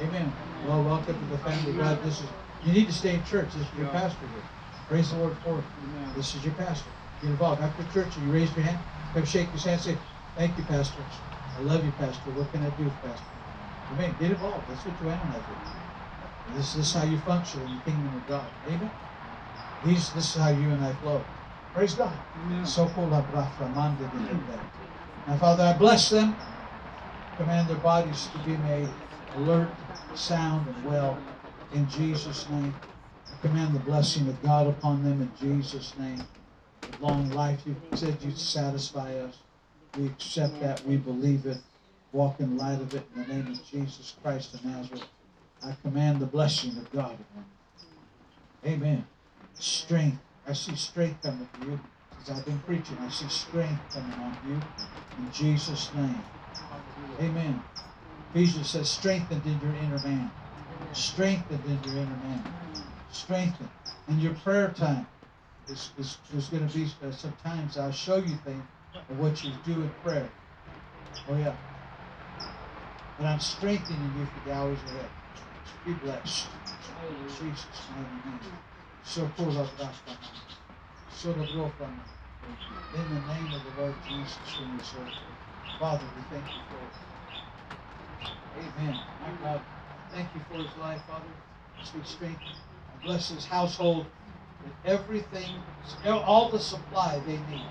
[0.01, 0.32] Amen.
[0.65, 2.03] Well, welcome to the family of God.
[2.03, 2.28] This is
[2.62, 3.55] you need to stay in church.
[3.55, 4.43] This is your pastor here.
[4.89, 6.15] Praise the Lord for it.
[6.15, 6.91] This is your pastor.
[7.20, 7.62] Get involved.
[7.62, 8.78] After church, you raise your hand,
[9.15, 9.97] come shake his hand, say,
[10.37, 11.05] Thank you, Pastor.
[11.57, 12.31] I love you, Pastor.
[12.31, 13.27] What can I do, Pastor?
[13.93, 14.16] Amen.
[14.19, 14.69] Get involved.
[14.69, 15.59] That's what you analyze with.
[16.55, 18.51] This, this is how you function in the kingdom of God.
[18.66, 18.90] Amen.
[19.85, 21.24] These, this is how you and I flow.
[21.74, 22.12] Praise God.
[22.64, 22.86] So
[25.27, 26.36] Now, Father, I bless them.
[27.36, 28.90] Command their bodies to be made
[29.35, 29.72] alert,
[30.14, 31.22] sound, and well
[31.72, 32.74] in Jesus' name.
[33.32, 36.22] I command the blessing of God upon them in Jesus' name.
[36.86, 39.39] With long life, you said you'd satisfy us.
[39.97, 40.85] We accept that.
[40.85, 41.59] We believe it.
[42.12, 45.06] Walk in light of it in the name of Jesus Christ of Nazareth.
[45.62, 47.45] I command the blessing of God upon
[48.65, 48.73] them.
[48.73, 49.07] Amen
[49.61, 50.19] strength.
[50.49, 51.81] I see strength coming to you.
[52.20, 54.61] As I've been preaching, I see strength coming on you.
[55.19, 56.23] In Jesus' name.
[57.20, 57.62] Amen.
[58.32, 60.31] Ephesians says, strengthened in your inner man.
[60.93, 62.45] Strengthened in your inner man.
[63.11, 63.69] Strengthened.
[64.09, 65.07] In your prayer time,
[65.69, 68.62] is, is, there's going to be uh, sometimes I'll show you things
[69.09, 70.28] of what you do in prayer.
[71.28, 71.55] Oh, yeah.
[73.16, 75.11] But I'm strengthening you for the hours ahead.
[75.84, 76.48] Be blessed.
[77.40, 78.40] Jesus' name.
[79.76, 79.94] Brahma.
[81.10, 81.47] Sola
[82.94, 85.14] In the name of the Lord Jesus in this earth.
[85.78, 86.76] Father, we thank you for
[88.62, 88.68] it.
[88.80, 89.01] Amen.
[89.20, 89.60] My God,
[90.12, 91.24] thank you for his life, Father.
[91.84, 92.40] Speak strength.
[92.92, 94.06] And bless his household
[94.64, 95.62] with everything,
[96.06, 97.64] all the supply they need.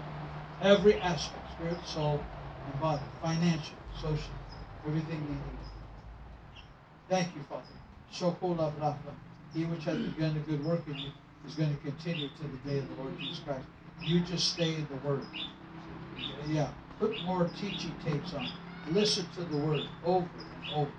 [0.61, 2.23] Every aspect, spirit, soul,
[2.65, 4.34] and body, financial, social,
[4.88, 5.59] everything they need.
[7.09, 7.78] Thank you, Father.
[8.14, 8.98] Shokola Brahma.
[9.53, 11.10] He which hath begun a good work in you
[11.48, 13.65] is going to continue to the day of the Lord Jesus Christ.
[14.03, 15.26] You just stay in the Word.
[16.48, 16.69] Yeah,
[16.99, 18.49] put more teaching tapes on.
[18.91, 20.91] Listen to the Word over and over.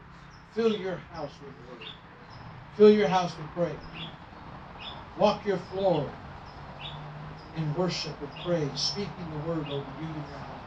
[0.55, 1.89] Fill your house with the Word.
[2.77, 3.77] Fill your house with praise.
[5.17, 6.11] Walk your floor
[7.57, 10.61] in worship and praise, speaking the Word over you and your house.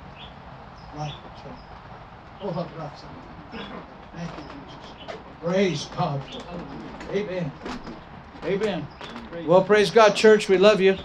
[0.95, 1.13] Life
[1.43, 1.57] change.
[2.41, 4.43] Oh, Thank you,
[5.07, 5.19] Jesus.
[5.41, 6.21] Praise God.
[7.11, 7.51] Amen.
[8.43, 8.87] Amen.
[9.45, 10.49] Well, praise God, church.
[10.49, 10.97] We love you.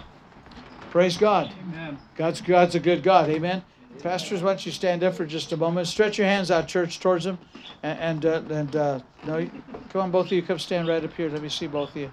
[0.91, 1.53] Praise God.
[1.69, 1.99] Amen.
[2.17, 3.29] God's God's a good God.
[3.31, 3.63] Amen.
[4.03, 5.87] Pastors, why don't you stand up for just a moment?
[5.89, 7.39] Stretch your hands out, church, towards Him,
[7.83, 9.51] and and, uh, and uh, no,
[9.91, 11.29] come on, both of you, come stand right up here.
[11.29, 12.11] Let me see both of you.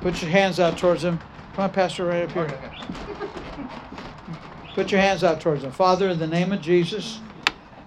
[0.00, 1.18] Put your hands out towards Him.
[1.54, 2.60] Come on, Pastor, right up here.
[4.74, 5.72] Put your hands out towards Him.
[5.72, 7.20] Father, in the name of Jesus.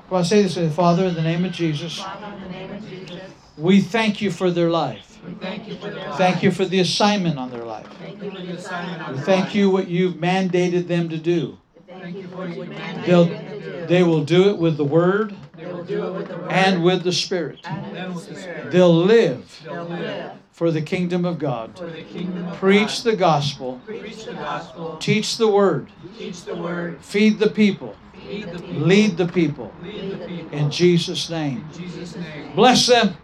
[0.10, 2.00] Well, I say this with Father, in the name of Jesus.
[2.00, 3.22] Father, in the name of Jesus.
[3.58, 5.20] We thank you for their life.
[5.40, 7.86] Thank you for their Thank you for the assignment on their life.
[8.00, 11.60] Thank you for the assignment on We thank you what you've mandated them to do.
[11.88, 12.66] Thank you for what you
[13.06, 13.86] They'll, mandated them to do.
[13.86, 16.84] They will do it with the Word They will do it with the word and
[16.84, 17.60] with the Spirit.
[17.64, 18.72] with the spirit.
[18.72, 21.76] They'll live They'll live for the kingdom of God.
[21.76, 23.12] the kingdom of Preach God.
[23.12, 23.82] the gospel.
[23.86, 24.98] Preach the gospel.
[24.98, 25.90] Teach the Word.
[26.18, 27.00] Teach the word.
[27.02, 27.96] Feed the people.
[28.30, 28.82] Feed the people.
[28.82, 29.74] Lead the people.
[29.82, 30.58] Lead the people.
[30.58, 31.66] In Jesus' name.
[31.74, 32.56] In Jesus' name.
[32.56, 33.16] Bless them.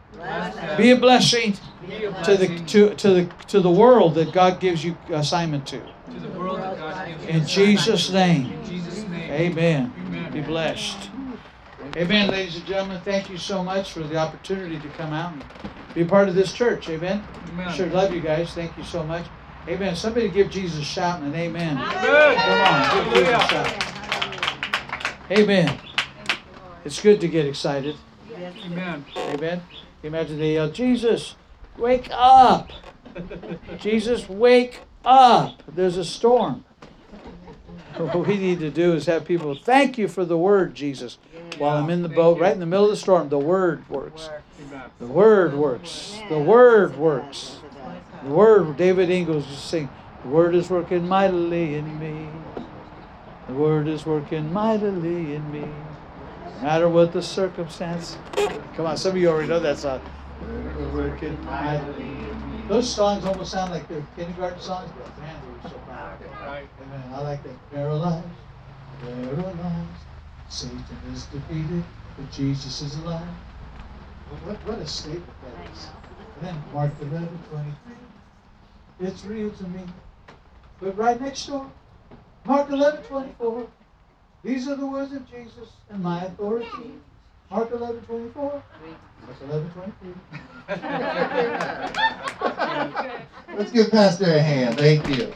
[0.78, 1.54] Be a blessing
[2.24, 5.80] to the to, to the to the world that God gives you assignment to.
[5.80, 7.30] to the world that God gives you.
[7.30, 8.52] In Jesus' name.
[8.52, 9.32] In Jesus' name.
[9.32, 10.32] Amen.
[10.34, 11.10] Be blessed.
[11.96, 13.00] Amen, ladies and gentlemen.
[13.06, 15.46] Thank you so much for the opportunity to come out and
[15.94, 16.90] be a part of this church.
[16.90, 17.24] Amen.
[17.54, 17.74] Amen.
[17.74, 18.54] Sure love you guys.
[18.54, 19.26] Thank you so much.
[19.68, 19.96] Amen.
[19.96, 21.78] Somebody give Jesus a shout and an amen.
[21.78, 22.36] Amen.
[22.36, 23.95] Come on, give Jesus a shout.
[25.32, 25.80] Amen.
[26.84, 27.96] It's good to get excited.
[28.32, 29.06] Amen.
[29.18, 29.64] Amen.
[30.04, 31.36] Imagine they yell, uh, Jesus,
[31.78, 32.70] wake up.
[33.80, 35.64] Jesus, wake up.
[35.68, 36.64] There's a storm.
[37.96, 41.18] What we need to do is have people thank you for the word, Jesus.
[41.58, 44.30] While I'm in the boat, right in the middle of the storm, the word works.
[45.00, 46.20] The word works.
[46.28, 47.60] The word works.
[48.26, 49.90] The word, David Ingalls used to sing,
[50.24, 52.28] the word is working mightily in me.
[53.48, 55.62] The word is working mightily in me.
[55.62, 58.18] No matter what the circumstance.
[58.76, 60.02] Come on, some of you already know that song.
[60.94, 61.38] Working.
[62.68, 66.26] Those songs almost sound like they're kindergarten songs, but man, they were so powerful.
[66.42, 67.14] Amen.
[67.14, 67.72] I like that.
[67.72, 68.26] Paralyzed,
[69.02, 69.88] paralyzed.
[70.50, 70.82] Satan
[71.14, 71.84] is defeated,
[72.18, 73.28] but Jesus is alive.
[74.46, 75.88] What, what a statement that is.
[76.40, 77.96] And then Mark 11, 23.
[79.02, 79.82] It's real to me.
[80.82, 81.70] But right next door,
[82.46, 83.68] Mark 11, 24.
[84.44, 86.92] These are the words of Jesus and my authority.
[87.50, 88.44] Mark 11, 24.
[88.44, 88.64] Mark
[89.42, 90.14] 11, 23.
[93.58, 94.78] Let's give Pastor a hand.
[94.78, 95.32] Thank you.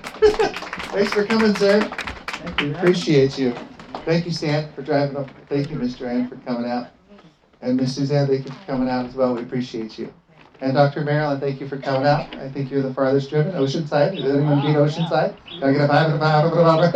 [0.91, 1.81] Thanks for coming, sir.
[2.27, 2.75] Thank you.
[2.75, 3.55] Appreciate you.
[4.05, 5.29] Thank you, Stan, for driving up.
[5.47, 6.07] Thank you, Mr.
[6.07, 6.89] Ann, for coming out.
[7.61, 9.35] And Miss Suzanne, thank you for coming out as well.
[9.35, 10.13] We appreciate you.
[10.61, 11.05] And Dr.
[11.05, 12.35] Marilyn, thank you for coming out.
[12.35, 14.15] I think you're the farthest driven, Oceanside.
[14.15, 15.33] Did anyone beat Oceanside?
[15.47, 16.95] Can I get a five and a five?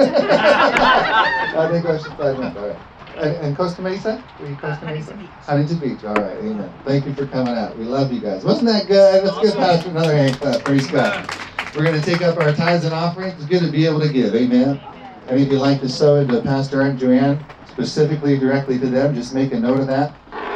[1.55, 2.77] I think Oceanside went, all right.
[3.15, 4.21] And, and Costa Mesa?
[4.39, 5.15] Were you Costa uh, Mesa?
[5.15, 6.73] Huntington Beach, all right, amen.
[6.83, 7.77] Thank you for coming out.
[7.77, 8.43] We love you guys.
[8.43, 9.23] Wasn't that good?
[9.23, 10.65] Let's give Pastor another hand clap.
[10.65, 11.29] Praise God.
[11.75, 13.35] We're going to take up our tithes and offerings.
[13.35, 14.81] It's good to be able to give, amen.
[15.27, 19.33] And if you'd like to sow into Pastor and Joanne, specifically directly to them, just
[19.33, 20.13] make a note of that.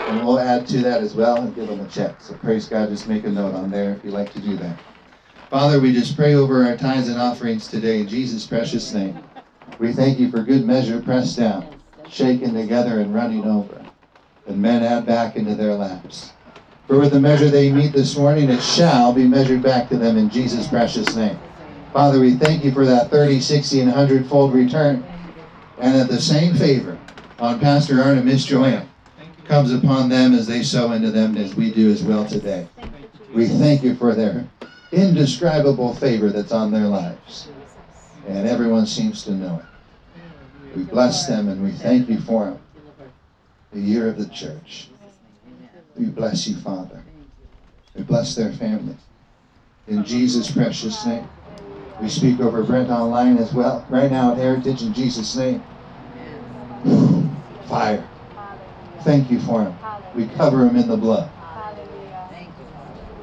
[0.07, 2.21] And we'll add to that as well and give them a check.
[2.21, 4.77] So praise God, just make a note on there if you'd like to do that.
[5.49, 9.29] Father, we just pray over our tithes and offerings today in Jesus' precious name.
[9.79, 13.81] We thank you for good measure pressed down, shaken together, and running over.
[14.47, 16.31] And men add back into their laps.
[16.87, 20.17] For with the measure they meet this morning, it shall be measured back to them
[20.17, 21.37] in Jesus' precious name.
[21.91, 25.05] Father, we thank you for that 30, 60, and 100 fold return.
[25.81, 26.97] And that the same favor
[27.39, 28.89] on Pastor Art and Miss Joanne
[29.47, 32.67] comes upon them as they sow into them as we do as well today.
[33.33, 34.47] We thank you for their
[34.91, 37.47] indescribable favor that's on their lives.
[38.27, 40.75] And everyone seems to know it.
[40.75, 42.59] We bless them and we thank you for them.
[43.71, 44.89] The year of the church.
[45.95, 47.03] We bless you, Father.
[47.95, 48.97] We bless their family.
[49.87, 51.27] In Jesus' precious name.
[52.01, 53.85] We speak over Brent online as well.
[53.89, 55.63] Right now at Heritage in Jesus' name.
[57.67, 58.07] Fire.
[59.01, 59.75] Thank you for him.
[60.13, 61.31] We cover him in the blood.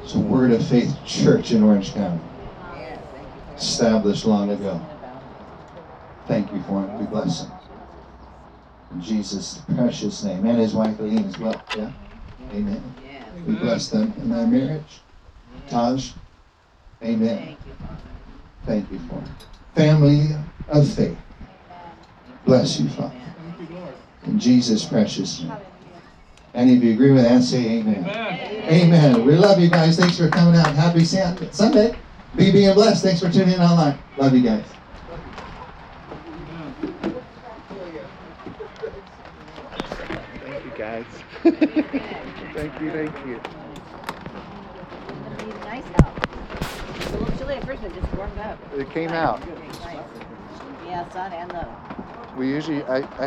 [0.02, 2.22] It's a word of faith church in Orange County.
[3.56, 4.84] Established long ago.
[6.26, 6.98] Thank you for him.
[6.98, 7.52] We bless him.
[8.90, 10.44] In Jesus' precious name.
[10.46, 11.64] And his wife Aline as well.
[11.76, 11.90] Yeah?
[12.52, 12.94] Amen.
[13.46, 15.00] We bless them in their marriage.
[15.68, 16.12] Taj.
[17.02, 17.56] Amen.
[18.66, 19.46] Thank you for it.
[19.74, 20.28] Family
[20.68, 21.18] of faith.
[22.44, 23.33] Bless you, Father.
[24.26, 25.52] In Jesus' precious name.
[26.54, 27.42] Any of you agree with that?
[27.42, 28.04] Say amen.
[28.08, 28.72] Amen.
[28.72, 29.24] Amen.
[29.26, 29.98] We love you guys.
[29.98, 30.74] Thanks for coming out.
[30.74, 31.96] Happy Sunday.
[32.36, 33.02] Be being blessed.
[33.04, 33.98] Thanks for tuning in online.
[34.16, 34.64] Love you guys.
[40.40, 41.04] Thank you, guys.
[41.42, 43.40] thank you, thank you.
[45.64, 46.28] Nice out.
[47.12, 48.58] A little chilly at first, but it just warmed up.
[48.76, 49.40] It came out.
[50.86, 51.68] Yeah, sun and the
[52.36, 53.22] We usually, I, I